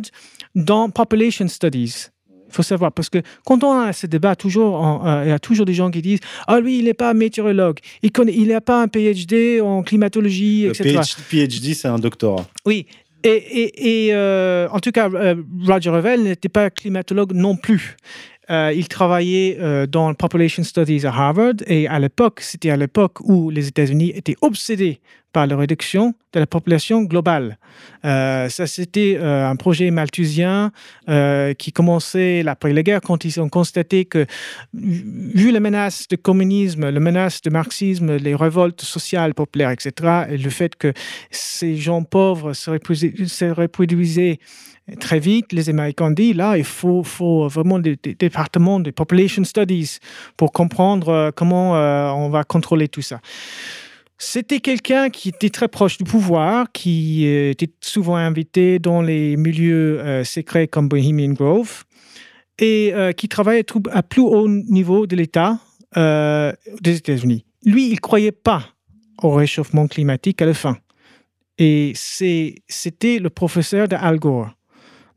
dans 0.56 0.90
Population 0.90 1.48
Studies. 1.48 2.08
Il 2.50 2.54
faut 2.54 2.64
savoir, 2.64 2.94
parce 2.94 3.10
que 3.10 3.18
quand 3.46 3.62
on 3.64 3.78
a 3.78 3.92
ce 3.92 4.08
débat, 4.08 4.36
toujours, 4.36 5.06
euh, 5.06 5.24
il 5.26 5.30
y 5.30 5.34
a 5.34 5.40
toujours 5.40 5.66
des 5.66 5.74
gens 5.74 5.92
qui 5.92 6.02
disent 6.02 6.22
Ah, 6.48 6.60
lui, 6.62 6.80
il 6.80 6.86
n'est 6.86 6.94
pas 6.94 7.14
météorologue, 7.14 7.80
il 8.02 8.12
n'a 8.18 8.32
il 8.32 8.62
pas 8.62 8.84
un 8.84 8.88
PhD 8.88 9.62
en 9.62 9.84
climatologie, 9.84 10.66
etc. 10.66 11.02
PhD, 11.30 11.74
c'est 11.74 11.90
un 11.90 12.00
doctorat. 12.00 12.48
Oui, 12.66 12.88
et, 13.24 14.06
et, 14.06 14.14
euh, 14.14 14.70
en 14.72 14.80
tout 14.80 14.92
cas, 14.92 15.10
Roger 15.66 15.90
Revel 15.90 16.24
n'était 16.24 16.50
pas 16.50 16.70
climatologue 16.70 17.34
non 17.34 17.58
plus. 17.58 17.98
Euh, 18.50 18.72
il 18.74 18.88
travaillait 18.88 19.58
euh, 19.60 19.88
dans 19.88 20.14
Population 20.14 20.64
Studies 20.64 21.06
à 21.06 21.10
Harvard 21.10 21.56
et 21.66 21.88
à 21.88 22.00
l'époque, 22.00 22.40
c'était 22.42 22.70
à 22.70 22.78
l'époque 22.78 23.20
où 23.22 23.50
les 23.50 23.68
États-Unis 23.68 24.14
étaient 24.16 24.38
obsédés 24.42 25.02
par 25.38 25.46
la 25.46 25.56
réduction 25.56 26.16
de 26.34 26.40
la 26.40 26.48
population 26.48 27.04
globale. 27.04 27.60
Euh, 28.06 28.50
ça, 28.50 28.66
c'était 28.66 29.20
un 29.22 29.56
projet 29.56 29.92
malthusien 29.92 30.72
qui 31.60 31.72
commençait 31.72 32.44
après 32.48 32.74
la 32.74 32.82
guerre 32.82 33.02
quand 33.02 33.24
ils 33.24 33.40
ont 33.40 33.50
constaté 33.50 34.06
que, 34.06 34.26
vu 34.74 35.52
la 35.52 35.60
menace 35.60 36.08
du 36.08 36.18
communisme, 36.18 36.90
la 36.90 37.00
menace 37.00 37.42
du 37.42 37.52
marxisme, 37.52 38.16
les 38.16 38.34
révoltes 38.34 38.82
sociales 38.82 39.36
populaires, 39.36 39.70
etc., 39.72 39.92
et 40.32 40.38
le 40.38 40.50
fait 40.50 40.76
que 40.76 40.92
ces 41.30 41.78
gens 41.78 42.02
pauvres 42.02 42.54
se 42.54 42.72
reproduisaient 43.62 44.40
très 45.00 45.20
vite, 45.20 45.52
les 45.52 45.70
Américains 45.70 46.12
disent, 46.12 46.36
là, 46.36 46.58
il 46.58 46.64
faut, 46.64 47.04
vraiment 47.48 47.80
des, 47.80 47.98
départements 47.98 48.80
de 48.80 48.92
population 48.92 49.44
studies 49.44 49.98
pour 50.38 50.52
comprendre 50.52 51.10
euh, 51.10 51.32
comment 51.36 51.76
euh, 51.76 52.10
on 52.12 52.30
va 52.30 52.44
contrôler 52.44 52.88
tout 52.88 53.02
ça. 53.02 53.20
C'était 54.18 54.60
quelqu'un 54.60 55.10
qui 55.10 55.30
était 55.30 55.50
très 55.50 55.68
proche 55.68 55.98
du 55.98 56.04
pouvoir, 56.04 56.72
qui 56.72 57.28
euh, 57.28 57.52
était 57.52 57.70
souvent 57.82 58.16
invité 58.16 58.80
dans 58.80 59.02
les 59.02 59.38
milieux 59.38 60.24
secrets 60.24 60.68
comme 60.68 60.88
Bohemian 60.90 61.34
Grove 61.34 61.84
et 62.60 62.92
qui 63.16 63.28
travaillait 63.30 63.66
à 63.92 64.02
plus 64.02 64.22
haut 64.22 64.48
niveau 64.48 65.06
de 65.06 65.16
l'État 65.16 65.60
des 65.96 66.96
États-Unis. 66.96 67.46
Lui, 67.64 67.90
il 67.90 67.94
ne 67.94 68.00
croyait 68.00 68.32
pas 68.32 68.64
au 69.22 69.32
réchauffement 69.32 69.88
climatique 69.88 70.42
à 70.42 70.48
la 70.48 70.56
fin. 70.56 70.78
Et 71.58 71.94
c'était 71.96 73.20
le 73.20 73.30
professeur 73.30 73.88
de 73.88 73.96
Al 73.96 74.20
Gore. 74.20 74.52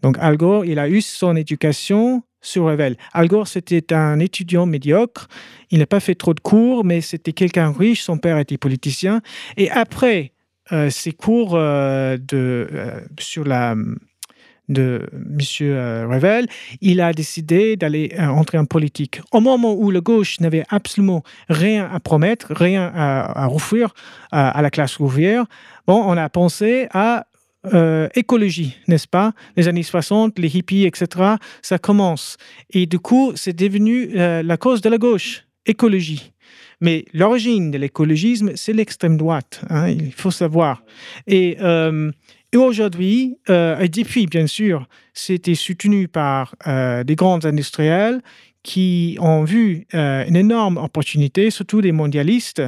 Donc 0.02 0.16
Al 0.18 0.36
Gore, 0.36 0.64
il 0.64 0.78
a 0.78 0.88
eu 0.88 1.00
son 1.00 1.36
éducation 1.36 2.22
sur 2.40 2.64
Revel. 2.64 2.96
Al 3.12 3.28
Gore, 3.28 3.48
c'était 3.48 3.92
un 3.92 4.18
étudiant 4.18 4.66
médiocre. 4.66 5.28
Il 5.70 5.78
n'a 5.78 5.86
pas 5.86 6.00
fait 6.00 6.14
trop 6.14 6.34
de 6.34 6.40
cours, 6.40 6.84
mais 6.84 7.00
c'était 7.00 7.32
quelqu'un 7.32 7.72
riche. 7.72 8.02
Son 8.02 8.18
père 8.18 8.38
était 8.38 8.58
politicien. 8.58 9.20
Et 9.56 9.70
après 9.70 10.32
euh, 10.72 10.88
ses 10.88 11.12
cours 11.12 11.54
euh, 11.54 12.16
de, 12.16 12.68
euh, 12.72 13.00
sur 13.18 13.44
la 13.44 13.74
de 14.68 15.08
M. 15.12 16.08
Revel, 16.08 16.46
il 16.80 17.00
a 17.00 17.12
décidé 17.12 17.74
d'aller 17.74 18.14
entrer 18.20 18.56
en 18.56 18.66
politique. 18.66 19.20
Au 19.32 19.40
moment 19.40 19.74
où 19.74 19.90
le 19.90 20.00
gauche 20.00 20.38
n'avait 20.38 20.62
absolument 20.68 21.24
rien 21.48 21.90
à 21.92 21.98
promettre, 21.98 22.54
rien 22.54 22.88
à, 22.94 23.46
à 23.46 23.48
offrir 23.48 23.92
à 24.30 24.62
la 24.62 24.70
classe 24.70 25.00
ouvrière, 25.00 25.46
bon, 25.88 26.00
on 26.06 26.16
a 26.16 26.28
pensé 26.28 26.86
à 26.92 27.26
euh, 27.66 28.08
écologie, 28.14 28.76
n'est-ce 28.88 29.06
pas? 29.08 29.32
Les 29.56 29.68
années 29.68 29.82
60, 29.82 30.38
les 30.38 30.56
hippies, 30.56 30.86
etc., 30.86 31.34
ça 31.60 31.78
commence. 31.78 32.36
Et 32.70 32.86
du 32.86 32.98
coup, 32.98 33.32
c'est 33.34 33.52
devenu 33.52 34.10
euh, 34.16 34.42
la 34.42 34.56
cause 34.56 34.80
de 34.80 34.88
la 34.88 34.96
gauche, 34.96 35.44
écologie. 35.66 36.32
Mais 36.80 37.04
l'origine 37.12 37.70
de 37.70 37.76
l'écologisme, 37.76 38.52
c'est 38.54 38.72
l'extrême 38.72 39.18
droite, 39.18 39.62
hein, 39.68 39.90
il 39.90 40.12
faut 40.12 40.30
savoir. 40.30 40.82
Et, 41.26 41.58
euh, 41.60 42.10
aujourd'hui, 42.56 43.36
et 43.48 43.88
depuis, 43.88 44.26
bien 44.26 44.46
sûr, 44.46 44.88
c'était 45.12 45.54
soutenu 45.54 46.08
par 46.08 46.56
des 46.66 47.14
grands 47.14 47.44
industriels 47.44 48.22
qui 48.62 49.16
ont 49.20 49.44
vu 49.44 49.86
euh, 49.94 50.24
une 50.26 50.36
énorme 50.36 50.76
opportunité, 50.76 51.50
surtout 51.50 51.80
des 51.80 51.92
mondialistes, 51.92 52.62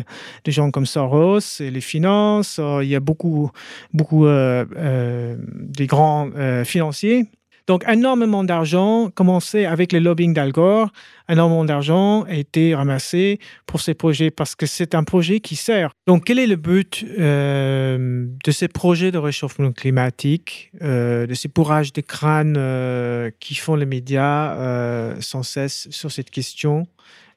des 0.44 0.52
gens 0.52 0.70
comme 0.70 0.86
Soros 0.86 1.60
et 1.60 1.70
les 1.70 1.80
finances. 1.80 2.58
Euh, 2.58 2.82
il 2.82 2.88
y 2.88 2.96
a 2.96 3.00
beaucoup, 3.00 3.50
beaucoup 3.92 4.26
euh, 4.26 5.36
des 5.54 5.86
grands 5.86 6.30
financiers 6.64 7.26
donc, 7.66 7.84
énormément 7.88 8.42
d'argent, 8.44 9.10
commencé 9.10 9.64
avec 9.64 9.92
le 9.92 10.00
lobbying 10.00 10.34
d'Al 10.34 10.52
Gore, 10.52 10.90
énormément 11.28 11.64
d'argent 11.64 12.24
a 12.24 12.34
été 12.34 12.74
ramassé 12.74 13.38
pour 13.66 13.80
ces 13.80 13.94
projets 13.94 14.30
parce 14.30 14.54
que 14.54 14.66
c'est 14.66 14.94
un 14.94 15.04
projet 15.04 15.40
qui 15.40 15.56
sert. 15.56 15.90
Donc, 16.06 16.24
quel 16.24 16.38
est 16.38 16.46
le 16.46 16.56
but 16.56 17.04
euh, 17.18 18.26
de 18.44 18.50
ces 18.50 18.68
projets 18.68 19.12
de 19.12 19.18
réchauffement 19.18 19.72
climatique, 19.72 20.72
euh, 20.82 21.26
de 21.26 21.34
ces 21.34 21.48
bourrages 21.48 21.92
de 21.92 22.00
crâne 22.00 22.56
euh, 22.58 23.30
qui 23.38 23.54
font 23.54 23.76
les 23.76 23.86
médias 23.86 25.20
sans 25.20 25.42
cesse 25.42 25.88
sur 25.90 26.10
cette 26.10 26.30
question? 26.30 26.86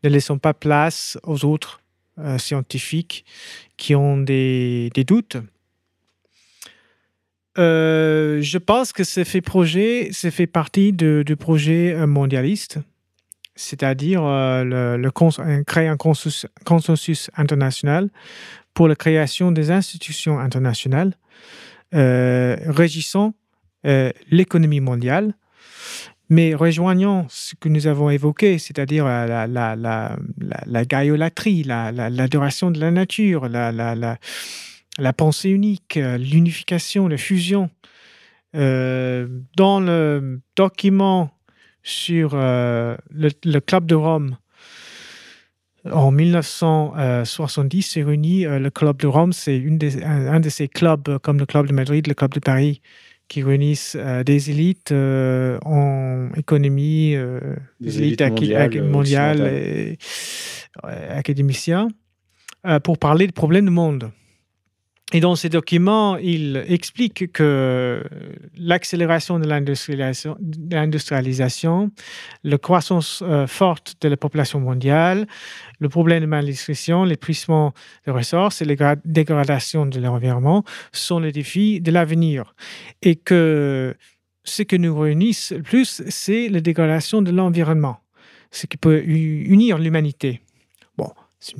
Ne 0.03 0.09
laissons 0.09 0.38
pas 0.38 0.53
place 0.53 1.17
aux 1.23 1.45
autres 1.45 1.82
scientifiques 2.38 3.26
qui 3.76 3.93
ont 3.93 4.17
des 4.17 4.89
doutes 5.05 5.38
euh, 7.58 8.41
je 8.41 8.58
pense 8.58 8.91
que 8.91 9.03
ce 9.03 9.24
fait 9.24 9.41
projet, 9.41 10.10
c'est 10.12 10.32
fait 10.32 10.47
partie 10.47 10.91
du 10.91 11.36
projet 11.38 11.93
euh, 11.93 12.06
mondialiste, 12.06 12.80
c'est-à-dire 13.56 14.24
euh, 14.26 14.97
le, 14.97 15.12
créer 15.64 15.88
un 15.88 15.97
consensus, 15.97 17.32
international 17.38 18.10
pour 18.74 18.88
la 18.89 18.95
création 18.95 19.51
des 19.51 19.72
institutions 19.72 20.39
internationales 20.39 21.14
régissant 21.91 23.34
l'économie 24.30 24.82
mondiale, 24.82 25.34
mais 26.28 26.53
rejoignant 26.53 27.26
ce 27.30 27.56
que 27.56 27.70
nous 27.70 27.88
avons 27.88 28.10
évoqué, 28.10 28.58
c'est-à-dire 28.58 29.06
la, 29.06 29.47
la, 29.47 29.78
la, 29.78 30.18
la, 30.66 30.86
gaiolatrie, 30.86 31.64
l'adoration 31.64 32.70
de 32.70 32.82
la 32.82 32.91
nature, 32.91 33.47
la, 33.47 34.18
la 34.98 35.14
pensée 35.14 35.50
unique, 35.50 35.98
euh, 35.98 36.18
l'unification, 36.18 37.08
la 37.08 37.18
fusion. 37.18 37.70
Euh, 38.56 39.28
dans 39.58 39.80
le 39.82 40.39
document 40.56 41.32
sur 41.84 42.32
euh, 42.34 42.96
le, 43.12 43.60
Club 43.60 43.86
de 43.86 43.96
Rome, 43.96 44.38
en 45.91 46.12
1970, 46.12 47.82
c'est 47.82 48.04
réuni 48.04 48.43
le 48.46 48.70
Club 48.70 48.98
de 48.98 49.08
Rome, 49.08 49.34
c'est 49.34 49.62
un, 50.04 50.39
de 50.39 50.50
ces 50.50 50.68
clubs 50.68 51.20
comme 51.20 51.38
le 51.38 51.46
Club 51.46 51.68
de 51.68 51.74
Madrid, 51.74 52.08
le 52.08 52.14
Club 52.14 52.32
de 52.32 52.39
Paris, 52.39 52.82
qui 53.28 53.43
réunissent 53.43 53.98
des 54.26 54.50
élites 54.50 54.91
en 54.91 56.30
économie, 56.36 57.16
des, 57.80 58.02
élites, 58.02 58.24
mondiales, 58.82 59.41
et 59.46 59.98
académiciens, 61.10 61.89
pour 62.84 62.98
parler 62.98 63.28
des 63.28 63.34
problèmes 63.34 63.66
du 63.66 63.72
monde. 63.72 64.12
Et 65.14 65.20
dans 65.20 65.36
ces 65.36 65.49
documents, 65.49 66.18
il 66.18 66.66
explique 66.68 67.32
que 67.32 68.03
l'accélération 68.58 69.38
de 69.39 69.47
l'industrialisation, 69.47 71.91
la 72.43 72.58
croissance 72.58 73.24
euh, 73.24 73.45
forte 73.45 73.97
de 74.01 74.10
la 74.10 74.18
population 74.18 74.60
mondiale, 74.60 75.28
le 75.80 75.89
problème 75.89 76.22
de 76.22 76.26
malnutrition, 76.26 77.03
l'épuisement 77.03 77.76
des 78.08 78.12
ressources 78.12 78.64
et 78.64 78.66
la 78.66 78.95
dégradation 79.06 79.86
de 79.86 79.99
l'environnement 79.99 80.64
sont 80.91 81.20
les 81.20 81.32
défis 81.32 81.82
de 81.82 81.91
l'avenir. 81.91 82.56
Et 83.03 83.16
que 83.16 83.95
ce 84.43 84.64
que 84.64 84.76
nous 84.76 84.99
réunissent 84.99 85.51
le 85.51 85.62
plus, 85.62 86.01
c'est 86.08 86.49
la 86.49 86.62
dégradation 86.62 87.22
de 87.22 87.30
l'environnement, 87.30 87.99
ce 88.49 88.66
qui 88.66 88.78
peut 88.78 89.03
unir 89.03 89.78
l'humanité 89.78 90.41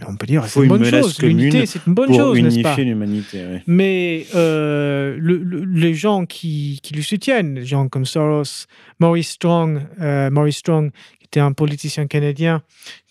on 0.08 0.16
peut 0.16 0.26
dire 0.26 0.46
c'est 0.46 0.62
une, 0.62 0.68
bonne 0.68 0.86
chose. 0.86 1.22
L'unité, 1.22 1.66
c'est 1.66 1.86
une 1.86 1.94
bonne 1.94 2.14
chose, 2.14 2.40
n'est-ce 2.40 2.62
pas 2.62 2.76
l'humanité. 2.78 3.62
Mais 3.68 4.26
euh, 4.36 5.18
les 5.20 5.94
gens 5.94 6.26
qui, 6.26 6.80
qui, 6.82 6.94
le 6.94 7.02
soutiennent, 7.02 7.56
les 7.56 7.66
gens 7.66 7.88
comme 7.88 8.06
Soros, 8.06 8.66
Maurice 9.00 9.32
Strong, 9.32 9.82
euh, 10.02 10.30
Maurice 10.30 10.58
Strong, 10.58 10.92
qui 11.20 11.26
était 11.26 11.40
un 11.40 11.52
politicien 11.52 12.08
canadien 12.08 12.64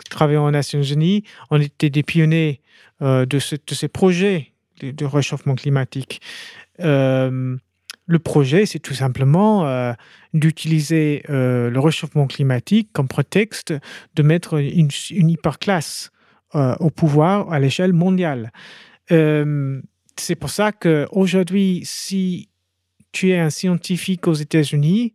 qui 0.03 0.11
travaillait 0.11 0.39
aux 0.39 0.51
Nations 0.51 0.83
Unies, 0.83 1.25
on 1.51 1.61
était 1.61 1.91
des 1.91 2.03
pionniers 2.03 2.61
de, 3.01 3.25
de, 3.25 3.39
ces 3.39 3.89
projets 3.89 4.53
de, 4.81 4.91
de 4.91 5.05
réchauffement 5.05 5.55
climatique. 5.55 6.21
Euh, 6.81 7.57
le 8.07 8.19
projet, 8.19 8.67
c'est 8.67 8.81
tout 8.81 8.95
simplement 8.95 9.67
euh, 9.67 9.93
d'utiliser 10.35 11.23
euh, 11.31 11.71
le 11.71 11.81
réchauffement 11.81 12.27
climatique 12.27 12.91
comme 12.93 13.09
prétexte 13.09 13.73
de 14.15 14.23
mettre 14.23 14.55
une, 14.61 14.91
une 15.11 15.31
hyperclasse 15.31 16.11
euh, 16.55 16.77
au 16.79 16.89
pouvoir 16.89 17.53
à 17.53 17.59
l'échelle 17.59 17.93
mondiale. 17.93 18.53
Euh, 19.11 19.81
c'est 20.17 20.37
pour 20.37 20.51
ça 20.51 20.71
qu'aujourd'hui, 20.71 21.83
si 21.85 22.49
tu 23.11 23.31
es 23.31 23.39
un 23.39 23.51
scientifique 23.51 24.29
aux 24.29 24.35
États-Unis, 24.35 25.15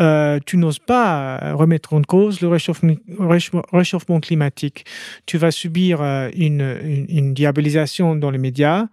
euh, 0.00 0.40
tu 0.44 0.56
n'oses 0.56 0.80
pas 0.80 1.54
remettre 1.54 1.94
en 1.94 2.02
cause 2.02 2.40
le 2.40 2.48
réchauffement, 2.48 4.18
climatique. 4.18 4.84
Tu 5.26 5.38
vas 5.38 5.52
subir 5.52 6.02
une, 6.34 7.34
diabolisation 7.34 8.16
dans 8.16 8.32
les 8.32 8.38
médias. 8.38 8.86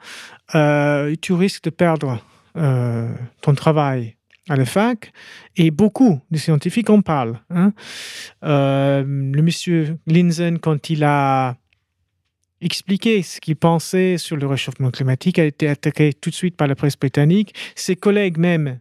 Tu 0.54 1.34
risques 1.34 1.64
de 1.64 1.72
perdre 1.72 2.24
ton 2.54 3.56
travail 3.56 4.18
à 4.50 4.56
la 4.56 4.66
fac 4.66 5.12
et 5.58 5.72
beaucoup 5.72 6.22
de 6.30 6.38
scientifiques 6.38 6.92
en 6.92 7.02
parlent. 7.02 7.40
Hein. 7.50 7.74
Le 8.44 9.42
monsieur 9.42 9.98
Linzen, 10.06 10.60
quand 10.60 10.92
il 10.92 11.04
a 11.04 11.56
expliqué 12.62 13.22
ce 13.24 13.42
qu'il 13.42 13.56
pensait 13.56 14.18
sur 14.18 14.38
le 14.38 14.46
réchauffement 14.48 14.92
climatique, 14.92 15.40
a 15.40 15.46
été 15.46 15.68
attaqué 15.68 16.14
tout 16.14 16.30
de 16.30 16.36
suite 16.36 16.56
par 16.56 16.68
la 16.68 16.76
presse 16.76 16.98
britannique. 16.98 17.54
Ses 17.76 17.96
collègues 17.96 18.38
même 18.38 18.80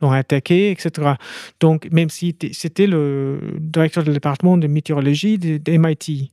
l'ont 0.00 0.10
attaqué, 0.10 0.70
etc. 0.70 1.12
Donc, 1.60 1.88
même 1.90 2.10
si 2.10 2.36
c'était 2.52 2.86
le 2.86 3.38
directeur 3.58 4.02
du 4.02 4.12
département 4.12 4.56
de 4.56 4.66
météorologie 4.66 5.38
de, 5.38 5.76
MIT, 5.76 6.32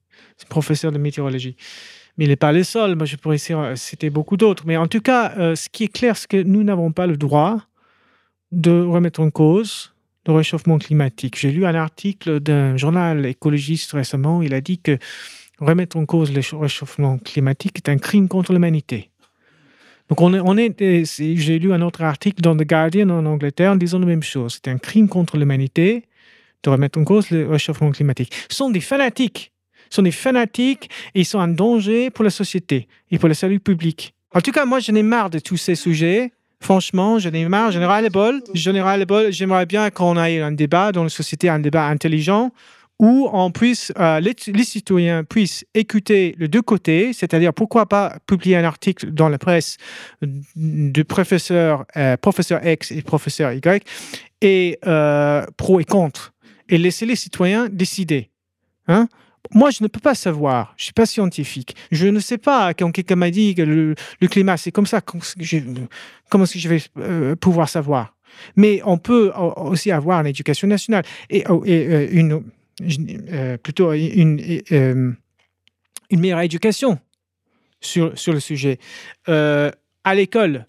professeur 0.50 0.91
de 0.91 0.98
météorologie. 0.98 1.56
Mais 2.18 2.26
il 2.26 2.30
n'est 2.30 2.36
pas 2.36 2.52
le 2.52 2.64
seul. 2.64 2.95
Moi, 2.95 3.06
je 3.06 3.16
pourrais 3.16 3.38
citer 3.38 4.10
beaucoup 4.10 4.38
d'autres. 4.38 4.64
Mais 4.66 4.78
en 4.78 4.88
tout 4.88 5.02
cas, 5.02 5.34
euh, 5.38 5.56
ce 5.56 5.70
qui 5.70 5.84
est 5.84 5.93
clair, 5.93 6.18
c'est 6.18 6.28
que 6.28 6.41
nous 6.41 6.64
n'avons 6.64 6.91
pas 6.91 7.06
le 7.06 7.18
droit 7.18 7.62
de 8.52 8.72
remettre 8.72 9.20
en 9.20 9.30
cause 9.30 9.93
le 10.26 10.34
réchauffement 10.34 10.78
climatique. 10.78 11.38
J'ai 11.39 11.52
lu 11.52 11.66
un 11.66 11.76
article 11.76 12.39
d'un 12.39 12.78
journal 12.78 13.26
écologiste 13.26 13.93
récemment. 13.93 14.41
Il 14.41 14.54
a 14.54 14.62
dit 14.62 14.78
que 14.78 14.98
remettre 15.60 15.97
en 15.97 16.05
cause 16.05 16.32
le 16.32 16.41
réchauffement 16.58 17.18
climatique 17.18 17.78
est 17.78 17.89
un 17.89 17.97
crime 17.97 18.28
contre 18.28 18.53
l'humanité. 18.53 19.10
Donc, 20.10 20.22
on 20.22 20.58
est, 20.58 21.05
j'ai 21.10 21.60
lu 21.60 21.74
un 21.74 21.82
autre 21.82 22.01
article 22.01 22.41
dans 22.41 22.55
The 22.55 22.64
Guardian 22.64 23.10
en 23.10 23.26
Angleterre 23.26 23.74
en 23.74 23.76
disant 23.76 23.99
la 23.99 24.05
même 24.05 24.24
chose. 24.24 24.53
C'est 24.64 24.72
un 24.72 24.78
crime 24.78 25.10
contre 25.10 25.38
l'humanité 25.38 26.05
de 26.64 26.70
remettre 26.70 26.97
en 26.97 27.03
cause 27.03 27.30
le 27.30 27.47
réchauffement 27.47 27.91
climatique. 27.91 28.34
Ce 28.49 28.55
sont 28.55 28.70
des 28.70 28.80
fanatiques 28.80 29.51
sont 29.89 30.01
des 30.01 30.12
fanatiques 30.12 30.89
et 31.16 31.22
ils 31.22 31.26
sont 31.26 31.39
un 31.39 31.47
danger 31.47 32.10
pour 32.10 32.24
la 32.24 32.30
société 32.30 32.88
et 33.12 33.18
pour 33.18 33.30
le 33.30 33.34
salut 33.34 33.60
public. 33.60 34.14
En 34.34 34.41
tout 34.41 34.51
cas, 34.51 34.66
moi, 34.66 34.80
je 34.80 34.91
n'ai 34.91 35.03
marre 35.03 35.30
de 35.30 35.39
tous 35.39 35.58
ces 35.58 35.76
sujets. 35.76 36.32
Franchement, 36.60 37.20
j'en 37.20 37.32
ai 37.32 37.47
marre, 37.47 37.72
j'en 37.72 37.82
ai 37.82 37.86
ras 37.86 38.01
le 38.01 38.10
bol. 38.10 38.41
J'en 38.53 38.74
bol. 39.05 39.32
J'aimerais 39.32 39.66
bien 39.66 39.89
qu'on 39.89 40.22
ait 40.22 40.41
un 40.41 40.51
débat 40.51 40.91
dans 40.91 41.03
la 41.03 41.10
société, 41.10 41.49
un 41.49 41.60
débat 41.60 41.86
intelligent 41.86 42.51
où 43.00 43.30
on 43.32 43.52
puisse, 43.52 43.91
euh, 44.00 44.20
les, 44.20 44.64
citoyens 44.64 45.24
puissent 45.24 45.66
écouter 45.74 46.36
les 46.39 46.48
deux 46.48 46.62
côtés, 46.62 47.14
c'est-à-dire 47.14 47.54
pourquoi 47.54 47.88
pas 47.88 48.18
publier 48.26 48.58
un 48.58 48.64
article 48.64 49.12
dans 49.12 49.30
la 49.30 49.38
presse 49.38 49.78
du 50.56 51.06
professeur, 51.06 51.86
euh, 51.95 52.16
X 52.64 52.91
et 52.91 53.02
professeur 53.04 53.54
Y, 53.54 53.86
et 54.41 54.80
euh, 54.88 55.45
pro 55.58 55.80
et 55.80 55.86
contre, 55.86 56.34
et 56.70 56.78
laisser 56.78 57.06
les 57.06 57.16
citoyens 57.16 57.70
décider. 57.70 58.32
Hein? 58.88 59.08
moi, 59.54 59.70
je 59.72 59.84
ne 59.84 59.88
peux 59.88 60.00
pas 60.00 60.16
savoir. 60.16 60.74
Je 60.78 60.82
ne 60.82 60.86
suis 60.86 60.93
pas 60.93 61.06
scientifique. 61.06 61.76
Je 61.91 62.08
ne 62.08 62.20
sais 62.20 62.38
pas 62.38 62.74
quand 62.74 62.91
quelqu'un 62.91 63.16
m'a 63.16 63.32
dit 63.32 63.56
que 63.56 63.62
le, 63.62 63.95
climat, 64.28 64.58
c'est 64.58 64.72
comme 64.72 64.86
ça. 64.86 65.02
Comment 65.02 65.24
est-ce 65.24 66.54
que 66.54 66.60
je 66.60 66.70
vais 66.70 66.82
euh, 66.98 67.36
pouvoir 67.36 67.70
savoir? 67.70 68.16
Mais 68.56 68.82
on 68.86 68.98
peut 68.98 69.32
aussi 69.56 69.91
avoir 69.91 70.20
une 70.22 70.28
éducation 70.28 70.68
nationale 70.68 71.04
et, 71.30 71.45
une, 72.12 72.43
euh, 72.82 73.58
plutôt 73.58 73.92
une, 73.94 74.40
euh, 74.72 75.12
une 76.10 76.20
meilleure 76.20 76.42
éducation 76.42 77.00
sur, 77.82 78.18
sur 78.18 78.34
le 78.34 78.40
sujet. 78.40 78.78
Euh, 79.30 79.72
à 80.04 80.16
l'école, 80.16 80.66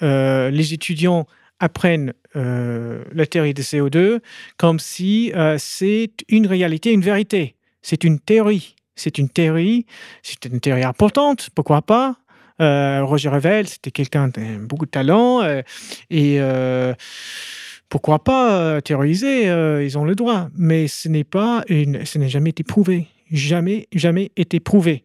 les 0.00 0.74
étudiants 0.74 1.26
apprennent 1.60 2.12
la 2.34 3.26
théorie 3.26 3.54
de 3.54 3.62
CO2 3.62 4.20
comme 4.58 4.78
si 4.78 5.32
c'est 5.56 6.12
une 6.28 6.46
réalité, 6.46 6.92
une 6.92 7.00
vérité 7.00 7.56
c'est 7.80 8.04
une 8.04 8.18
théorie. 8.18 8.76
C'est 8.96 9.18
une 9.18 9.28
théorie, 9.28 9.86
c'est 10.22 10.44
une 10.44 10.60
théorie 10.60 10.84
importante, 10.84 11.48
pourquoi 11.54 11.82
pas? 11.82 12.16
Roger 12.58 13.28
Revel, 13.28 13.66
c'était 13.66 13.90
quelqu'un 13.90 14.28
de 14.28 14.58
beaucoup 14.58 14.86
de 14.86 14.90
talent 14.90 15.42
et 16.10 16.38
pourquoi 17.88 18.22
pas 18.22 18.60
euh, 18.60 18.80
théoriser 18.80 19.48
euh, 19.48 19.84
Ils 19.84 19.98
ont 19.98 20.04
le 20.04 20.14
droit, 20.14 20.48
mais 20.56 20.88
ce 20.88 21.08
n'est 21.08 21.24
pas 21.24 21.62
une, 21.68 22.04
ce 22.04 22.18
n'est 22.18 22.28
jamais 22.28 22.50
été 22.50 22.64
prouvé, 22.64 23.06
jamais, 23.30 23.88
jamais 23.92 24.30
été 24.36 24.60
prouvé. 24.60 25.04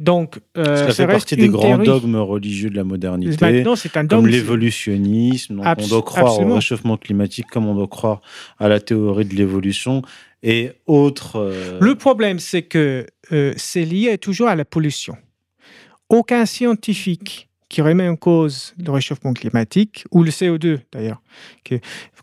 Donc, 0.00 0.40
euh, 0.56 0.76
ça, 0.76 0.86
ça 0.88 1.06
fait 1.06 1.12
partie 1.12 1.36
des 1.36 1.48
grands 1.48 1.62
théorie. 1.62 1.86
dogmes 1.86 2.16
religieux 2.16 2.68
de 2.68 2.76
la 2.76 2.82
modernité. 2.82 3.36
Maintenant, 3.40 3.76
c'est 3.76 3.96
un 3.96 4.06
comme 4.06 4.26
l'évolutionnisme. 4.26 5.60
On 5.60 5.86
doit 5.86 6.02
croire 6.02 6.26
absolument. 6.26 6.52
au 6.52 6.54
réchauffement 6.56 6.96
climatique 6.96 7.46
comme 7.46 7.66
on 7.66 7.74
doit 7.74 7.86
croire 7.86 8.20
à 8.58 8.68
la 8.68 8.80
théorie 8.80 9.24
de 9.24 9.34
l'évolution 9.36 10.02
et 10.42 10.72
autres. 10.86 11.36
Euh... 11.36 11.78
Le 11.80 11.94
problème, 11.94 12.40
c'est 12.40 12.62
que 12.62 13.06
euh, 13.30 13.54
c'est 13.56 13.84
lié 13.84 14.18
toujours 14.18 14.48
à 14.48 14.56
la 14.56 14.64
pollution. 14.64 15.16
Aucun 16.08 16.44
scientifique 16.44 17.48
qui 17.68 17.82
remet 17.82 18.08
en 18.08 18.16
cause 18.16 18.74
le 18.84 18.90
réchauffement 18.90 19.32
climatique 19.32 20.04
ou 20.10 20.22
le 20.22 20.30
CO2 20.30 20.80
d'ailleurs, 20.92 21.22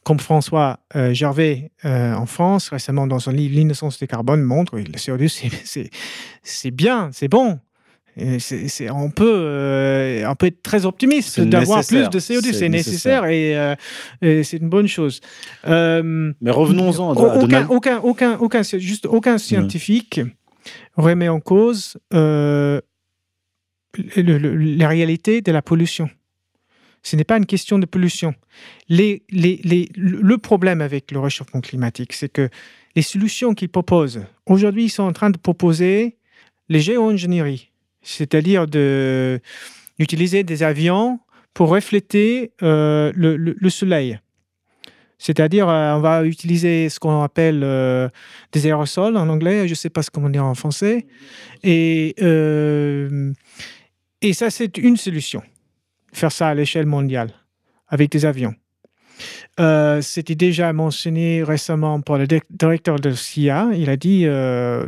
comme 0.04 0.20
François 0.20 0.80
euh, 0.96 1.14
Gervais 1.14 1.72
euh, 1.86 2.14
en 2.14 2.26
France 2.26 2.70
récemment 2.70 3.08
dans 3.08 3.20
son 3.20 3.32
livre 3.32 3.56
L'innocence 3.56 4.00
des 4.00 4.08
carbone 4.08 4.42
montre 4.42 4.78
le 4.78 4.84
CO2 4.84 5.28
c'est 6.44 6.72
bien, 6.72 7.10
c'est 7.12 7.28
bon, 7.28 7.60
C 8.18 8.56
est, 8.56 8.68
c 8.68 8.86
est, 8.86 8.90
on, 8.90 9.10
peut, 9.10 9.26
euh, 9.30 10.26
on 10.28 10.36
peut 10.36 10.48
être 10.48 10.62
très 10.62 10.86
optimiste 10.86 11.40
d'avoir 11.40 11.86
plus 11.86 12.10
de 12.10 12.20
CO2, 12.20 12.54
c'est 12.54 12.70
nécessaire, 12.70 13.26
et, 13.26 13.76
et 14.22 14.44
c'est 14.44 14.58
une 14.58 14.70
bonne 14.70 14.88
chose. 14.88 15.22
Mais 15.66 16.52
revenons-en. 16.52 17.14
Aucun, 17.14 17.68
aucun, 17.68 18.00
aucun, 18.00 18.38
aucun, 18.38 18.62
juste 18.64 19.06
aucun 19.06 19.38
scientifique 19.38 20.20
mmh. 20.20 21.02
remet 21.02 21.30
en 21.30 21.40
cause 21.40 21.98
le, 23.98 24.38
le, 24.38 24.56
la 24.56 24.88
réalité 24.88 25.42
de 25.42 25.52
la 25.52 25.62
pollution. 25.62 26.10
Ce 27.04 27.16
n'est 27.16 27.24
pas 27.24 27.38
une 27.38 27.48
question 27.48 27.80
de 27.80 27.86
pollution. 27.86 28.36
Le 28.90 30.36
problème 30.36 30.82
avec 30.82 31.12
le 31.12 31.20
réchauffement 31.20 31.62
climatique, 31.62 32.14
c'est 32.14 32.30
que 32.30 32.50
les 32.96 33.02
solutions 33.02 33.54
qu'ils 33.54 33.70
proposent, 33.70 34.22
aujourd'hui, 34.46 34.86
ils 34.86 34.90
sont 34.90 35.04
en 35.04 35.14
train 35.14 35.30
de 35.30 35.38
proposer 35.38 36.18
les 36.70 36.80
géo-ingénieries 36.80 37.72
c'est-à-dire 38.02 38.68
d'utiliser 38.68 40.44
des 40.44 40.64
avions 40.64 41.20
pour 41.54 41.70
refléter 41.70 42.52
euh, 42.64 43.12
le, 43.16 43.38
le, 43.38 43.56
le 43.60 43.70
soleil. 43.70 44.20
C'est-à-dire, 45.18 45.70
euh, 45.70 45.94
on 45.94 46.00
va 46.00 46.26
utiliser 46.26 46.90
ce 46.90 47.00
qu'on 47.00 47.22
appelle 47.22 47.62
euh, 47.64 48.10
des 48.54 48.66
aérosols 48.66 49.18
en 49.18 49.30
anglais, 49.30 49.68
je 49.68 49.74
ne 49.74 49.76
sais 49.76 49.90
pas 49.92 50.02
ce 50.02 50.10
qu'on 50.10 50.30
dit 50.30 50.40
en 50.40 50.56
français. 50.56 51.06
Et, 51.64 52.16
et 54.22 54.34
ça, 54.34 54.50
c'est 54.50 54.78
une 54.78 54.98
solution. 54.98 55.42
Faire 56.14 56.32
ça 56.32 56.50
à 56.50 56.54
l'échelle 56.54 56.86
mondiale, 56.86 57.32
avec 57.88 58.12
des 58.12 58.26
avions. 58.26 58.56
Euh, 59.60 60.02
C'était 60.02 60.36
déjà 60.36 60.74
mentionné 60.74 61.44
récemment 61.44 62.02
par 62.02 62.18
le 62.18 62.28
directeur 62.50 63.00
de 63.00 63.12
CIA. 63.12 63.70
Il 63.74 63.90
a 63.90 63.98
dit 63.98 64.26
euh, 64.26 64.86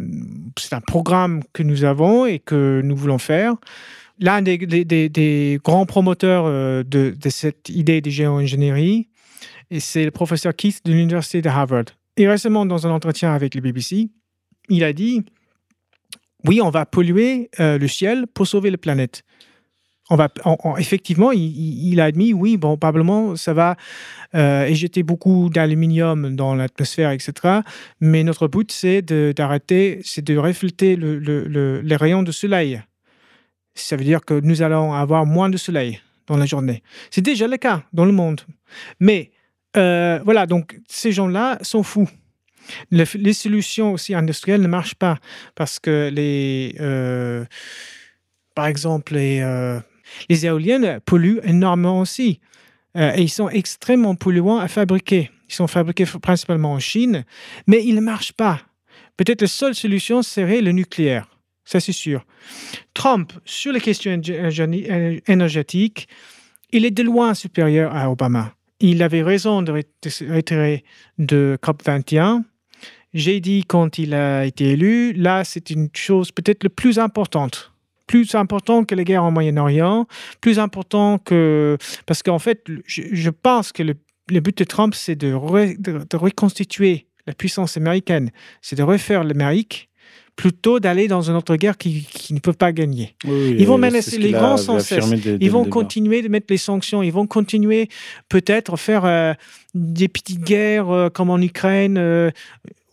c'est 0.57 0.73
un 0.73 0.81
programme 0.81 1.43
que 1.53 1.63
nous 1.63 1.83
avons 1.83 2.25
et 2.25 2.39
que 2.39 2.81
nous 2.83 2.95
voulons 2.95 3.17
faire. 3.17 3.55
L'un 4.19 4.41
des, 4.41 5.59
grands 5.63 5.85
promoteurs 5.85 6.45
euh, 6.45 6.83
de, 6.83 7.15
de, 7.19 7.29
cette 7.29 7.69
idée 7.69 7.99
de 7.99 8.09
géo-ingénierie, 8.09 9.09
c'est 9.79 10.05
le 10.05 10.11
professeur 10.11 10.55
Keith 10.55 10.81
de 10.85 10.93
l'Université 10.93 11.41
de 11.41 11.49
Harvard. 11.49 11.85
Et 12.15 12.27
récemment, 12.27 12.65
dans 12.65 12.85
un 12.85 12.91
entretien 12.91 13.33
avec 13.33 13.55
le 13.55 13.61
BBC, 13.61 14.09
il 14.69 14.83
a 14.83 14.93
dit 14.93 15.25
oui, 16.45 16.61
on 16.61 16.69
va 16.69 16.85
polluer 16.85 17.49
euh, 17.59 17.77
le 17.77 17.87
ciel 17.87 18.27
pour 18.27 18.47
sauver 18.47 18.69
la 18.71 18.77
planète. 18.77 19.23
On 20.09 20.17
va 20.17 20.27
effectivement 20.77 21.31
il, 21.31 21.99
a 22.01 22.03
admis 22.03 22.33
oui 22.33 22.57
bon 22.57 22.75
probablement 22.75 23.37
ça 23.37 23.53
va 23.53 23.77
euh, 24.35 24.65
éjeter 24.65 25.01
beaucoup 25.01 25.49
d'aluminium 25.49 26.35
dans 26.35 26.55
l'atmosphère 26.55 27.11
etc 27.11 27.61
mais 28.01 28.23
notre 28.25 28.49
but 28.49 28.69
c'est 28.69 29.01
d'arrêter 29.01 30.01
c'est 30.03 30.21
de 30.21 30.35
refléter 30.35 30.97
le, 30.97 31.19
le, 31.19 31.45
le, 31.45 31.79
les 31.79 31.95
rayons 31.95 32.21
de 32.21 32.33
soleil. 32.33 32.81
Ça 33.75 33.95
veut 33.95 34.03
dire 34.03 34.25
que 34.25 34.39
nous 34.41 34.61
allons 34.61 34.93
avoir 34.93 35.25
moins 35.25 35.49
de 35.49 35.57
soleil 35.57 36.01
dans 36.27 36.35
la 36.35 36.45
journée. 36.45 36.83
C'est 37.09 37.21
déjà 37.21 37.47
le 37.47 37.55
cas 37.55 37.83
dans 37.93 38.05
le 38.05 38.11
monde. 38.11 38.41
Mais 38.99 39.31
euh, 39.77 40.19
voilà 40.25 40.45
donc 40.47 40.79
ces 40.89 41.13
gens 41.13 41.27
là 41.27 41.57
sont 41.61 41.81
fous 41.81 42.09
les, 42.91 43.33
solutions 43.33 43.93
aussi 43.93 44.15
industrielles 44.15 44.61
ne 44.61 44.67
marchent 44.67 44.95
pas 44.95 45.17
parce 45.55 45.79
que 45.79 46.09
les 46.13 46.75
euh, 46.79 47.45
par 48.55 48.67
exemple, 48.67 49.15
les, 49.15 49.41
euh, 49.41 49.79
les 50.29 50.45
éoliennes 50.45 50.99
polluent 51.05 51.39
énormément 51.43 51.99
aussi. 51.99 52.39
Euh, 52.95 53.13
et 53.15 53.21
ils 53.23 53.29
sont 53.29 53.49
extrêmement 53.49 54.15
polluants 54.15 54.59
à 54.59 54.67
fabriquer. 54.67 55.31
Ils 55.49 55.53
sont 55.55 55.67
fabriqués 55.67 56.05
principalement 56.21 56.73
en 56.73 56.79
Chine, 56.79 57.25
mais 57.67 57.83
ils 57.83 57.95
ne 57.95 58.01
marchent 58.01 58.33
pas. 58.33 58.61
Peut-être 59.17 59.41
la 59.41 59.47
seule 59.47 59.75
solution 59.75 60.21
serait 60.21 60.61
le 60.61 60.71
nucléaire. 60.71 61.27
Ça, 61.65 61.79
c'est 61.79 61.93
sûr. 61.93 62.25
Trump, 62.93 63.33
sur 63.45 63.71
les 63.71 63.79
questions 63.79 64.11
énergétiques, 65.27 66.07
il 66.71 66.85
est 66.85 66.91
de 66.91 67.03
loin 67.03 67.33
supérieur 67.33 67.95
à 67.95 68.11
Obama. 68.11 68.53
Il 68.79 69.01
avait 69.01 69.21
raison 69.21 69.61
de 69.61 69.71
retirer 69.71 70.83
de 71.17 71.57
COP21. 71.61 72.43
J'ai 73.13 73.39
dit 73.39 73.63
quand 73.67 73.97
il 73.97 74.13
a 74.13 74.45
été 74.45 74.71
élu, 74.71 75.13
là, 75.13 75.43
c'est 75.43 75.69
une 75.69 75.89
chose 75.93 76.31
peut-être 76.31 76.63
le 76.63 76.69
plus 76.69 76.99
importante 76.99 77.73
plus 78.05 78.35
important 78.35 78.83
que 78.83 78.95
les 78.95 79.05
guerres 79.05 79.23
en 79.23 79.31
Moyen-Orient, 79.31 80.07
plus 80.41 80.59
important 80.59 81.17
que... 81.17 81.77
Parce 82.05 82.21
qu'en 82.21 82.37
fait, 82.37 82.63
je, 82.85 83.29
pense 83.29 83.71
que 83.71 83.81
le, 83.81 83.95
but 84.39 84.57
de 84.57 84.63
Trump, 84.65 84.93
c'est 84.93 85.15
de, 85.15 85.31
de, 85.79 86.17
reconstituer 86.17 87.07
la 87.25 87.33
puissance 87.33 87.77
américaine, 87.77 88.31
c'est 88.61 88.75
de 88.75 88.83
refaire 88.83 89.23
l'Amérique 89.23 89.89
plutôt 90.35 90.79
d'aller 90.79 91.07
dans 91.07 91.29
une 91.29 91.35
autre 91.35 91.55
guerre 91.55 91.77
qui 91.77 92.07
ne 92.31 92.39
peuvent 92.39 92.57
pas 92.57 92.71
gagner. 92.71 93.15
ils 93.25 93.67
vont 93.67 93.77
menacer 93.77 94.17
les 94.17 94.31
grands 94.31 94.57
sans 94.57 94.79
cesse. 94.79 95.05
ils 95.39 95.51
vont 95.51 95.65
continuer 95.65 96.21
de 96.21 96.27
mettre 96.27 96.47
les 96.49 96.57
sanctions. 96.57 97.03
Ils 97.03 97.11
vont 97.11 97.27
continuer 97.27 97.87
peut-être 98.29 98.77
faire 98.77 99.05
euh, 99.05 99.33
des 99.75 100.07
petites 100.07 100.41
guerres 100.41 100.89
euh, 100.89 101.09
comme 101.09 101.29
en 101.29 101.39
Ukraine. 101.39 101.97
Euh, 101.97 102.31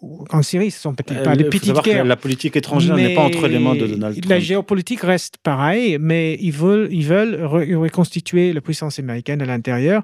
en 0.02 0.42
Syrie, 0.42 0.70
ce 0.70 0.80
sont 0.80 0.94
peut-être 0.94 1.22
pas 1.22 1.36
des 1.36 1.44
petites 1.44 1.74
guerres. 1.82 2.04
la 2.04 2.16
politique 2.16 2.56
étrangère 2.56 2.96
n'est 2.96 3.14
pas 3.14 3.22
entre 3.22 3.48
les 3.48 3.58
mains 3.58 3.74
de 3.74 3.86
Donald 3.86 4.14
Trump. 4.14 4.30
La 4.30 4.40
géopolitique 4.40 5.02
reste 5.02 5.36
pareille, 5.38 5.98
mais 6.00 6.38
ils 6.40 6.52
veulent, 6.52 6.88
ils 6.90 7.04
veulent 7.04 7.44
reconstituer 7.44 8.52
la 8.52 8.60
puissance 8.60 8.98
américaine 8.98 9.42
à 9.42 9.46
l'intérieur. 9.46 10.02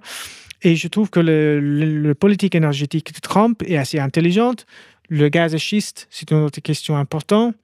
Et 0.63 0.77
je 0.77 0.89
trouve 0.89 1.11
que 1.11 1.21
le, 1.21 1.61
le, 1.61 2.15
politique 2.15 2.55
énergétique 2.55 3.15
de 3.15 3.21
Trump 3.21 3.63
est 3.67 3.77
assez 3.77 3.99
intelligente. 3.99 4.67
Le 5.09 5.29
gaz 5.29 5.55
à 5.55 5.59
schiste, 5.59 6.09
c'est 6.11 6.31
une 6.31 6.39
autre 6.39 6.61
question 6.61 6.97
importante. 6.97 7.55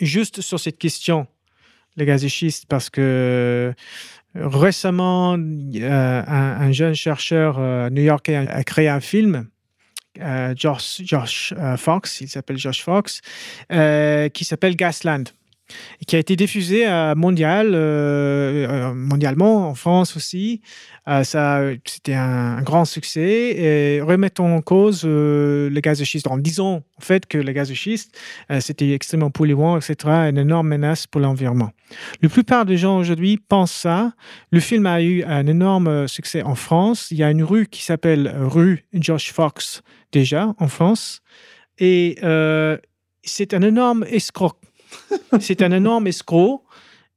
Juste 0.00 0.40
sur 0.40 0.58
cette 0.58 0.78
question, 0.78 1.26
le 1.96 2.04
gaz 2.04 2.24
à 2.24 2.28
schiste, 2.28 2.66
parce 2.68 2.90
que 2.90 3.72
récemment, 4.34 5.34
un, 5.34 6.72
jeune 6.72 6.94
chercheur 6.94 7.56
euh, 7.58 7.90
new-yorkais 7.90 8.36
a 8.36 8.64
créé 8.64 8.88
un 8.88 9.00
film 9.00 9.34
euh, 9.34 9.42
Josh, 10.54 11.00
Josh 11.04 11.54
euh, 11.56 11.76
Fox, 11.76 12.20
il 12.20 12.28
s'appelle 12.28 12.58
Josh 12.58 12.82
Fox, 12.82 13.20
qui 13.68 14.44
s'appelle 14.44 14.76
Gasland 14.76 15.24
qui 16.06 16.16
a 16.16 16.18
été 16.18 16.36
diffusé 16.36 16.86
euh, 16.86 17.14
mondial, 17.14 17.72
euh, 17.74 18.66
euh, 18.68 18.94
mondialement, 18.94 19.68
en 19.68 19.74
France 19.74 20.16
aussi. 20.16 20.60
c'était 21.24 22.14
un, 22.14 22.62
grand 22.62 22.84
succès. 22.84 23.56
Et 23.56 24.00
remettons 24.00 24.56
en 24.56 24.60
cause 24.60 25.04
le 25.04 25.80
gaz 25.80 25.98
de 25.98 26.04
schiste 26.04 26.26
en 26.26 26.38
disant 26.38 26.82
en 26.98 27.00
fait 27.00 27.26
que 27.26 27.38
le 27.38 27.52
gaz 27.52 27.68
de 27.68 27.74
schiste, 27.74 28.16
c'était 28.60 28.92
extrêmement 28.92 29.30
polluant, 29.30 29.76
etc., 29.76 29.94
une 30.30 30.38
énorme 30.38 30.68
menace 30.68 31.06
pour 31.06 31.20
l'environnement. 31.20 31.70
La 32.22 32.28
plupart 32.28 32.64
des 32.64 32.76
gens 32.76 32.98
aujourd'hui 32.98 33.36
pensent 33.36 33.72
ça. 33.72 34.12
Le 34.50 34.60
film 34.60 34.86
a 34.86 35.02
eu 35.02 35.24
un 35.24 35.46
énorme 35.46 36.08
succès 36.08 36.42
en 36.42 36.54
France. 36.54 37.08
Il 37.10 37.16
y 37.16 37.22
a 37.22 37.30
une 37.30 37.42
rue 37.42 37.66
qui 37.66 37.82
s'appelle 37.82 38.32
rue 38.38 38.84
Josh 38.92 39.32
Fox 39.32 39.82
déjà 40.12 40.54
en 40.58 40.68
France. 40.68 41.20
Et 41.78 42.18
c'est 43.24 43.54
un 43.54 43.62
énorme 43.62 44.04
escroc 44.08 44.54
c'est 45.40 45.62
un 45.62 45.72
énorme 45.72 46.06
escroc. 46.06 46.64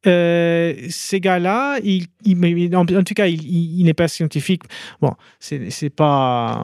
Euh, 0.07 0.76
ces 0.89 1.19
gars-là, 1.19 1.80
il, 1.84 2.05
en, 2.76 2.86
tout 2.86 3.13
cas, 3.15 3.28
il, 3.28 3.84
n'est 3.84 3.93
pas 3.93 4.07
scientifique. 4.07 4.63
Bon, 5.01 5.13
c'est 5.39 5.89
pas 5.89 6.63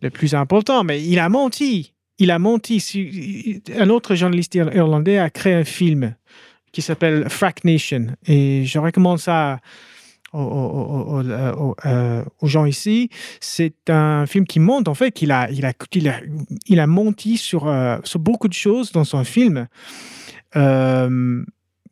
le 0.00 0.10
plus 0.10 0.34
important, 0.34 0.84
mais 0.84 1.02
il 1.02 1.18
a 1.18 1.28
menti. 1.28 1.94
Il 2.18 2.30
a 2.30 2.38
menti. 2.38 3.62
Un 3.76 3.90
autre 3.90 4.14
journaliste 4.14 4.54
irlandais 4.54 5.18
a 5.18 5.30
créé 5.30 5.54
un 5.54 5.64
film 5.64 6.14
qui 6.72 6.82
s'appelle 6.82 7.28
Frack 7.28 7.64
Nation. 7.64 8.08
Et 8.26 8.64
je 8.64 8.78
recommande 8.78 9.18
ça 9.18 9.58
aux, 10.32 11.22
euh, 11.86 12.24
gens 12.42 12.66
ici. 12.66 13.08
C'est 13.40 13.88
un 13.88 14.26
film 14.26 14.46
qui 14.46 14.60
montre 14.60 14.90
en 14.90 14.94
fait 14.94 15.10
qu'il 15.12 15.32
a, 15.32 15.50
il 15.50 15.64
a, 15.64 15.72
il 16.66 16.80
a, 16.80 16.86
menti 16.86 17.38
sur, 17.38 17.66
euh, 17.66 17.98
sur 18.04 18.20
beaucoup 18.20 18.48
de 18.48 18.54
choses 18.54 18.92
dans 18.92 19.04
son 19.04 19.24
film. 19.24 19.68
Euh, 20.56 21.44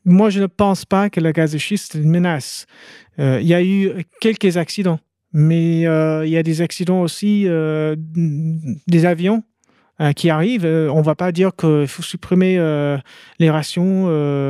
moi, 0.05 0.31
je 0.31 0.41
ne 0.41 0.47
pense 0.47 0.85
pas 0.85 1.11
que 1.11 1.21
le 1.21 1.33
gaz 1.33 1.53
de 1.53 1.59
schiste 1.59 1.95
est 1.95 1.99
une 1.99 2.11
menace. 2.11 2.67
Euh, 3.19 3.39
il 3.41 3.47
y 3.47 3.55
a 3.55 3.63
eu 3.63 4.05
quelques 4.21 4.57
accidents, 4.57 5.01
mais 5.33 5.87
euh, 5.87 6.25
il 6.25 6.31
y 6.31 6.37
a 6.37 6.43
des 6.43 6.61
accidents 6.63 7.03
aussi 7.03 7.47
des 7.47 9.05
avions 9.05 9.43
euh, 9.99 10.13
qui 10.13 10.29
arrive, 10.29 10.67
euh, 10.67 10.91
on 10.91 10.99
ne 10.99 11.03
va 11.03 11.15
pas 11.15 11.33
dire 11.33 11.53
qu'il 11.57 11.87
faut 11.89 12.03
supprimer 12.03 12.59
euh, 12.59 12.99
les 13.39 13.49
rations, 13.49 14.09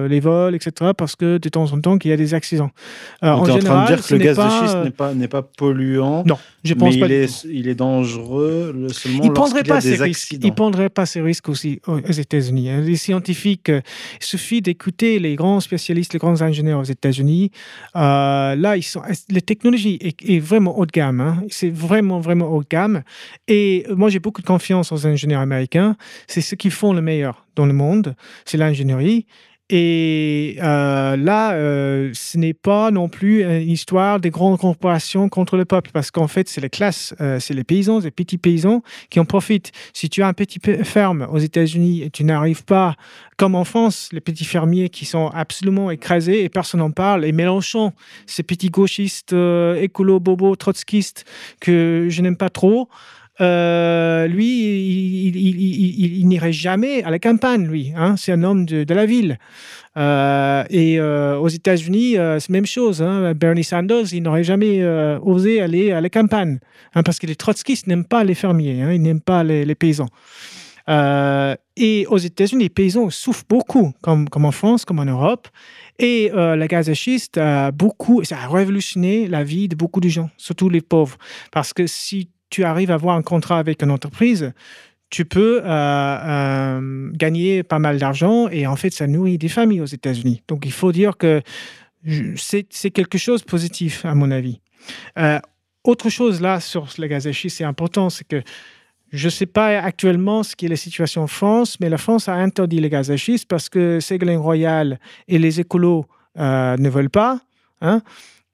les 0.08 0.18
vols, 0.18 0.56
etc., 0.56 0.90
parce 0.96 1.14
que 1.14 1.38
de 1.38 1.48
temps 1.48 1.72
en 1.72 1.80
temps, 1.80 1.96
il 2.02 2.08
y 2.08 2.12
a 2.12 2.16
des 2.16 2.34
accidents. 2.34 2.72
en, 3.22 3.44
général, 3.44 3.56
en 3.56 3.60
train 3.60 3.82
de 3.82 3.94
dire 3.94 4.06
que 4.06 4.14
le 4.14 4.20
gaz 4.20 4.36
de 4.36 4.42
schiste 4.42 4.84
n'est 4.84 4.90
pas, 4.90 5.14
n'est 5.14 5.28
pas 5.28 5.42
polluant. 5.42 6.24
Non, 6.26 6.36
je 6.64 6.74
pense 6.74 6.94
mais 6.94 7.00
pas. 7.00 7.06
Il 7.06 7.12
est, 7.12 7.44
il 7.44 7.68
est 7.68 7.76
dangereux 7.76 8.88
seulement 8.92 9.22
il 9.22 9.68
y 9.68 9.70
a 9.70 9.80
des 9.80 10.02
accidents. 10.02 10.46
Il 10.46 10.50
ne 10.50 10.54
prendrait 10.54 10.88
pas 10.88 11.06
ces 11.06 11.20
risques 11.20 11.48
aussi 11.48 11.80
aux 11.86 12.00
États-Unis. 12.00 12.70
Hein. 12.70 12.80
Les 12.80 12.96
scientifiques, 12.96 13.70
il 13.70 14.26
suffit 14.26 14.62
d'écouter 14.62 15.20
les 15.20 15.36
grands 15.36 15.60
spécialistes, 15.60 16.12
les 16.12 16.18
grands 16.18 16.42
ingénieurs 16.42 16.80
aux 16.80 16.84
États-Unis. 16.84 17.52
là, 17.94 18.76
ils 18.76 18.82
sont, 18.82 19.02
la 19.30 19.40
technologie 19.40 19.98
est, 20.00 20.40
vraiment 20.40 20.76
haut 20.76 20.86
de 20.86 20.92
gamme. 20.92 21.20
Hein. 21.20 21.42
C'est 21.50 21.70
vraiment, 21.70 22.18
vraiment 22.18 22.48
haut 22.48 22.62
de 22.62 22.68
gamme. 22.68 23.02
Et 23.46 23.86
moi, 23.94 24.08
j'ai 24.08 24.18
beaucoup 24.18 24.42
de 24.42 24.46
confiance 24.46 24.90
aux 24.90 25.06
ingénieurs 25.06 25.35
américains, 25.40 25.96
c'est 26.26 26.40
ce 26.40 26.54
qu'ils 26.54 26.70
font 26.70 26.92
le 26.92 27.02
meilleur 27.02 27.46
dans 27.54 27.66
le 27.66 27.72
monde, 27.72 28.14
c'est 28.44 28.56
l'ingénierie. 28.56 29.26
Et 29.68 30.58
euh, 30.62 31.16
là, 31.16 31.54
euh, 31.54 32.10
ce 32.14 32.38
n'est 32.38 32.54
pas 32.54 32.92
non 32.92 33.08
plus 33.08 33.42
une 33.42 33.68
histoire 33.68 34.20
des 34.20 34.30
grandes 34.30 34.60
corporations 34.60 35.28
contre 35.28 35.56
le 35.56 35.64
peuple, 35.64 35.90
parce 35.92 36.12
qu'en 36.12 36.28
fait, 36.28 36.48
c'est 36.48 36.60
les 36.60 36.70
classes, 36.70 37.14
euh, 37.20 37.40
c'est 37.40 37.52
les 37.52 37.64
paysans, 37.64 37.98
les 37.98 38.12
petits 38.12 38.38
paysans 38.38 38.82
qui 39.10 39.18
en 39.18 39.24
profitent. 39.24 39.72
Si 39.92 40.08
tu 40.08 40.22
as 40.22 40.28
un 40.28 40.34
petit 40.34 40.60
ferme 40.84 41.26
aux 41.32 41.38
États-Unis 41.38 42.02
et 42.02 42.10
tu 42.10 42.22
n'arrives 42.22 42.64
pas, 42.64 42.94
comme 43.36 43.56
en 43.56 43.64
France, 43.64 44.08
les 44.12 44.20
petits 44.20 44.44
fermiers 44.44 44.88
qui 44.88 45.04
sont 45.04 45.30
absolument 45.34 45.90
écrasés 45.90 46.44
et 46.44 46.48
personne 46.48 46.78
n'en 46.78 46.92
parle, 46.92 47.24
et 47.24 47.32
Mélenchon, 47.32 47.92
ces 48.26 48.44
petits 48.44 48.70
gauchistes, 48.70 49.32
écolo, 49.32 50.20
bobo, 50.20 50.54
trotskistes 50.54 51.24
que 51.58 52.06
je 52.08 52.22
n'aime 52.22 52.36
pas 52.36 52.50
trop, 52.50 52.88
euh, 53.40 54.26
lui, 54.26 55.28
il, 55.28 56.26
n'irait 56.26 56.52
jamais 56.52 57.02
à 57.02 57.10
la 57.10 57.18
campagne, 57.18 57.66
lui. 57.66 57.92
Hein. 57.96 58.16
c'est 58.16 58.32
un 58.32 58.42
homme 58.42 58.64
de, 58.64 58.94
la 58.94 59.06
ville. 59.06 59.38
Euh, 59.96 60.64
et 60.70 60.98
euh, 60.98 61.38
aux 61.38 61.48
États-Unis, 61.48 62.12
c'est 62.12 62.48
la 62.48 62.52
même 62.52 62.66
chose. 62.66 63.02
Hein. 63.02 63.34
Bernie 63.34 63.64
Sanders, 63.64 64.12
il 64.12 64.22
n'aurait 64.22 64.44
jamais 64.44 64.84
osé 65.22 65.60
aller 65.60 65.92
à 65.92 66.00
la 66.00 66.08
campagne. 66.08 66.58
Hein, 66.94 67.02
parce 67.02 67.18
que 67.18 67.26
les 67.26 67.36
trotskistes 67.36 67.86
n'aiment 67.86 68.04
pas 68.04 68.24
les 68.24 68.34
fermiers, 68.34 68.94
ils 68.94 69.02
n'aiment 69.02 69.20
pas 69.20 69.44
les, 69.44 69.74
paysans. 69.74 70.08
et 70.88 72.06
aux 72.08 72.18
États-Unis, 72.18 72.64
les 72.64 72.70
paysans 72.70 73.10
souffrent 73.10 73.44
beaucoup, 73.48 73.92
comme, 74.00 74.28
en 74.32 74.52
France, 74.52 74.84
comme 74.84 74.98
en 74.98 75.04
Europe. 75.04 75.48
Et 75.98 76.30
la 76.32 76.66
gaz 76.68 76.90
a 77.36 77.70
beaucoup, 77.70 78.24
ça 78.24 78.38
a 78.38 78.48
révolutionné 78.48 79.28
la 79.28 79.44
vie 79.44 79.68
de 79.68 79.76
beaucoup 79.76 80.00
de 80.00 80.08
gens, 80.08 80.30
surtout 80.38 80.70
les 80.70 80.80
pauvres. 80.80 81.18
Parce 81.52 81.74
que 81.74 81.86
si 81.86 82.30
tu 82.50 82.64
arrives 82.64 82.90
à 82.90 82.94
avoir 82.94 83.16
un 83.16 83.22
contrat 83.22 83.58
avec 83.58 83.82
une 83.82 83.90
entreprise, 83.90 84.52
tu 85.10 85.24
peux 85.24 85.62
euh, 85.64 85.68
euh, 85.68 87.10
gagner 87.12 87.62
pas 87.62 87.78
mal 87.78 87.98
d'argent 87.98 88.48
et 88.48 88.66
en 88.66 88.76
fait, 88.76 88.90
ça 88.90 89.06
nourrit 89.06 89.38
des 89.38 89.48
familles 89.48 89.80
aux 89.80 89.86
États-Unis. 89.86 90.42
Donc, 90.48 90.66
il 90.66 90.72
faut 90.72 90.92
dire 90.92 91.16
que 91.16 91.42
c'est 92.36 92.90
quelque 92.90 93.18
chose 93.18 93.42
de 93.42 93.46
positif, 93.46 94.04
à 94.04 94.14
mon 94.14 94.30
avis. 94.30 94.60
Euh, 95.18 95.38
autre 95.84 96.10
chose 96.10 96.40
là 96.40 96.60
sur 96.60 96.88
le 96.98 97.06
gaz 97.06 97.26
à 97.26 97.32
schiste, 97.32 97.58
c'est 97.58 97.64
important, 97.64 98.10
c'est 98.10 98.26
que 98.26 98.42
je 99.12 99.26
ne 99.26 99.30
sais 99.30 99.46
pas 99.46 99.78
actuellement 99.78 100.42
ce 100.42 100.56
qui 100.56 100.66
est 100.66 100.68
la 100.68 100.76
situation 100.76 101.22
en 101.22 101.26
France, 101.28 101.78
mais 101.80 101.88
la 101.88 101.98
France 101.98 102.28
a 102.28 102.34
interdit 102.34 102.80
le 102.80 102.88
gaz 102.88 103.10
à 103.10 103.16
schiste 103.16 103.46
parce 103.48 103.68
que 103.68 104.00
Ségolène 104.00 104.38
Royal 104.38 104.98
et 105.28 105.38
les 105.38 105.60
écolos 105.60 106.06
ne 106.36 106.88
veulent 106.88 107.10
pas. 107.10 107.40
Hein, 107.80 108.02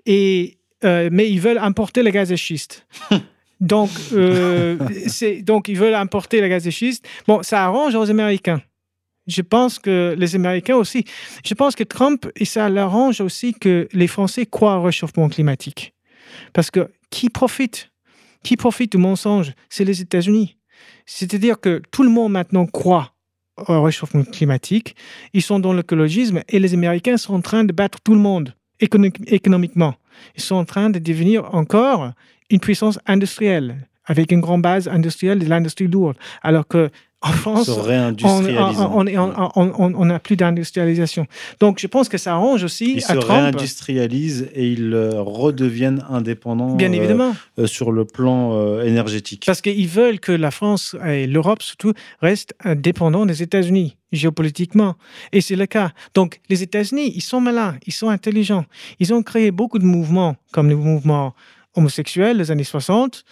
et, 0.04 0.58
mais 0.82 1.30
ils 1.30 1.40
veulent 1.40 1.58
importer 1.58 2.02
le 2.02 2.10
gaz 2.10 2.30
à 2.32 2.36
schiste. 2.36 2.86
Donc, 3.62 3.90
euh, 4.12 4.76
donc, 5.42 5.68
ils 5.68 5.78
veulent 5.78 5.94
importer 5.94 6.40
le 6.40 6.48
gaz 6.48 6.64
de 6.64 6.70
schiste. 6.70 7.06
Bon, 7.26 7.42
ça 7.42 7.64
arrange 7.64 7.94
aux 7.94 8.10
Américains. 8.10 8.60
Je 9.28 9.40
pense 9.40 9.78
que 9.78 10.16
les 10.18 10.34
Américains 10.34 10.74
aussi. 10.74 11.04
Je 11.44 11.54
pense 11.54 11.76
que 11.76 11.84
Trump, 11.84 12.28
et 12.34 12.44
ça 12.44 12.68
l'arrange 12.68 13.20
aussi 13.20 13.54
que 13.54 13.88
les 13.92 14.08
Français 14.08 14.46
croient 14.46 14.78
au 14.78 14.82
réchauffement 14.82 15.28
climatique. 15.28 15.94
Parce 16.52 16.72
que 16.72 16.90
qui 17.10 17.30
profite 17.30 17.90
Qui 18.42 18.56
profite 18.56 18.90
du 18.90 18.98
mensonge? 18.98 19.52
C'est 19.70 19.84
les 19.84 20.00
États-Unis. 20.00 20.56
C'est-à-dire 21.06 21.60
que 21.60 21.80
tout 21.92 22.02
le 22.02 22.10
monde 22.10 22.32
maintenant 22.32 22.66
croit 22.66 23.14
au 23.68 23.82
réchauffement 23.82 24.24
climatique, 24.24 24.96
ils 25.34 25.42
sont 25.42 25.60
dans 25.60 25.72
l'écologisme 25.72 26.42
et 26.48 26.58
les 26.58 26.74
Américains 26.74 27.16
sont 27.16 27.34
en 27.34 27.40
train 27.40 27.62
de 27.62 27.72
battre 27.72 28.00
tout 28.02 28.14
le 28.14 28.20
monde 28.20 28.54
économiquement. 28.80 29.94
Ils 30.34 30.42
sont 30.42 30.56
en 30.56 30.64
train 30.64 30.90
de 30.90 30.98
devenir 30.98 31.54
encore 31.54 32.12
une 32.52 32.60
puissance 32.60 32.98
industrielle 33.06 33.88
avec 34.04 34.32
une 34.32 34.40
grande 34.40 34.62
base 34.62 34.88
industrielle 34.88 35.38
de 35.38 35.48
l'industrie 35.48 35.86
lourde. 35.86 36.16
Alors 36.42 36.66
que 36.66 36.90
en 37.24 37.32
France, 37.32 37.68
on 39.68 40.04
n'a 40.04 40.18
plus 40.18 40.34
d'industrialisation. 40.36 41.26
Donc, 41.60 41.78
je 41.78 41.86
pense 41.86 42.08
que 42.08 42.18
ça 42.18 42.32
arrange 42.32 42.64
aussi 42.64 42.94
ils 42.96 43.02
se 43.02 43.12
réindustrialisent 43.12 44.48
et 44.54 44.72
ils 44.72 44.92
euh, 44.92 45.22
redeviennent 45.22 46.04
indépendants. 46.10 46.74
Bien 46.74 46.90
euh, 46.90 46.96
évidemment. 46.96 47.36
Euh, 47.60 47.68
sur 47.68 47.92
le 47.92 48.04
plan 48.04 48.80
énergétique. 48.82 49.44
Parce 49.46 49.60
qu'ils 49.60 49.86
veulent 49.86 50.18
que 50.18 50.32
la 50.32 50.50
France 50.50 50.96
et 51.06 51.28
l'Europe 51.28 51.62
surtout 51.62 51.92
restent 52.20 52.54
indépendants 52.64 53.24
des 53.24 53.42
États-Unis 53.42 53.96
géopolitiquement. 54.10 54.96
Et 55.30 55.40
c'est 55.40 55.56
le 55.56 55.66
cas. 55.66 55.92
Donc, 56.14 56.40
les 56.50 56.64
États-Unis, 56.64 57.12
ils 57.14 57.22
sont 57.22 57.40
malins, 57.40 57.76
ils 57.86 57.92
sont 57.92 58.08
intelligents. 58.08 58.66
Ils 58.98 59.14
ont 59.14 59.22
créé 59.22 59.52
beaucoup 59.52 59.78
de 59.78 59.86
mouvements, 59.86 60.36
comme 60.52 60.68
le 60.68 60.76
mouvement 60.76 61.34
homosexuel 61.74 62.38
des 62.38 62.50
années 62.50 62.64
60, 62.64 63.24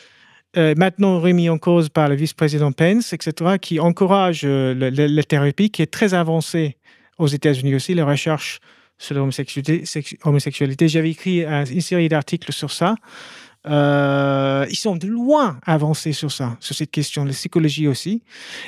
euh, 0.56 0.74
maintenant 0.76 1.20
remis 1.20 1.48
en 1.48 1.58
cause 1.58 1.88
par 1.90 2.08
le 2.08 2.16
vice-président 2.16 2.72
Pence, 2.72 3.12
etc., 3.12 3.58
qui 3.60 3.78
encourage 3.78 4.42
euh, 4.44 4.74
la 4.74 5.22
thérapie 5.22 5.70
qui 5.70 5.80
est 5.82 5.90
très 5.92 6.12
avancée 6.12 6.76
aux 7.18 7.28
États-Unis 7.28 7.76
aussi, 7.76 7.94
la 7.94 8.04
recherche 8.04 8.58
sur 8.98 9.14
l'homosexualité. 9.14 10.88
J'avais 10.88 11.10
écrit 11.10 11.44
une 11.44 11.80
série 11.80 12.08
d'articles 12.08 12.52
sur 12.52 12.72
ça. 12.72 12.96
Euh, 13.66 14.66
ils 14.68 14.76
sont 14.76 14.96
de 14.96 15.06
loin 15.06 15.58
avancés 15.64 16.12
sur 16.12 16.32
ça, 16.32 16.56
sur 16.60 16.74
cette 16.74 16.90
question, 16.90 17.24
la 17.24 17.32
psychologie 17.32 17.86
aussi. 17.86 18.22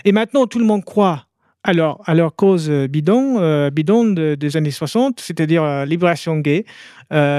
Et 0.04 0.12
maintenant, 0.12 0.46
tout 0.46 0.58
le 0.58 0.64
monde 0.64 0.84
croit 0.84 1.26
à 1.64 1.72
leur, 1.72 2.36
cause 2.36 2.70
bidon, 2.70 3.68
bidon 3.70 4.10
des 4.36 4.56
années 4.56 4.70
60, 4.70 5.20
c'est-à-dire 5.20 5.84
libération 5.86 6.38
gay, 6.38 6.64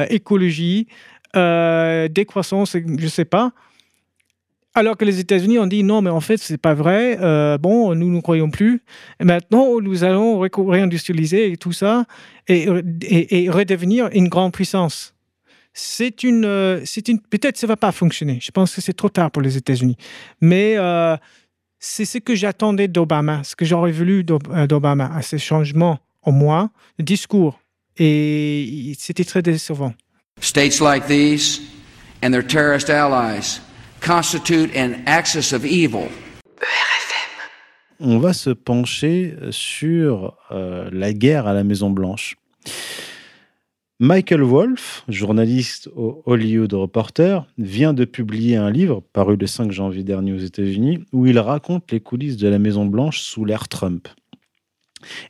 écologie, 0.09 0.87
décroissance, 1.33 2.73
je 2.73 2.79
ne 2.79 3.07
sais 3.07 3.25
pas. 3.25 3.53
Alors 4.75 4.97
que 4.97 5.05
les 5.05 5.19
États-Unis 5.19 5.59
ont 5.59 5.67
dit 5.67 5.83
non, 5.83 6.01
mais 6.01 6.09
en 6.09 6.19
fait, 6.19 6.37
c'est 6.37 6.57
pas 6.57 6.73
vrai. 6.73 7.17
Euh, 7.21 7.59
bon, 7.59 7.93
nous 7.93 8.09
ne 8.09 8.21
croyons 8.21 8.49
plus. 8.49 8.81
Maintenant, 9.21 9.79
nous 9.79 10.03
allons 10.03 10.39
réindustrialiser 10.39 11.51
et 11.51 11.57
tout 11.57 11.73
ça 11.73 12.05
et, 12.47 12.67
redevenir 13.49 14.09
une 14.13 14.29
grande 14.29 14.51
puissance. 14.51 15.13
C'est 15.73 16.23
une, 16.23 16.45
euh, 16.45 16.81
c'est 16.85 17.07
une. 17.07 17.19
Peut-être 17.19 17.57
ça 17.57 17.67
va 17.67 17.77
pas 17.77 17.91
fonctionner. 17.91 18.39
Je 18.41 18.51
pense 18.51 18.75
que 18.75 18.81
c'est 18.81 18.93
trop 18.93 19.09
tard 19.09 19.29
pour 19.29 19.43
les 19.43 19.57
États-Unis. 19.57 19.97
Mais 20.41 20.75
euh, 20.77 21.17
c'est 21.79 22.05
ce 22.05 22.17
que 22.17 22.35
j'attendais 22.35 22.87
d'Obama, 22.87 23.43
ce 23.43 23.55
que 23.55 23.65
j'aurais 23.65 23.91
voulu 23.91 24.23
d'Obama 24.23 25.11
à 25.15 25.21
ces 25.21 25.37
changements, 25.37 25.99
au 26.23 26.31
moins, 26.31 26.71
de 26.97 27.03
discours. 27.03 27.59
Et 27.97 28.93
c'était 28.97 29.23
très 29.23 29.43
décevant. 29.43 29.93
States 30.53 30.81
like 30.81 31.07
these 31.07 31.61
and 32.21 32.31
their 32.31 32.43
terrorist 32.43 32.89
allies 32.89 33.61
constitute 34.01 34.75
an 34.75 35.01
axis 35.05 35.53
of 35.53 35.65
evil. 35.65 36.09
On 37.99 38.19
va 38.19 38.33
se 38.33 38.49
pencher 38.49 39.35
sur 39.51 40.35
euh, 40.51 40.89
la 40.91 41.13
guerre 41.13 41.47
à 41.47 41.53
la 41.53 41.63
Maison 41.63 41.89
Blanche. 41.89 42.35
Michael 43.99 44.41
Wolff, 44.41 45.05
journaliste 45.07 45.89
au 45.95 46.21
Hollywood 46.25 46.73
Reporter, 46.73 47.47
vient 47.57 47.93
de 47.93 48.03
publier 48.03 48.57
un 48.57 48.69
livre 48.69 49.01
paru 49.13 49.37
le 49.37 49.47
5 49.47 49.71
janvier 49.71 50.03
dernier 50.03 50.33
aux 50.33 50.39
États-Unis 50.39 51.05
où 51.13 51.25
il 51.25 51.39
raconte 51.39 51.89
les 51.91 52.01
coulisses 52.01 52.35
de 52.35 52.49
la 52.49 52.59
Maison 52.59 52.85
Blanche 52.85 53.21
sous 53.21 53.45
l'ère 53.45 53.69
Trump. 53.69 54.09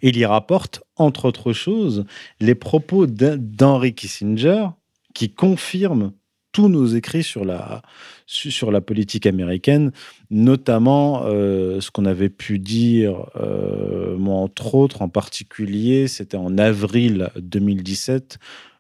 Il 0.02 0.18
y 0.18 0.26
rapporte, 0.26 0.82
entre 0.96 1.26
autres 1.26 1.54
choses, 1.54 2.06
les 2.40 2.56
propos 2.56 3.06
d'Henry 3.06 3.94
Kissinger 3.94 4.70
qui 5.14 5.34
confirment 5.34 6.12
tous 6.54 6.70
nos 6.70 6.86
écrits 6.86 7.24
sur 7.24 7.44
la, 7.44 7.82
sur 8.28 8.72
la 8.72 8.80
politique 8.80 9.26
américaine, 9.26 9.92
notamment 10.30 11.24
euh, 11.26 11.82
ce 11.82 11.92
qu'on 11.92 12.06
avait 12.06 12.30
pu 12.30 12.60
dire, 12.60 13.26
euh, 13.36 14.16
moi 14.18 14.36
entre 14.36 14.76
autres, 14.76 15.02
en 15.02 15.10
particulier, 15.10 16.08
c'était 16.08 16.38
en 16.38 16.58
avril 16.58 17.32
2017, 17.38 18.38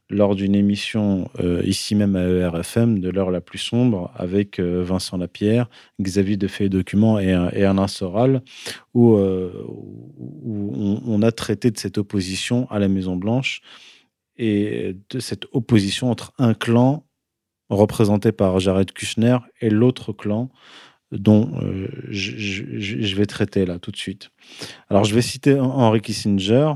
lors 0.09 0.35
d'une 0.35 0.53
émission 0.53 1.31
euh, 1.39 1.63
ici 1.65 1.95
même 1.95 2.15
à 2.15 2.21
ERFM 2.21 2.99
de 2.99 3.09
l'heure 3.09 3.31
la 3.31 3.41
plus 3.41 3.57
sombre 3.57 4.11
avec 4.15 4.59
Vincent 4.59 5.17
Lapierre, 5.17 5.67
Xavier 5.99 6.37
Defay 6.37 6.69
Document 6.69 7.19
et, 7.19 7.29
et 7.53 7.63
Alain 7.63 7.87
Soral, 7.87 8.43
où, 8.93 9.15
où 9.15 11.01
on, 11.07 11.21
a 11.23 11.31
traité 11.31 11.71
de 11.71 11.79
cette 11.79 11.97
opposition 11.97 12.67
à 12.69 12.77
la 12.77 12.87
Maison 12.87 13.15
Blanche 13.15 13.61
et 14.37 14.95
de 15.09 15.19
cette 15.19 15.45
opposition 15.51 16.09
entre 16.09 16.33
un 16.37 16.53
clan 16.53 17.05
représenté 17.69 18.31
par 18.31 18.59
Jared 18.59 18.91
Kushner, 18.91 19.37
et 19.61 19.69
l'autre 19.69 20.13
clan 20.13 20.49
dont 21.11 21.51
euh, 21.61 21.87
je, 22.09 23.15
vais 23.15 23.25
traiter 23.25 23.65
là 23.65 23.79
tout 23.79 23.91
de 23.91 23.97
suite. 23.97 24.31
Alors 24.89 25.03
je 25.03 25.13
vais 25.13 25.21
citer 25.21 25.59
Henry 25.59 26.01
Kissinger 26.01 26.73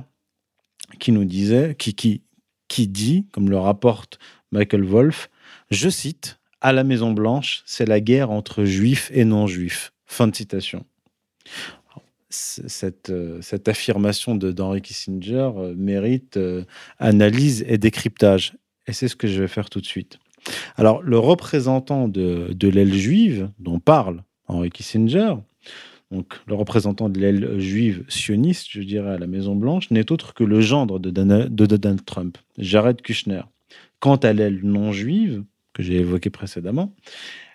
qui 0.99 1.11
nous 1.11 1.25
disait, 1.25 1.75
qui, 1.77 1.95
qui, 1.95 2.21
qui 2.67 2.87
dit, 2.87 3.27
comme 3.31 3.49
le 3.49 3.57
rapporte 3.57 4.19
Michael 4.51 4.83
Wolff, 4.83 5.29
je 5.71 5.89
cite, 5.89 6.39
à 6.61 6.73
la 6.73 6.83
Maison 6.83 7.11
Blanche, 7.11 7.63
c'est 7.65 7.85
la 7.85 7.99
guerre 7.99 8.31
entre 8.31 8.63
juifs 8.63 9.11
et 9.13 9.25
non-juifs. 9.25 9.93
Fin 10.05 10.27
de 10.27 10.35
citation. 10.35 10.85
Cette, 12.29 13.09
euh, 13.09 13.41
cette 13.41 13.69
affirmation 13.69 14.35
d'Henry 14.35 14.81
Kissinger 14.81 15.49
euh, 15.55 15.73
mérite 15.77 16.37
analyse 16.99 17.63
et 17.67 17.77
décryptage. 17.77 18.57
Et 18.85 18.93
c'est 18.93 19.07
ce 19.07 19.15
que 19.15 19.27
je 19.27 19.41
vais 19.41 19.47
faire 19.47 19.69
tout 19.69 19.79
de 19.79 19.85
suite. 19.85 20.19
Alors, 20.75 21.01
le 21.01 21.17
représentant 21.17 22.07
de, 22.07 22.55
l'aile 22.61 22.93
juive 22.93 23.49
dont 23.59 23.79
parle 23.79 24.23
Henry 24.47 24.69
Kissinger, 24.69 25.35
donc 26.11 26.35
le 26.47 26.55
représentant 26.55 27.09
de 27.09 27.19
l'aile 27.19 27.59
juive 27.59 28.05
sioniste, 28.07 28.67
je 28.69 28.81
dirais, 28.81 29.11
à 29.11 29.17
la 29.17 29.27
Maison-Blanche, 29.27 29.91
n'est 29.91 30.11
autre 30.11 30.33
que 30.33 30.43
le 30.43 30.61
gendre 30.61 30.99
de, 30.99 31.09
Donald 31.11 32.05
Trump, 32.05 32.37
Jared 32.57 33.01
Kushner. 33.01 33.41
Quant 33.99 34.15
à 34.15 34.31
l'aile 34.31 34.61
non 34.63 34.91
juive, 34.91 35.43
que 35.73 35.83
j'ai 35.83 35.97
évoquée 35.97 36.29
précédemment, 36.29 36.95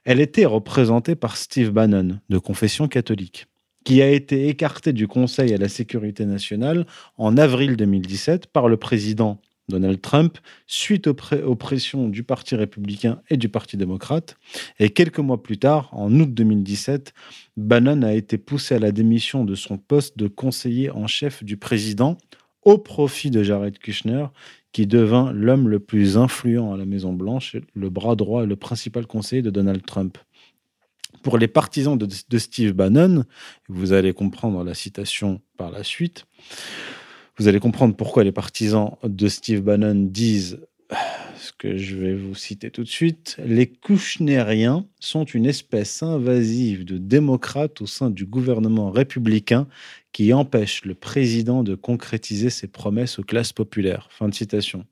elle 0.05 0.21
était 0.21 0.45
représentée 0.45 1.15
par 1.15 1.37
Steve 1.37 1.71
Bannon, 1.71 2.19
de 2.29 2.39
confession 2.39 2.89
catholique, 2.89 3.47
qui 3.85 4.03
a 4.03 4.11
été 4.11 4.49
écarté 4.49 4.93
du 4.93 5.09
Conseil 5.09 5.53
à 5.55 5.59
la 5.59 5.69
sécurité 5.69 6.25
nationale 6.25 6.87
en 7.19 7.37
avril 7.37 7.77
2017 7.77 8.47
par 8.47 8.69
le 8.69 8.77
président 8.77 9.41
Donald 9.69 10.01
Trump 10.01 10.39
suite 10.67 11.07
aux, 11.07 11.55
pressions 11.55 12.09
du 12.09 12.23
Parti 12.25 12.55
républicain 12.55 13.23
et 13.31 13.37
du 13.37 13.49
Parti 13.49 13.77
démocrate. 13.77 14.37
Et 14.79 14.91
quelques 14.91 15.19
mois 15.19 15.43
plus 15.43 15.59
tard, 15.59 15.89
en 15.93 16.13
août 16.21 16.33
2017, 16.33 17.13
Bannon 17.57 18.03
a 18.03 18.13
été 18.13 18.39
poussé 18.39 18.75
à 18.75 18.79
la 18.79 18.93
démission 18.93 19.45
de 19.45 19.55
son 19.55 19.79
poste 19.79 20.19
de 20.19 20.29
conseiller 20.29 20.91
en 20.91 21.07
chef 21.07 21.45
du 21.45 21.57
président 21.57 22.19
au 22.65 22.79
profit 22.79 23.31
de 23.31 23.43
Jared 23.43 23.79
Kushner, 23.79 24.27
qui 24.73 24.87
devint 24.87 25.33
l'homme 25.33 25.69
le 25.69 25.81
plus 25.81 26.17
influent 26.17 26.73
à 26.73 26.77
la 26.77 26.85
Maison-Blanche, 26.85 27.57
le 27.75 27.91
bras 27.91 28.15
droit 28.15 28.45
et 28.45 28.47
le 28.47 28.57
principal 28.57 29.07
conseiller 29.07 29.43
de 29.43 29.51
Donald 29.51 29.85
Trump. 29.85 30.17
Pour 31.23 31.39
les 31.39 31.49
partisans 31.49 31.97
de 31.97 32.39
Steve 32.39 32.73
Bannon, 32.73 33.25
vous 33.69 33.93
allez 33.93 34.13
comprendre 34.13 34.65
la 34.65 34.75
citation 34.75 35.41
par 35.57 35.71
la 35.71 35.85
suite, 35.85 36.27
vous 37.39 37.49
allez 37.49 37.61
comprendre 37.61 37.97
pourquoi 37.97 38.25
les 38.25 38.33
partisans 38.33 38.97
de 39.05 39.29
Steve 39.29 39.63
Bannon 39.63 39.95
disent 39.95 40.61
ce 41.37 41.53
que 41.57 41.77
je 41.77 41.97
vais 41.97 42.15
vous 42.15 42.35
citer 42.35 42.71
tout 42.71 42.83
de 42.83 42.89
suite. 42.89 43.37
Les 43.45 43.67
Kushneriens 43.67 44.87
sont 45.01 45.25
une 45.25 45.47
espèce 45.47 46.03
invasive 46.03 46.85
de 46.85 46.99
démocrates 46.99 47.81
au 47.81 47.87
sein 47.87 48.11
du 48.11 48.27
gouvernement 48.27 48.91
républicain 48.91 49.67
qui 50.13 50.33
empêche 50.33 50.85
le 50.85 50.95
président 50.95 51.63
de 51.63 51.75
concrétiser 51.75 52.51
ses 52.51 52.69
promesses 52.69 53.19
aux 53.19 53.25
classes 53.25 53.53
populaires. 53.53 54.09
Fin 54.11 54.29
de 54.29 54.35
citation. 54.35 54.85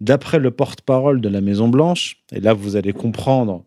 D'après 0.00 0.38
le 0.38 0.50
porte-parole 0.52 1.20
de 1.20 1.28
la 1.28 1.40
Maison-Blanche, 1.40 2.22
et 2.30 2.40
là 2.40 2.52
vous 2.52 2.76
allez 2.76 2.92
comprendre 2.92 3.64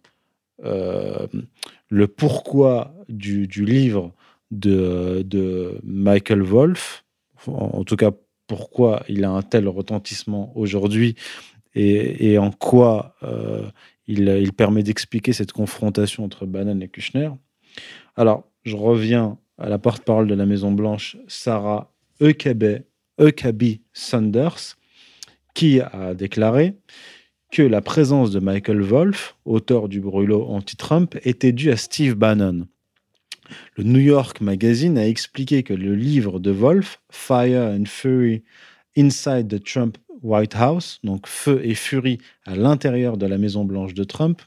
le 0.63 2.07
pourquoi 2.07 2.93
du, 3.09 3.47
livre 3.65 4.13
de, 4.51 5.79
Michael 5.83 6.41
Wolff, 6.41 7.03
en 7.47 7.83
tout 7.83 7.95
cas 7.95 8.11
pourquoi 8.47 9.03
il 9.07 9.23
a 9.23 9.29
un 9.29 9.41
tel 9.41 9.67
retentissement 9.67 10.51
aujourd'hui 10.55 11.15
et, 11.73 12.37
en 12.37 12.51
quoi 12.51 13.15
euh, 13.23 13.69
il, 14.07 14.51
permet 14.51 14.83
d'expliquer 14.83 15.31
cette 15.31 15.53
confrontation 15.53 16.25
entre 16.25 16.45
Bannon 16.45 16.79
et 16.81 16.89
Kushner. 16.89 17.29
Alors, 18.17 18.43
je 18.63 18.75
reviens 18.75 19.37
à 19.57 19.69
la 19.69 19.79
porte-parole 19.79 20.27
de 20.27 20.33
la 20.33 20.45
Maison-Blanche, 20.45 21.17
Sarah 21.27 21.93
Huckabee 22.19 23.81
Sanders, 23.93 24.77
qui 25.53 25.79
a 25.79 26.13
déclaré 26.13 26.75
que 27.51 27.61
la 27.61 27.81
présence 27.81 28.31
de 28.31 28.39
Michael 28.39 28.81
Wolff, 28.81 29.35
auteur 29.45 29.89
du 29.89 29.99
brûlot 29.99 30.45
anti-Trump, 30.45 31.17
était 31.23 31.51
due 31.51 31.69
à 31.69 31.77
Steve 31.77 32.15
Bannon. 32.15 32.65
Le 33.75 33.83
New 33.83 33.99
York 33.99 34.39
Magazine 34.39 34.97
a 34.97 35.05
expliqué 35.05 35.61
que 35.61 35.73
le 35.73 35.93
livre 35.93 36.39
de 36.39 36.51
Wolf, 36.51 37.01
Fire 37.09 37.63
and 37.63 37.83
Fury 37.85 38.43
Inside 38.97 39.49
the 39.49 39.61
Trump 39.61 39.97
White 40.23 40.55
House, 40.55 40.99
donc 41.03 41.27
Feu 41.27 41.59
et 41.63 41.75
Furie 41.75 42.19
à 42.45 42.55
l'intérieur 42.55 43.17
de 43.17 43.25
la 43.25 43.37
Maison-Blanche 43.37 43.93
de 43.93 44.03
Trump, 44.03 44.41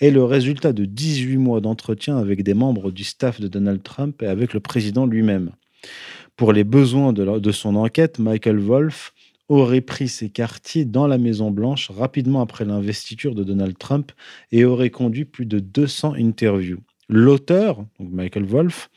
est 0.00 0.10
le 0.10 0.24
résultat 0.24 0.72
de 0.72 0.84
18 0.84 1.38
mois 1.38 1.60
d'entretien 1.60 2.18
avec 2.18 2.42
des 2.42 2.54
membres 2.54 2.90
du 2.90 3.04
staff 3.04 3.40
de 3.40 3.48
Donald 3.48 3.82
Trump 3.82 4.22
et 4.22 4.26
avec 4.26 4.52
le 4.52 4.60
président 4.60 5.06
lui-même. 5.06 5.52
Pour 6.36 6.52
les 6.52 6.64
besoins 6.64 7.12
de, 7.12 7.38
de 7.38 7.52
son 7.52 7.76
enquête, 7.76 8.18
Michael 8.18 8.58
Wolff 8.58 9.14
aurait 9.50 9.80
pris 9.80 10.08
ses 10.08 10.30
quartiers 10.30 10.84
dans 10.84 11.06
la 11.06 11.18
Maison-Blanche 11.18 11.90
rapidement 11.90 12.40
après 12.40 12.64
l'investiture 12.64 13.34
de 13.34 13.44
Donald 13.44 13.76
Trump 13.76 14.12
et 14.52 14.64
aurait 14.64 14.90
conduit 14.90 15.24
plus 15.24 15.46
de 15.46 15.58
200 15.58 16.14
interviews. 16.14 16.80
L'auteur, 17.08 17.84
Michael 17.98 18.44
Wolff, 18.44 18.88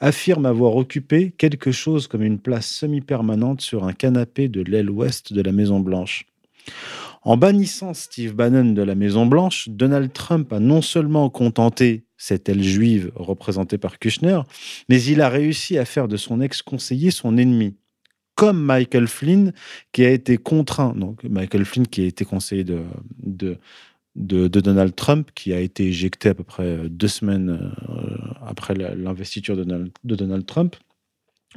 affirme 0.00 0.46
avoir 0.46 0.76
occupé 0.76 1.34
quelque 1.36 1.70
chose 1.70 2.06
comme 2.06 2.22
une 2.22 2.38
place 2.38 2.66
semi-permanente 2.66 3.60
sur 3.60 3.84
un 3.84 3.92
canapé 3.92 4.48
de 4.48 4.62
l'aile 4.62 4.90
ouest 4.90 5.34
de 5.34 5.42
la 5.42 5.52
Maison-Blanche. 5.52 6.24
En 7.22 7.36
bannissant 7.36 7.92
Steve 7.92 8.32
Bannon 8.32 8.72
de 8.72 8.82
la 8.82 8.94
Maison-Blanche, 8.94 9.68
Donald 9.68 10.10
Trump 10.14 10.50
a 10.54 10.60
non 10.60 10.80
seulement 10.80 11.28
contenté 11.28 12.04
cette 12.16 12.48
aile 12.48 12.62
juive 12.62 13.12
représentée 13.14 13.76
par 13.76 13.98
Kushner, 13.98 14.40
mais 14.88 15.02
il 15.02 15.20
a 15.20 15.28
réussi 15.28 15.76
à 15.76 15.84
faire 15.84 16.08
de 16.08 16.16
son 16.16 16.40
ex-conseiller 16.40 17.10
son 17.10 17.36
ennemi. 17.36 17.76
Comme 18.38 18.62
Michael 18.62 19.08
Flynn, 19.08 19.52
qui 19.90 20.04
a 20.04 20.10
été 20.10 20.36
contraint, 20.36 20.94
donc 20.94 21.24
Michael 21.24 21.64
Flynn 21.64 21.88
qui 21.88 22.02
a 22.02 22.06
été 22.06 22.24
conseiller 22.24 22.62
de, 22.62 23.58
Donald 24.14 24.94
Trump, 24.94 25.30
qui 25.34 25.52
a 25.52 25.58
été 25.58 25.88
éjecté 25.88 26.28
à 26.28 26.34
peu 26.34 26.44
près 26.44 26.88
deux 26.88 27.08
semaines 27.08 27.72
euh, 27.88 28.16
après 28.46 28.74
l'investiture 28.74 29.56
de, 29.56 29.64
Donald 30.04 30.46
Trump. 30.46 30.76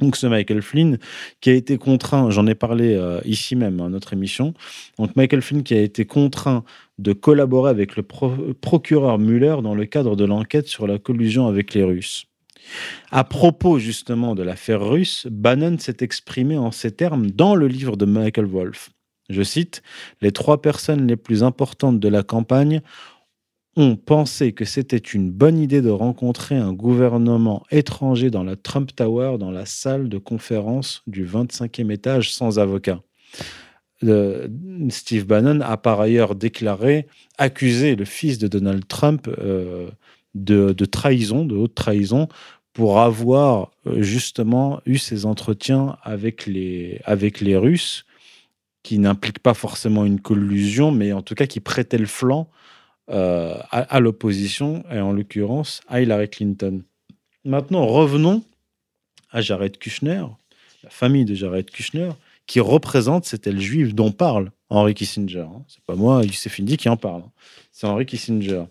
Donc 0.00 0.16
ce 0.16 0.26
Michael 0.26 0.60
Flynn 0.60 0.98
qui 1.40 1.50
a 1.50 1.54
été 1.54 1.78
contraint, 1.78 2.30
j'en 2.30 2.48
ai 2.48 2.56
parlé 2.56 2.96
euh, 2.96 3.20
ici 3.24 3.54
même 3.54 3.80
à 3.80 3.88
notre 3.88 4.12
émission, 4.12 4.52
donc 4.98 5.14
Michael 5.14 5.42
Flynn 5.42 5.62
qui 5.62 5.74
a 5.74 5.80
été 5.80 6.04
contraint 6.04 6.64
de 6.98 7.12
collaborer 7.12 7.70
avec 7.70 7.94
le 7.94 8.02
procureur 8.02 9.20
Mueller 9.20 9.58
dans 9.62 9.76
le 9.76 9.86
cadre 9.86 10.16
de 10.16 10.24
l'enquête 10.24 10.66
sur 10.66 10.88
la 10.88 10.98
collusion 10.98 11.46
avec 11.46 11.74
les 11.74 11.84
Russes. 11.84 12.26
À 13.10 13.24
propos 13.24 13.78
justement 13.78 14.34
de 14.34 14.42
l'affaire 14.42 14.86
russe, 14.86 15.26
Bannon 15.30 15.78
s'est 15.78 15.98
exprimé 16.00 16.56
en 16.58 16.70
ces 16.70 16.92
termes 16.92 17.30
dans 17.30 17.54
le 17.54 17.68
livre 17.68 17.96
de 17.96 18.04
Michael 18.04 18.46
Wolff. 18.46 18.90
Je 19.28 19.42
cite, 19.42 19.82
Les 20.20 20.32
trois 20.32 20.60
personnes 20.60 21.06
les 21.06 21.16
plus 21.16 21.42
importantes 21.42 22.00
de 22.00 22.08
la 22.08 22.22
campagne 22.22 22.80
ont 23.76 23.96
pensé 23.96 24.52
que 24.52 24.64
c'était 24.64 24.98
une 24.98 25.30
bonne 25.30 25.58
idée 25.58 25.80
de 25.80 25.90
rencontrer 25.90 26.56
un 26.56 26.72
gouvernement 26.72 27.62
étranger 27.70 28.30
dans 28.30 28.44
la 28.44 28.56
Trump 28.56 28.94
Tower, 28.94 29.38
dans 29.38 29.50
la 29.50 29.64
salle 29.64 30.08
de 30.08 30.18
conférence 30.18 31.02
du 31.06 31.26
25e 31.26 31.90
étage 31.90 32.34
sans 32.34 32.58
avocat. 32.58 33.00
Steve 34.88 35.26
Bannon 35.26 35.60
a 35.60 35.76
par 35.76 36.00
ailleurs 36.00 36.34
déclaré 36.34 37.06
accuser 37.38 37.94
le 37.94 38.04
fils 38.04 38.38
de 38.38 38.48
Donald 38.48 38.86
Trump 38.88 39.28
euh, 39.28 39.90
de, 40.34 40.72
trahison, 40.84 41.44
de 41.44 41.54
haute 41.54 41.74
trahison, 41.74 42.28
pour 42.72 43.00
avoir 43.00 43.70
euh, 43.86 44.02
justement 44.02 44.80
eu 44.86 44.96
ces 44.96 45.26
entretiens 45.26 45.96
avec 46.02 46.46
les, 46.46 47.00
avec 47.04 47.40
les 47.40 47.56
Russes 47.56 48.06
qui 48.82 48.98
n'implique 48.98 49.38
pas 49.38 49.54
forcément 49.54 50.04
une 50.04 50.20
collusion, 50.20 50.90
mais 50.90 51.12
en 51.12 51.22
tout 51.22 51.34
cas 51.34 51.46
qui 51.46 51.60
prêtait 51.60 51.98
le 51.98 52.06
flanc 52.06 52.48
euh, 53.10 53.58
à, 53.70 54.00
l'opposition, 54.00 54.84
et 54.90 55.00
en 55.00 55.12
l'occurrence 55.12 55.80
à 55.88 56.00
Hillary 56.00 56.28
Clinton. 56.28 56.82
Maintenant, 57.44 57.86
revenons 57.86 58.42
à 59.30 59.40
Jared 59.40 59.76
Kushner, 59.76 60.24
la 60.82 60.90
famille 60.90 61.24
de 61.24 61.34
Jared 61.34 61.70
Kushner, 61.70 62.10
qui 62.46 62.60
représente 62.60 63.24
cette 63.24 63.46
aile 63.46 63.60
juive 63.60 63.94
dont 63.94 64.12
parle 64.12 64.50
Henry 64.70 64.94
Kissinger. 64.94 65.40
Hein. 65.40 65.64
C'est 65.68 65.82
pas 65.84 65.94
moi, 65.94 66.24
Youssef 66.24 66.58
Indy, 66.60 66.76
qui 66.76 66.88
en 66.88 66.96
parle. 66.96 67.22
Hein. 67.22 67.30
C'est 67.70 67.86
Henry 67.86 68.06
Kissinger. 68.06 68.64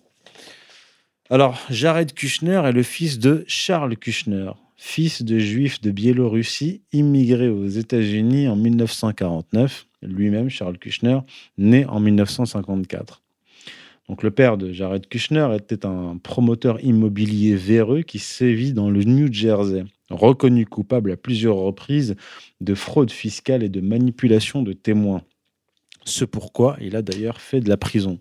Alors, 1.33 1.61
Jared 1.69 2.11
Kushner 2.11 2.61
est 2.65 2.73
le 2.73 2.83
fils 2.83 3.17
de 3.17 3.45
Charles 3.47 3.95
Kushner, 3.95 4.51
fils 4.75 5.21
de 5.21 5.39
juifs 5.39 5.79
de 5.79 5.89
Biélorussie, 5.89 6.81
immigré 6.91 7.47
aux 7.47 7.67
États-Unis 7.67 8.49
en 8.49 8.57
1949 8.57 9.87
lui-même, 10.01 10.49
Charles 10.49 10.77
Kushner, 10.77 11.19
né 11.57 11.85
en 11.85 12.01
1954. 12.01 13.21
Donc 14.09 14.23
le 14.23 14.31
père 14.31 14.57
de 14.57 14.73
Jared 14.73 15.07
Kushner 15.07 15.55
était 15.55 15.85
un 15.85 16.17
promoteur 16.17 16.83
immobilier 16.83 17.55
véreux 17.55 18.01
qui 18.01 18.19
sévit 18.19 18.73
dans 18.73 18.89
le 18.89 19.05
New 19.05 19.31
Jersey, 19.31 19.85
reconnu 20.09 20.65
coupable 20.65 21.13
à 21.13 21.15
plusieurs 21.15 21.55
reprises 21.55 22.17
de 22.59 22.75
fraude 22.75 23.09
fiscale 23.09 23.63
et 23.63 23.69
de 23.69 23.79
manipulation 23.79 24.63
de 24.63 24.73
témoins. 24.73 25.21
Ce 26.03 26.25
pourquoi 26.25 26.75
il 26.81 26.97
a 26.97 27.01
d'ailleurs 27.01 27.39
fait 27.39 27.61
de 27.61 27.69
la 27.69 27.77
prison. 27.77 28.19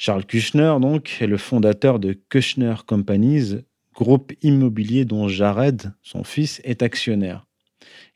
Charles 0.00 0.24
Kushner, 0.24 0.76
donc, 0.80 1.16
est 1.20 1.26
le 1.26 1.36
fondateur 1.36 1.98
de 1.98 2.12
Kushner 2.12 2.76
Companies, 2.86 3.56
groupe 3.92 4.32
immobilier 4.42 5.04
dont 5.04 5.26
Jared, 5.26 5.92
son 6.02 6.22
fils, 6.22 6.60
est 6.62 6.82
actionnaire. 6.82 7.48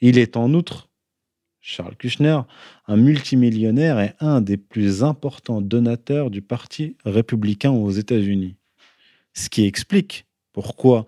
Il 0.00 0.16
est 0.16 0.36
en 0.36 0.54
outre 0.54 0.90
Charles 1.60 1.96
Kushner, 1.96 2.38
un 2.86 2.96
multimillionnaire 2.96 3.98
et 3.98 4.12
un 4.20 4.40
des 4.40 4.56
plus 4.58 5.02
importants 5.02 5.60
donateurs 5.60 6.30
du 6.30 6.40
Parti 6.40 6.96
républicain 7.04 7.72
aux 7.72 7.90
États-Unis. 7.90 8.54
Ce 9.34 9.50
qui 9.50 9.64
explique 9.64 10.26
pourquoi 10.52 11.06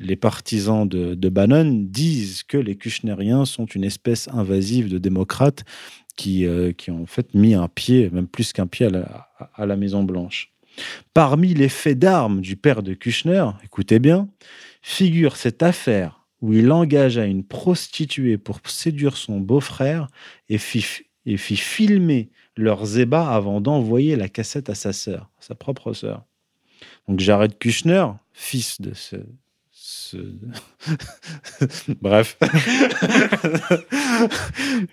les 0.00 0.16
partisans 0.16 0.86
de, 0.86 1.28
Bannon 1.30 1.86
disent 1.88 2.42
que 2.42 2.58
les 2.58 2.76
Kushneriens 2.76 3.46
sont 3.46 3.64
une 3.64 3.84
espèce 3.84 4.28
invasive 4.28 4.90
de 4.90 4.98
démocrates 4.98 5.64
qui, 6.20 6.44
euh, 6.44 6.72
qui 6.72 6.90
ont 6.90 7.04
en 7.04 7.06
fait 7.06 7.32
mis 7.32 7.54
un 7.54 7.66
pied, 7.66 8.10
même 8.10 8.26
plus 8.26 8.52
qu'un 8.52 8.66
pied, 8.66 8.88
à 9.54 9.64
la 9.66 9.76
Maison-Blanche. 9.76 10.52
Parmi 11.14 11.54
les 11.54 11.70
faits 11.70 11.98
d'armes 11.98 12.42
du 12.42 12.56
père 12.56 12.82
de 12.82 12.92
Kushner, 12.92 13.46
écoutez 13.64 13.98
bien, 13.98 14.28
figure 14.82 15.36
cette 15.36 15.62
affaire 15.62 16.26
où 16.42 16.52
il 16.52 16.70
engagea 16.72 17.24
une 17.24 17.42
prostituée 17.42 18.36
pour 18.36 18.60
séduire 18.64 19.16
son 19.16 19.40
beau-frère 19.40 20.08
et 20.50 20.58
fit, 20.58 20.84
et 21.24 21.38
fit 21.38 21.56
filmer 21.56 22.28
leurs 22.54 22.98
ébats 22.98 23.30
avant 23.30 23.62
d'envoyer 23.62 24.14
la 24.14 24.28
cassette 24.28 24.68
à 24.68 24.74
sa 24.74 24.92
sœur, 24.92 25.30
sa 25.40 25.54
propre 25.54 25.94
sœur. 25.94 26.26
Donc 27.08 27.20
Jared 27.20 27.56
Kushner, 27.58 28.06
fils 28.34 28.78
de 28.78 28.92
ce... 28.92 29.16
Bref. 32.00 32.38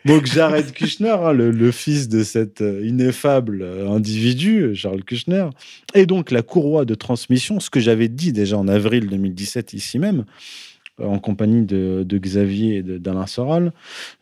Donc 0.05 0.25
Jared 0.25 0.71
Kushner, 0.71 1.15
hein, 1.21 1.33
le, 1.33 1.71
fils 1.71 2.09
de 2.09 2.23
cet 2.23 2.61
euh, 2.61 2.85
ineffable 2.85 3.63
individu, 3.63 4.75
Charles 4.75 5.03
Kushner, 5.03 5.49
et 5.93 6.05
donc 6.05 6.31
la 6.31 6.41
courroie 6.41 6.85
de 6.85 6.95
transmission, 6.95 7.59
ce 7.59 7.69
que 7.69 7.79
j'avais 7.79 8.07
dit 8.07 8.33
déjà 8.33 8.57
en 8.57 8.67
avril 8.67 9.07
2017 9.07 9.73
ici 9.73 9.99
même, 9.99 10.25
en 11.01 11.19
compagnie 11.19 11.63
de, 11.63 12.05
Xavier 12.17 12.77
et 12.77 12.83
d'Alain 12.83 13.27
Soral, 13.27 13.71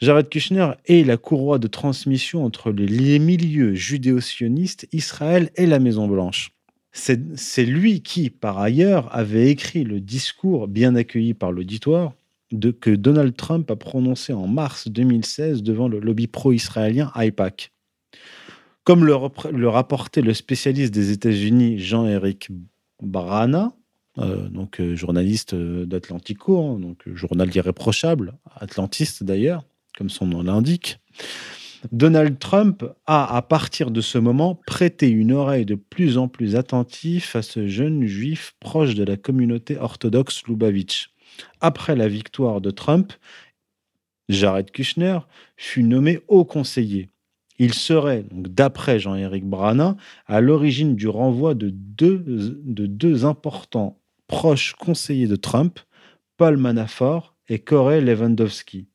Jared 0.02 0.30
Kushner 0.30 0.72
est 0.86 1.06
la 1.06 1.18
courroie 1.18 1.60
de 1.60 1.68
transmission 1.68 2.44
entre 2.44 2.72
les 2.72 3.20
milieux 3.20 3.74
judéo-sionistes, 3.74 4.88
Israël 4.92 5.50
et 5.56 5.66
la 5.66 5.80
Maison-Blanche. 5.80 6.55
C'est 6.96 7.66
lui 7.66 8.02
qui, 8.02 8.30
par 8.30 8.58
ailleurs, 8.58 9.14
avait 9.14 9.50
écrit 9.52 9.84
le 9.84 10.00
discours 10.00 10.70
bien 10.70 10.96
accueilli 10.96 11.34
par 11.34 11.52
l'auditoire 11.52 12.14
que 12.80 12.92
Donald 12.92 13.36
Trump 13.36 13.70
a 13.70 13.76
prononcé 13.76 14.32
en 14.32 14.48
mars 14.48 14.88
2016 14.88 15.62
devant 15.62 15.90
le 15.90 16.00
lobby 16.00 16.28
pro-israélien 16.28 17.12
AIPAC. 17.16 17.74
Comme 18.86 19.04
le, 19.04 19.16
le 19.52 19.68
rapportait 19.68 20.22
le 20.22 20.34
spécialiste 20.34 20.94
des 20.94 21.12
États-Unis 21.12 21.80
Jean-Éric 21.80 22.50
Brana, 23.02 23.74
euh, 24.18 24.48
donc 24.48 24.80
euh, 24.80 24.96
journaliste 24.96 25.54
euh, 25.54 25.86
d'Atlantico, 25.86 26.64
hein, 26.64 26.80
donc 26.80 27.04
journal 27.14 27.54
irréprochable, 27.54 28.38
atlantiste 28.56 29.24
d'ailleurs, 29.24 29.66
comme 29.98 30.10
son 30.10 30.28
nom 30.28 30.44
l'indique. 30.44 31.00
Donald 31.92 32.40
Trump 32.40 32.84
a, 33.06 33.36
à 33.36 33.42
partir 33.42 33.92
de 33.92 34.02
ce 34.02 34.18
moment, 34.18 34.60
prêté 34.66 35.10
une 35.10 35.32
oreille 35.32 35.66
de 35.66 35.76
plus 35.76 36.18
en 36.18 36.28
plus 36.28 36.56
attentive 36.56 37.30
à 37.34 37.42
ce 37.42 37.68
jeune 37.68 38.06
juif 38.06 38.56
proche 38.60 38.96
de 38.96 39.04
la 39.04 39.18
communauté 39.18 39.78
orthodoxe 39.78 40.44
Lubavitch. 40.48 41.12
Après 41.62 41.96
la 41.96 42.08
victoire 42.08 42.62
de 42.62 42.72
Trump, 42.72 43.14
Jared 44.30 44.72
Kushner 44.72 45.20
fut 45.58 45.84
nommé 45.84 46.22
haut 46.28 46.46
conseiller. 46.46 47.10
Il 47.58 47.74
serait, 47.74 48.26
d'après 48.32 49.00
Jean-Éric 49.00 49.46
Brana, 49.46 49.96
à 50.26 50.42
l'origine 50.42 50.96
du 50.96 51.08
renvoi 51.08 51.54
de 51.54 51.70
deux, 51.70 52.18
de 52.20 52.86
deux 52.86 53.26
importants 53.26 54.00
proche 54.28 54.74
conseiller 54.74 55.28
de 55.28 55.36
Trump, 55.36 55.80
Paul 56.38 56.58
Manafort 56.58 57.36
et 57.48 57.60
Corey 57.60 58.02
Lewandowski. 58.02 58.88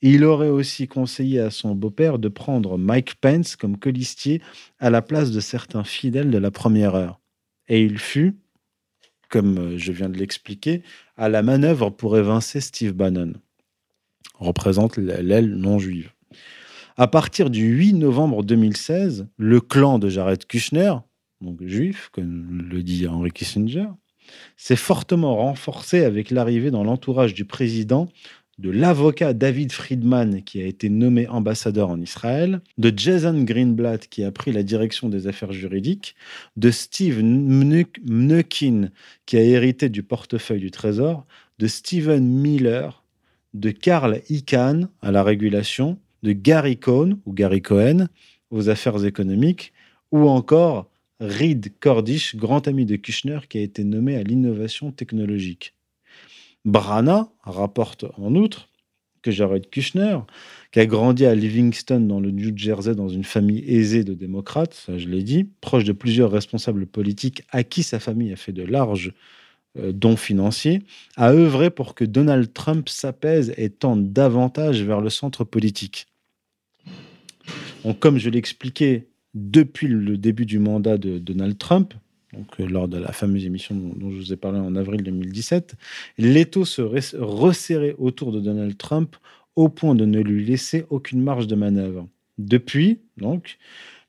Il 0.00 0.24
aurait 0.24 0.48
aussi 0.48 0.86
conseillé 0.86 1.40
à 1.40 1.50
son 1.50 1.74
beau-père 1.74 2.18
de 2.18 2.28
prendre 2.28 2.78
Mike 2.78 3.16
Pence 3.16 3.56
comme 3.56 3.76
colistier 3.76 4.40
à 4.78 4.90
la 4.90 5.02
place 5.02 5.32
de 5.32 5.40
certains 5.40 5.84
fidèles 5.84 6.30
de 6.30 6.38
la 6.38 6.50
première 6.50 6.94
heure. 6.94 7.20
Et 7.68 7.82
il 7.82 7.98
fut, 7.98 8.36
comme 9.28 9.76
je 9.76 9.92
viens 9.92 10.08
de 10.08 10.16
l'expliquer, 10.16 10.82
à 11.16 11.28
la 11.28 11.42
manœuvre 11.42 11.90
pour 11.90 12.16
évincer 12.16 12.60
Steve 12.60 12.92
Bannon. 12.92 13.32
Représente 14.34 14.98
l'aile 14.98 15.56
non 15.56 15.78
juive. 15.78 16.12
À 16.96 17.08
partir 17.08 17.50
du 17.50 17.66
8 17.66 17.94
novembre 17.94 18.42
2016, 18.42 19.28
le 19.36 19.60
clan 19.60 19.98
de 19.98 20.08
Jared 20.08 20.46
Kushner, 20.46 20.94
donc 21.40 21.62
juif, 21.64 22.08
comme 22.12 22.68
le 22.70 22.82
dit 22.82 23.06
Henry 23.06 23.30
Kissinger, 23.30 23.88
s'est 24.56 24.76
fortement 24.76 25.36
renforcé 25.36 26.04
avec 26.04 26.30
l'arrivée 26.30 26.70
dans 26.70 26.84
l'entourage 26.84 27.34
du 27.34 27.44
président 27.44 28.08
de 28.58 28.70
l'avocat 28.70 29.32
David 29.32 29.70
Friedman, 29.72 30.42
qui 30.42 30.60
a 30.60 30.66
été 30.66 30.88
nommé 30.88 31.28
ambassadeur 31.28 31.90
en 31.90 32.00
Israël, 32.00 32.60
de 32.76 32.92
Jason 32.94 33.42
Greenblatt, 33.44 34.08
qui 34.08 34.24
a 34.24 34.32
pris 34.32 34.52
la 34.52 34.64
direction 34.64 35.08
des 35.08 35.28
affaires 35.28 35.52
juridiques, 35.52 36.16
de 36.56 36.70
Steve 36.70 37.22
Mnuchin, 37.22 38.90
qui 39.26 39.36
a 39.36 39.42
hérité 39.42 39.88
du 39.88 40.02
portefeuille 40.02 40.60
du 40.60 40.72
Trésor, 40.72 41.24
de 41.58 41.66
Steven 41.68 42.24
Miller, 42.26 43.04
de 43.54 43.70
Karl 43.70 44.20
Icahn 44.28 44.88
à 45.02 45.12
la 45.12 45.22
régulation, 45.22 45.98
de 46.22 46.32
Gary 46.32 46.78
Cohn 46.78 47.18
ou 47.26 47.32
Gary 47.32 47.62
Cohen 47.62 48.08
aux 48.50 48.68
affaires 48.68 49.04
économiques, 49.04 49.72
ou 50.10 50.28
encore 50.28 50.90
Reed 51.20 51.72
Cordish, 51.80 52.36
grand 52.36 52.66
ami 52.66 52.86
de 52.86 52.96
Kushner, 52.96 53.40
qui 53.48 53.58
a 53.58 53.62
été 53.62 53.84
nommé 53.84 54.16
à 54.16 54.22
l'innovation 54.22 54.90
technologique. 54.90 55.74
Brana 56.68 57.30
rapporte 57.44 58.04
en 58.18 58.34
outre 58.34 58.68
que 59.22 59.30
Jared 59.30 59.68
Kushner, 59.70 60.18
qui 60.70 60.80
a 60.80 60.86
grandi 60.86 61.24
à 61.26 61.34
Livingston 61.34 62.00
dans 62.00 62.20
le 62.20 62.30
New 62.30 62.56
Jersey 62.56 62.94
dans 62.94 63.08
une 63.08 63.24
famille 63.24 63.64
aisée 63.66 64.04
de 64.04 64.14
démocrates, 64.14 64.74
ça 64.74 64.98
je 64.98 65.08
l'ai 65.08 65.22
dit, 65.22 65.48
proche 65.60 65.84
de 65.84 65.92
plusieurs 65.92 66.30
responsables 66.30 66.86
politiques 66.86 67.42
à 67.50 67.64
qui 67.64 67.82
sa 67.82 67.98
famille 67.98 68.32
a 68.32 68.36
fait 68.36 68.52
de 68.52 68.62
larges 68.62 69.12
euh, 69.78 69.92
dons 69.92 70.16
financiers, 70.16 70.82
a 71.16 71.32
œuvré 71.32 71.70
pour 71.70 71.94
que 71.94 72.04
Donald 72.04 72.52
Trump 72.52 72.88
s'apaise 72.88 73.52
et 73.56 73.70
tende 73.70 74.12
davantage 74.12 74.82
vers 74.82 75.00
le 75.00 75.10
centre 75.10 75.44
politique. 75.44 76.06
Comme 78.00 78.18
je 78.18 78.28
l'expliquais 78.28 79.08
depuis 79.34 79.88
le 79.88 80.18
début 80.18 80.44
du 80.44 80.58
mandat 80.58 80.98
de 80.98 81.18
Donald 81.18 81.56
Trump, 81.56 81.94
euh, 82.34 82.66
lors 82.68 82.88
de 82.88 82.98
la 82.98 83.12
fameuse 83.12 83.46
émission 83.46 83.74
dont, 83.74 84.10
je 84.10 84.16
vous 84.16 84.32
ai 84.32 84.36
parlé 84.36 84.58
en 84.58 84.76
avril 84.76 85.02
2017, 85.02 85.74
l'étau 86.18 86.64
se 86.64 86.82
resserrait 86.82 87.94
autour 87.98 88.32
de 88.32 88.40
Donald 88.40 88.76
Trump 88.76 89.16
au 89.56 89.68
point 89.68 89.94
de 89.94 90.04
ne 90.04 90.20
lui 90.20 90.44
laisser 90.44 90.84
aucune 90.90 91.22
marge 91.22 91.46
de 91.46 91.54
manœuvre. 91.54 92.08
Depuis, 92.38 93.00
donc, 93.16 93.58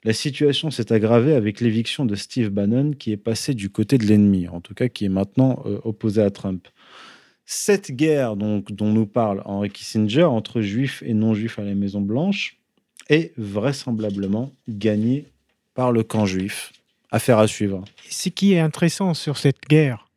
la 0.03 0.13
situation 0.13 0.69
s'est 0.71 0.93
aggravée 0.93 1.33
avec 1.33 1.59
l'éviction 1.59 2.05
de 2.05 2.15
Steve 2.15 2.49
Bannon 2.49 2.91
qui 2.91 3.11
est 3.11 3.17
passé 3.17 3.53
du 3.53 3.69
côté 3.69 3.97
de 3.97 4.05
l'ennemi, 4.05 4.47
en 4.47 4.61
tout 4.61 4.73
cas 4.73 4.87
qui 4.87 5.05
est 5.05 5.09
maintenant 5.09 5.63
euh, 5.65 5.79
opposé 5.83 6.21
à 6.21 6.29
Trump. 6.29 6.67
Cette 7.45 7.91
guerre 7.91 8.35
dont 8.35 8.63
nous 8.79 9.07
parle 9.07 9.41
Henry 9.43 9.71
Kissinger 9.71 10.25
entre 10.25 10.61
juifs 10.61 11.01
et 11.03 11.15
non-juifs 11.15 11.57
à 11.57 11.63
la 11.63 11.73
Maison-Blanche 11.73 12.59
est 13.09 13.33
vraisemblablement 13.37 14.53
gagnée 14.67 15.25
par 15.73 15.91
le 15.91 16.03
camp 16.03 16.27
juif. 16.27 16.71
Affaire 17.11 17.39
à 17.39 17.47
suivre. 17.47 17.83
Ce 18.09 18.29
qui 18.29 18.53
est 18.53 18.59
intéressant 18.59 19.13
sur 19.13 19.37
cette 19.37 19.61
guerre, 19.67 20.07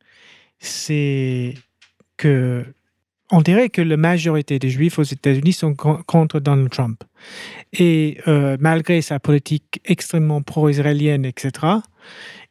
c'est 0.59 1.55
que 2.17 2.65
on 3.31 3.41
dirait 3.41 3.71
que 3.71 3.81
la 3.81 3.97
majorité 3.97 4.59
des 4.59 4.69
Juifs 4.69 4.99
aux 4.99 5.03
États-Unis 5.03 5.55
sont 5.55 5.75
contre 5.75 6.39
Donald 6.39 6.69
Trump. 6.69 7.03
Et 7.73 8.19
euh, 8.29 8.59
malgré 8.61 9.01
sa 9.01 9.19
politique 9.19 9.81
extrêmement 9.87 10.43
pro-israélienne, 10.43 11.25
etc. 11.25 11.51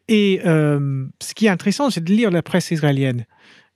Et 0.08 0.42
euh, 0.44 1.06
ce 1.22 1.36
qui 1.36 1.46
est 1.46 1.50
intéressant, 1.50 1.92
c'est 1.92 2.04
de 2.04 2.12
lire 2.12 2.32
la 2.32 2.42
presse 2.42 2.72
israélienne. 2.72 3.26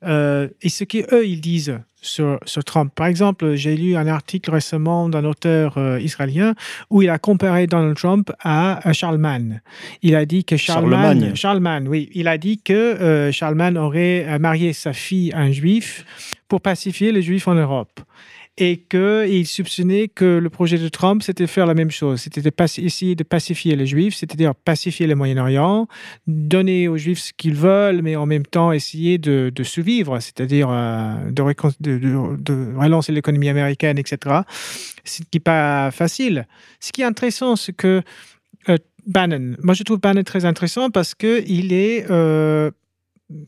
Euh, 0.04 0.50
et 0.62 0.70
ce 0.70 0.84
qu'eux, 0.84 1.26
ils 1.26 1.42
disent 1.42 1.80
sur, 2.02 2.40
sur, 2.46 2.64
Trump. 2.64 2.92
Par 2.94 3.08
exemple, 3.08 3.56
j'ai 3.56 3.76
lu 3.76 3.96
un 3.96 4.08
article 4.08 4.52
récemment 4.52 5.10
d'un 5.10 5.24
auteur 5.24 5.80
israélien 6.00 6.54
où 6.92 7.02
il 7.02 7.10
a 7.10 7.18
comparé 7.18 7.66
Donald 7.66 7.98
Trump 7.98 8.32
à, 8.44 8.94
Charlemagne. 8.94 9.62
Il 10.04 10.16
a 10.16 10.26
dit 10.26 10.46
que 10.46 10.58
Charlemagne, 10.58 11.34
Charlemagne, 11.34 11.88
oui, 11.88 12.10
il 12.14 12.28
a 12.28 12.38
dit 12.38 12.62
que 12.62 13.32
Charlemagne 13.32 13.78
aurait 13.80 14.38
marié 14.38 14.74
sa 14.74 14.94
fille 14.94 15.32
à 15.34 15.40
un 15.40 15.52
juif 15.52 16.06
pour 16.48 16.62
pacifier 16.62 17.12
les 17.12 17.24
Juifs 17.24 17.48
en 17.48 17.56
Europe. 17.56 18.00
Et 18.58 18.78
qu'il 18.78 19.46
soupçonnait 19.46 20.08
que 20.08 20.38
le 20.38 20.50
projet 20.50 20.78
de 20.78 20.88
Trump, 20.88 21.22
c'était 21.24 21.46
faire 21.46 21.66
la 21.66 21.74
même 21.74 21.92
chose. 21.92 22.22
C'était 22.22 22.42
essayer 22.78 23.14
de 23.14 23.24
pacifier 23.24 23.76
les 23.76 23.86
Juifs, 23.86 24.16
c'est-à-dire 24.16 24.56
pacifier 24.56 25.08
le 25.08 25.16
Moyen-Orient, 25.16 25.90
donner 26.26 26.88
aux 26.88 26.96
Juifs 26.96 27.20
ce 27.20 27.34
qu'ils 27.34 27.56
veulent, 27.56 28.02
mais 28.02 28.16
en 28.16 28.26
même 28.26 28.46
temps 28.46 28.72
essayer 28.72 29.18
de, 29.18 29.52
survivre, 29.64 30.22
c'est-à-dire 30.22 30.70
euh, 30.70 31.32
de, 31.32 32.78
relancer 32.78 33.12
l'économie 33.12 33.50
américaine, 33.50 33.98
etc. 33.98 34.44
Ce 35.04 35.18
qui 35.18 35.28
n'est 35.34 35.40
pas 35.42 35.92
facile. 35.92 36.48
Ce 36.80 36.94
qui 36.94 37.02
est 37.02 37.06
intéressant, 37.06 37.58
c'est 37.58 37.74
que 37.74 38.04
euh, 38.70 38.78
Bannon, 39.06 39.58
moi 39.64 39.74
je 39.74 39.84
trouve 39.84 40.00
Bannon 40.00 40.24
très 40.24 40.46
intéressant 40.46 40.90
parce 40.90 41.14
qu'il 41.14 41.74
est... 41.74 42.10
Euh, 42.10 42.72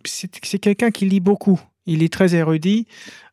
c'est 0.05 0.59
quelqu'un 0.59 0.91
qui 0.91 1.05
lit 1.05 1.19
beaucoup. 1.19 1.61
Il 1.85 2.03
est 2.03 2.11
très 2.11 2.35
érudit. 2.35 2.87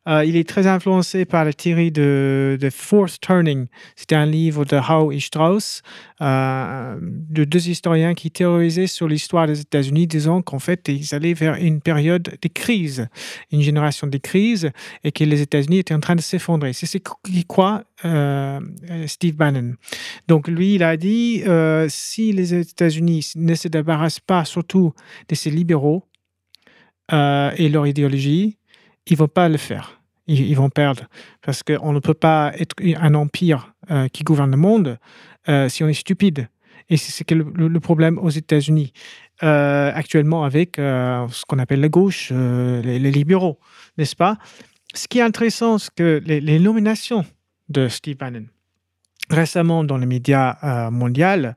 Euh, 0.07 0.23
il 0.23 0.35
est 0.35 0.47
très 0.47 0.67
influencé 0.67 1.25
par 1.25 1.45
la 1.45 1.53
théorie 1.53 1.91
de, 1.91 2.57
de 2.61 2.69
Fourth 2.69 3.19
Turning. 3.21 3.65
C'était 3.95 4.15
un 4.15 4.25
livre 4.25 4.63
de 4.63 4.77
Howe 4.77 5.11
et 5.11 5.19
Strauss, 5.19 5.81
euh, 6.21 6.97
de 7.01 7.43
deux 7.43 7.69
historiens 7.69 8.13
qui 8.13 8.29
théorisaient 8.29 8.87
sur 8.87 9.07
l'histoire 9.07 9.47
des 9.47 9.61
États-Unis, 9.61 10.05
disant 10.05 10.41
qu'en 10.41 10.59
fait, 10.59 10.87
ils 10.89 11.15
allaient 11.15 11.33
vers 11.33 11.55
une 11.55 11.81
période 11.81 12.37
de 12.39 12.47
crise, 12.47 13.07
une 13.51 13.61
génération 13.61 14.05
de 14.05 14.17
crise, 14.17 14.71
et 15.03 15.11
que 15.11 15.23
les 15.23 15.41
États-Unis 15.41 15.79
étaient 15.79 15.95
en 15.95 15.99
train 15.99 16.15
de 16.15 16.21
s'effondrer. 16.21 16.73
C'est 16.73 16.85
ce 16.85 16.99
qu'il 16.99 17.45
croit 17.47 17.83
euh, 18.05 18.59
Steve 19.07 19.35
Bannon. 19.35 19.73
Donc, 20.27 20.47
lui, 20.47 20.75
il 20.75 20.83
a 20.83 20.97
dit 20.97 21.43
si 21.87 22.31
les 22.31 22.53
États-Unis 22.53 23.31
ne 23.35 23.55
se 23.55 23.67
débarrassent 23.67 24.19
pas 24.19 24.45
surtout 24.45 24.93
de 25.29 25.35
ces 25.35 25.49
libéraux, 25.49 26.03
et 27.11 27.69
leur 27.69 27.85
idéologie, 27.85 28.57
ils 29.07 29.17
vont 29.17 29.27
pas 29.27 29.49
le 29.49 29.57
faire. 29.57 29.94
Ils, 30.27 30.55
vont 30.55 30.69
perdre 30.69 31.03
parce 31.43 31.61
qu'on 31.61 31.93
ne 31.93 31.99
peut 31.99 32.15
pas 32.15 32.51
être 32.57 32.75
un 32.99 33.13
empire 33.13 33.75
euh, 33.91 34.07
qui 34.07 34.23
gouverne 34.23 34.49
le 34.49 34.57
monde 34.57 34.97
euh, 35.49 35.69
si 35.69 35.83
on 35.83 35.87
est 35.87 35.93
stupide. 35.93 36.49
Et 36.89 36.97
c'est 36.97 37.29
le, 37.31 37.43
le, 37.43 37.79
problème 37.79 38.17
aux 38.17 38.29
États-Unis 38.29 38.93
actuellement 39.41 40.43
avec 40.43 40.75
ce 40.77 41.45
qu'on 41.47 41.57
appelle 41.57 41.79
la 41.79 41.89
gauche, 41.89 42.31
les, 42.31 42.99
libéraux, 42.99 43.59
n'est-ce 43.97 44.15
pas? 44.15 44.37
Ce 44.93 45.07
qui 45.07 45.17
est 45.17 45.23
intéressant, 45.23 45.79
c'est 45.79 45.93
que 45.95 46.21
les, 46.23 46.39
les 46.39 46.59
nominations 46.59 47.25
de 47.69 47.87
Steve 47.87 48.17
Bannon, 48.17 48.45
récemment 49.29 49.83
dans 49.83 49.97
les 49.97 50.05
médias 50.05 50.57
euh, 50.63 50.91
mondiaux, 50.91 51.51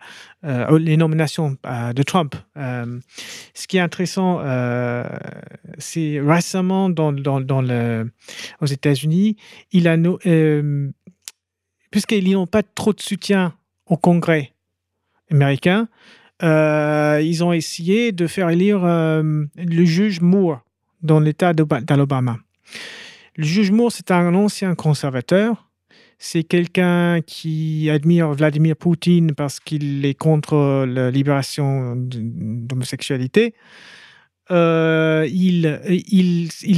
euh, 0.44 0.78
les 0.78 0.96
nominations 0.96 1.56
euh, 1.66 1.92
de 1.92 2.02
Trump. 2.02 2.34
ce 2.56 3.66
qui 3.66 3.76
est 3.76 3.80
intéressant, 3.80 4.40
c'est 5.78 6.20
récemment 6.20 6.90
aux 8.60 8.66
États-Unis, 8.66 9.36
puisqu'ils 11.90 12.30
n'ont 12.32 12.46
pas 12.46 12.62
trop 12.62 12.92
de 12.92 13.00
soutien 13.00 13.54
au 13.86 13.96
Congrès 13.96 14.52
américain, 15.30 15.88
ils 16.42 17.42
ont 17.42 17.52
essayé 17.52 18.12
de 18.12 18.26
faire 18.26 18.50
élire 18.50 18.80
le 18.82 19.84
juge 19.84 20.20
Moore 20.20 20.60
dans 21.02 21.20
l'État 21.20 21.52
d'Alabama. 21.52 22.38
Le 23.36 23.44
juge 23.44 23.70
Moore, 23.70 23.92
c'est 23.92 24.10
un 24.10 24.34
ancien 24.34 24.74
conservateur 24.74 25.67
c'est 26.18 26.42
quelqu'un 26.42 27.20
qui 27.24 27.88
admire 27.90 28.32
Vladimir 28.32 28.76
Poutine 28.76 29.34
parce 29.34 29.60
qu'il 29.60 30.04
est 30.04 30.14
contre 30.14 30.84
la 30.86 31.10
libération 31.10 31.94
d'homosexualité. 31.96 33.54
Euh, 34.50 35.28
il, 35.30 35.66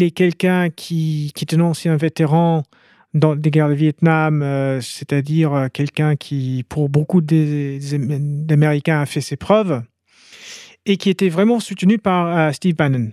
est 0.03 0.11
quelqu'un 0.11 0.71
qui, 0.71 1.33
qui, 1.35 1.45
est 1.45 1.55
un 1.55 1.61
ancien 1.61 1.97
vétéran 1.97 2.65
dans 3.15 3.37
des 3.37 3.51
guerres 3.51 3.69
de 3.69 3.75
Vietnam, 3.75 4.43
euh, 4.43 4.81
c'est-à-dire 4.81 5.55
euh, 5.55 5.69
quelqu'un 5.73 6.17
qui, 6.17 6.65
pour 6.69 6.89
beaucoup 6.89 7.21
d'Américains, 7.21 9.01
a 9.01 9.07
fait 9.07 9.21
ses 9.21 9.37
preuves 9.37 9.83
et 10.87 10.97
qui 10.97 11.11
était 11.11 11.29
vraiment 11.29 11.61
soutenu 11.61 11.99
par 11.99 12.55
Steve 12.55 12.75
Bannon. 12.75 13.11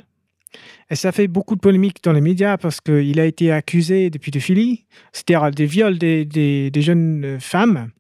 Et 0.89 0.95
ça 0.95 1.12
fait 1.12 1.28
beaucoup 1.28 1.56
de 1.56 1.60
polémiques 1.60 2.04
dans 2.04 2.14
les 2.14 2.22
médias 2.22 2.58
parce 2.58 2.82
qu'il 2.82 3.20
a 3.20 3.26
été 3.26 3.52
accusé 3.52 4.10
de 4.10 4.18
pédophilie, 4.18 4.86
c'est-à-dire 5.12 5.52
des 5.52 5.66
viols 5.66 5.98
des, 5.98 6.26
des, 6.26 6.82
jeunes 6.82 7.26
euh, 7.26 7.39
femmes. 7.39 7.91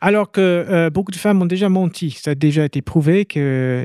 Alors 0.00 0.30
que 0.30 0.40
euh, 0.40 0.90
beaucoup 0.90 1.10
de 1.10 1.16
femmes 1.16 1.42
ont 1.42 1.46
déjà 1.46 1.68
menti. 1.68 2.12
Ça 2.12 2.32
a 2.32 2.34
déjà 2.36 2.64
été 2.64 2.82
prouvé 2.82 3.24
que 3.24 3.84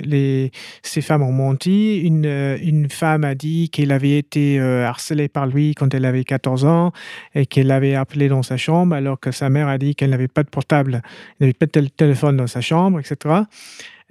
ces 0.84 1.02
femmes 1.02 1.24
ont 1.24 1.32
menti. 1.32 2.02
Une, 2.02 2.28
euh, 2.28 2.58
une 2.62 2.88
femme 2.88 3.24
a 3.24 3.34
dit 3.34 3.70
qu'elle 3.72 3.92
avait 3.92 4.18
été 4.18 4.60
harcelée 4.60 5.28
par 5.28 5.48
lui 5.48 5.74
quand 5.74 5.92
elle 5.96 6.06
avait 6.06 6.24
14 6.24 6.66
ans 6.66 6.92
et 7.34 7.48
qu'elle 7.48 7.68
l'avait 7.68 7.96
appelé 7.96 8.28
dans 8.28 8.44
sa 8.44 8.58
chambre, 8.58 8.94
alors 8.94 9.20
que 9.20 9.32
sa 9.32 9.50
mère 9.50 9.70
a 9.70 9.80
dit 9.80 9.96
qu'elle 9.96 10.12
n'avait 10.12 10.28
pas 10.28 10.44
de 10.44 10.50
portable, 10.50 11.02
n'avait 11.40 11.54
pas 11.54 11.66
de 11.66 11.88
téléphone 11.88 12.38
dans 12.38 12.48
sa 12.48 12.62
chambre, 12.62 13.00
etc. 13.00 13.46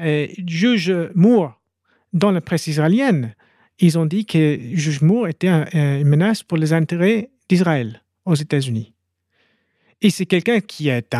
Et 0.02 0.34
juge 0.44 0.92
Moore 1.14 1.59
dans 2.12 2.30
la 2.30 2.40
presse 2.40 2.66
israélienne, 2.66 3.34
ils 3.78 3.98
ont 3.98 4.06
dit 4.06 4.26
que 4.26 4.58
Juge 4.72 5.00
Moore 5.00 5.28
était 5.28 5.48
un- 5.48 5.66
une 5.72 6.08
menace 6.08 6.42
pour 6.42 6.58
les 6.58 6.72
intérêts 6.72 7.30
d'Israël 7.48 8.02
aux 8.24 8.34
États-Unis. 8.34 8.92
Et 10.02 10.10
c'est 10.10 10.26
quelqu'un 10.26 10.60
qui 10.60 10.88
est 10.88 11.14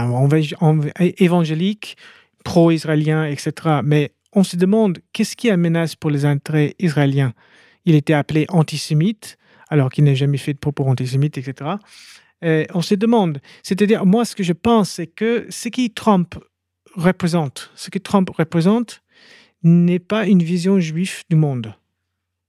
évangélique, 1.19 1.97
pro-israélien, 2.45 3.27
etc. 3.27 3.81
Mais 3.85 4.13
on 4.33 4.45
se 4.45 4.57
demande 4.57 4.99
qu'est-ce 5.13 5.37
qui 5.37 5.49
est 5.49 5.53
une 5.53 5.61
menace 5.61 5.97
pour 5.97 6.11
les 6.11 6.25
intérêts 6.25 6.75
israéliens? 6.79 7.35
Il 7.85 7.95
était 7.95 8.15
appelé 8.15 8.47
antisémite, 8.49 9.37
alors 9.69 9.91
qu'il 9.91 10.05
n'a 10.05 10.15
jamais 10.15 10.39
fait 10.39 10.55
de 10.55 10.59
propos 10.59 10.87
antisémites, 10.87 11.39
etc. 11.39 11.73
Et 12.43 12.67
on 12.73 12.83
se 12.83 12.95
demande, 12.95 13.41
c'est-à-dire, 13.63 14.07
moi, 14.07 14.25
ce 14.25 14.35
que 14.35 14.43
je 14.43 14.55
pense, 14.55 14.91
c'est 14.91 15.07
que 15.07 15.47
ce 15.51 15.69
qui 15.69 15.91
Trump 15.91 16.37
représente, 16.95 17.71
ce 17.75 17.91
que 17.91 17.99
Trump 17.99 18.31
représente, 18.31 19.03
n'est 19.63 19.99
pas 19.99 20.27
une 20.27 20.43
vision 20.43 20.79
juive 20.81 21.25
du 21.29 21.37
monde. 21.37 21.75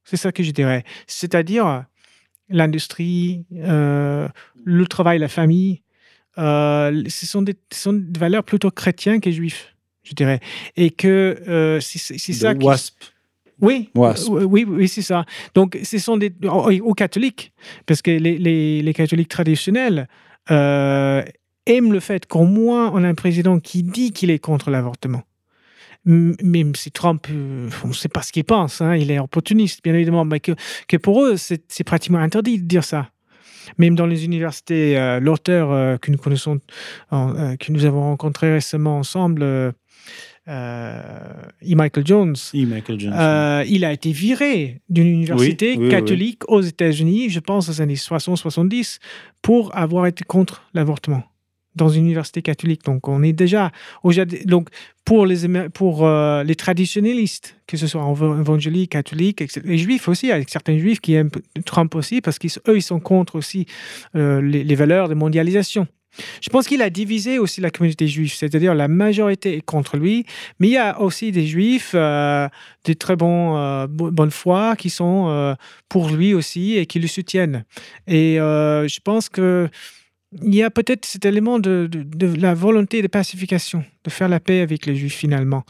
C'est 0.04 0.18
ça 0.18 0.32
que 0.32 0.44
je 0.44 0.52
dirais. 0.52 0.84
C'est-à-dire 1.08 1.86
l'industrie, 2.50 3.46
euh, 3.56 4.28
le 4.64 4.86
travail, 4.88 5.20
la 5.20 5.28
famille, 5.28 5.82
euh, 6.38 7.04
ce, 7.08 7.26
sont 7.26 7.42
des, 7.42 7.56
ce 7.72 7.80
sont 7.82 7.94
des 7.94 8.20
valeurs 8.20 8.44
plutôt 8.44 8.72
chrétiennes 8.72 9.22
que 9.22 9.32
juives, 9.32 9.58
je 10.04 10.14
dirais. 10.14 10.40
Et 10.76 10.90
que 10.90 11.42
euh, 11.48 11.80
c'est 11.80 12.18
ça 12.34 12.56
qui... 12.56 12.66
WASP. 12.66 12.96
Oui, 13.62 13.90
Wasp. 13.94 14.28
oui, 14.30 14.66
oui, 14.68 14.88
c'est 14.88 15.04
ça. 15.04 15.24
Donc, 15.54 15.78
ce 15.84 16.00
sont 16.00 16.18
des 16.18 16.34
aux, 16.46 16.72
aux 16.72 16.94
catholiques, 16.96 17.54
parce 17.86 18.02
que 18.02 18.10
les, 18.10 18.40
les- 18.40 18.82
les 18.82 18.94
catholiques 18.94 19.28
traditionnels 19.30 20.08
euh, 20.50 21.24
aiment 21.68 21.94
le 21.94 22.00
fait 22.00 22.26
qu'au 22.26 22.46
moins 22.46 22.92
on 22.92 23.04
a 23.04 23.08
un 23.08 23.14
président 23.14 23.60
qui 23.60 23.84
dit 23.84 24.12
qu'il 24.14 24.32
est 24.32 24.40
contre 24.40 24.72
l'avortement. 24.72 25.22
M- 26.08 26.36
Même 26.42 26.76
si 26.76 26.92
Trump, 26.92 27.28
euh, 27.30 27.70
on 27.84 27.90
ne 27.90 27.94
sait 27.94 28.10
pas 28.10 28.22
ce 28.22 28.32
qu'il 28.32 28.44
pense, 28.44 28.82
hein, 28.82 28.96
il 28.96 29.12
est 29.12 29.20
opportuniste, 29.20 29.82
bien 29.84 29.94
évidemment, 29.94 30.26
mais 30.26 30.40
que, 30.40 30.54
que 30.88 30.98
pour 30.98 31.24
eux, 31.24 31.36
c'est 31.38 31.84
pratiquement 31.84 32.20
interdit 32.20 32.60
de 32.60 32.66
dire 32.66 32.84
ça. 32.84 33.10
Même 33.78 33.96
dans 33.96 34.08
les 34.08 34.26
universités, 34.26 34.98
euh, 34.98 35.20
l'auteur 35.20 35.72
euh, 35.72 35.98
que 35.98 36.12
nous 36.12 36.18
connaissons, 36.18 36.60
que 37.12 37.72
nous 37.72 37.86
avons 37.86 38.02
rencontré 38.02 38.52
récemment 38.54 38.98
ensemble, 38.98 39.44
E. 39.44 39.74
Michael 41.76 42.06
Jones, 42.06 42.36
Michael 42.54 43.00
il 43.70 43.86
a 43.86 43.94
été 43.94 44.12
viré 44.12 44.82
d'une 44.90 45.08
université 45.08 45.76
oui, 45.78 45.86
oui, 45.86 45.90
catholique 45.90 46.42
aux 46.50 46.62
États-Unis, 46.62 47.30
je 47.30 47.40
pense 47.40 47.70
aux 47.70 47.82
années 47.82 47.94
60-70, 47.94 48.98
pour 49.44 49.76
avoir 49.78 50.08
été 50.08 50.24
contre 50.24 50.64
l'avortement 50.74 51.24
dans 51.76 51.90
une 51.90 52.06
université 52.06 52.42
catholique. 52.42 52.84
Donc, 52.84 53.08
on 53.08 53.24
est 53.24 53.34
déjà. 53.34 53.72
Donc, 54.46 54.70
pour 55.06 55.26
les, 55.26 55.48
pour, 55.70 56.06
euh, 56.06 56.44
les 56.44 56.56
traditionnalistes, 56.56 57.56
que 57.68 57.78
ce 57.78 57.88
soit 57.88 58.02
éva- 58.02 58.40
évangéliques, 58.40 58.92
catholiques, 58.92 59.44
les 59.64 59.78
juifs 59.78 60.08
aussi, 60.08 60.28
il 60.28 60.30
y 60.30 60.34
a 60.34 60.42
certains 60.48 60.78
juifs 60.78 61.00
qui 61.00 61.14
aiment 61.14 61.32
Trump 61.66 61.96
aussi, 61.96 62.22
parce 62.22 62.40
qu'eux, 62.40 62.76
ils 62.76 62.82
sont 62.82 63.00
contre 63.00 63.36
aussi 63.36 63.66
euh, 64.16 64.42
les, 64.42 64.76
valeurs 64.76 65.10
de 65.10 65.14
mondialisation. 65.14 65.88
Je 66.42 66.50
pense 66.50 66.68
qu'il 66.68 66.82
a 66.82 66.90
divisé 66.90 67.40
aussi 67.40 67.62
la 67.62 67.72
communauté 67.72 68.06
juive, 68.06 68.34
c'est-à-dire 68.34 68.76
la 68.76 68.90
majorité 68.90 69.56
est 69.56 69.62
contre 69.62 69.96
lui, 69.96 70.26
mais 70.60 70.68
il 70.68 70.74
y 70.74 70.78
a 70.78 71.00
aussi 71.00 71.32
des 71.32 71.48
juifs, 71.48 71.92
euh, 71.96 72.50
des 72.84 72.96
très 72.96 73.16
bons, 73.16 73.56
euh, 73.56 73.88
bo- 73.88 74.12
bonne 74.12 74.32
foi, 74.32 74.76
qui 74.76 74.90
sont 74.90 75.56
pour 75.88 76.10
lui 76.10 76.34
aussi 76.34 76.76
et 76.78 76.86
qui 76.86 77.00
le 77.00 77.08
soutiennent. 77.08 77.64
Et 78.08 78.36
je 78.38 79.00
pense 79.00 79.30
que 79.30 79.70
il 80.42 80.56
y 80.56 80.64
a 80.64 80.70
peut-être 80.70 81.06
cet 81.06 81.26
élément 81.26 81.60
de, 81.60 81.88
de- 81.92 82.04
de 82.04 82.42
la 82.42 82.54
volonté 82.54 83.02
de 83.02 83.08
pacification, 83.08 83.84
de 84.04 84.10
faire 84.10 84.30
la 84.30 84.40
paix 84.40 84.62
avec 84.62 84.86
les 84.86 84.96
juifs 84.96 85.16
finalement, 85.16 85.64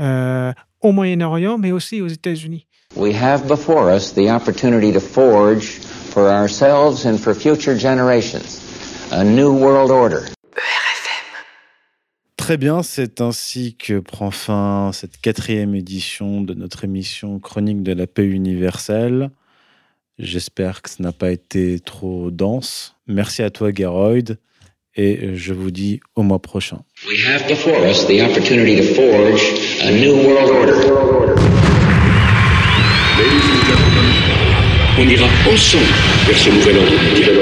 euh, 0.00 0.52
au 0.80 0.92
Moyen-Orient, 0.92 1.58
mais 1.58 1.72
aussi 1.72 2.00
aux 2.00 2.08
États-Unis. 2.08 2.66
We 2.96 3.14
have 3.14 3.46
before 3.46 3.88
us 3.94 4.14
the 4.14 4.30
opportunity 4.30 4.92
to 4.92 5.00
forge 5.00 5.78
for 6.10 6.22
ourselves 6.24 7.04
and 7.06 7.18
for 7.18 7.34
future 7.34 7.78
generations 7.78 8.60
a 9.12 9.22
new 9.24 9.50
world 9.52 9.90
order. 9.90 10.20
Très 12.36 12.56
bien, 12.56 12.82
c'est 12.82 13.20
ainsi 13.20 13.76
que 13.76 13.98
prend 13.98 14.30
fin 14.30 14.90
cette 14.94 15.20
quatrième 15.20 15.74
édition 15.74 16.40
de 16.40 16.54
notre 16.54 16.84
émission 16.84 17.38
Chronique 17.40 17.82
de 17.82 17.92
la 17.92 18.06
paix 18.06 18.24
universelle. 18.24 19.30
J'espère 20.18 20.82
que 20.82 20.90
ça 20.90 20.96
n'a 20.98 21.12
pas 21.12 21.30
été 21.30 21.78
trop 21.78 22.32
dense. 22.32 22.96
Merci 23.06 23.42
à 23.42 23.50
toi, 23.50 23.70
Geroid, 23.72 24.34
et 24.96 25.36
je 25.36 25.52
vous 25.52 25.70
dis 25.70 26.00
au 26.16 26.22
mois 26.22 26.40
prochain. 26.40 26.80
We 27.08 27.24
have 27.24 27.46
before 27.46 27.86
us 27.88 28.04
the 28.08 28.20
opportunity 28.22 28.76
to 28.78 28.94
forge 28.94 29.42
a 29.80 29.92
new 29.92 30.16
world 30.16 30.50
order. 30.50 30.74
Ladies 33.16 33.46
and 33.46 33.62
gentlemen, 33.64 34.10
on 34.98 35.08
ira 35.08 35.28
ensemble 35.52 35.84
vers 36.26 36.36
ce 36.36 36.50
nouvel 36.50 36.78
ordre 36.78 36.96
mondial. 37.08 37.36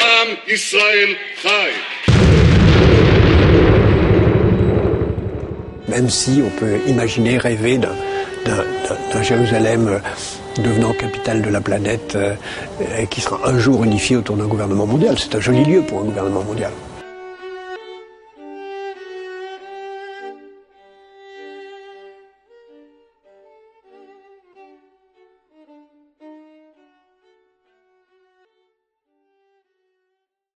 Am 0.00 0.28
Israël 0.48 1.16
Même 5.88 6.08
si 6.08 6.40
on 6.40 6.50
peut 6.50 6.78
imaginer, 6.88 7.38
rêver 7.38 7.78
d'un 7.78 7.94
d'un 8.44 9.22
Jérusalem 9.22 9.88
euh, 9.88 9.98
devenant 10.62 10.92
capitale 10.92 11.42
de 11.42 11.48
la 11.48 11.60
planète 11.60 12.14
euh, 12.16 12.34
et 12.98 13.06
qui 13.06 13.20
sera 13.20 13.40
un 13.48 13.58
jour 13.58 13.84
unifié 13.84 14.16
autour 14.16 14.36
d'un 14.36 14.46
gouvernement 14.46 14.86
mondial. 14.86 15.16
C'est 15.18 15.34
un 15.34 15.40
joli 15.40 15.64
lieu 15.64 15.82
pour 15.82 16.00
un 16.00 16.04
gouvernement 16.04 16.42
mondial. 16.42 16.72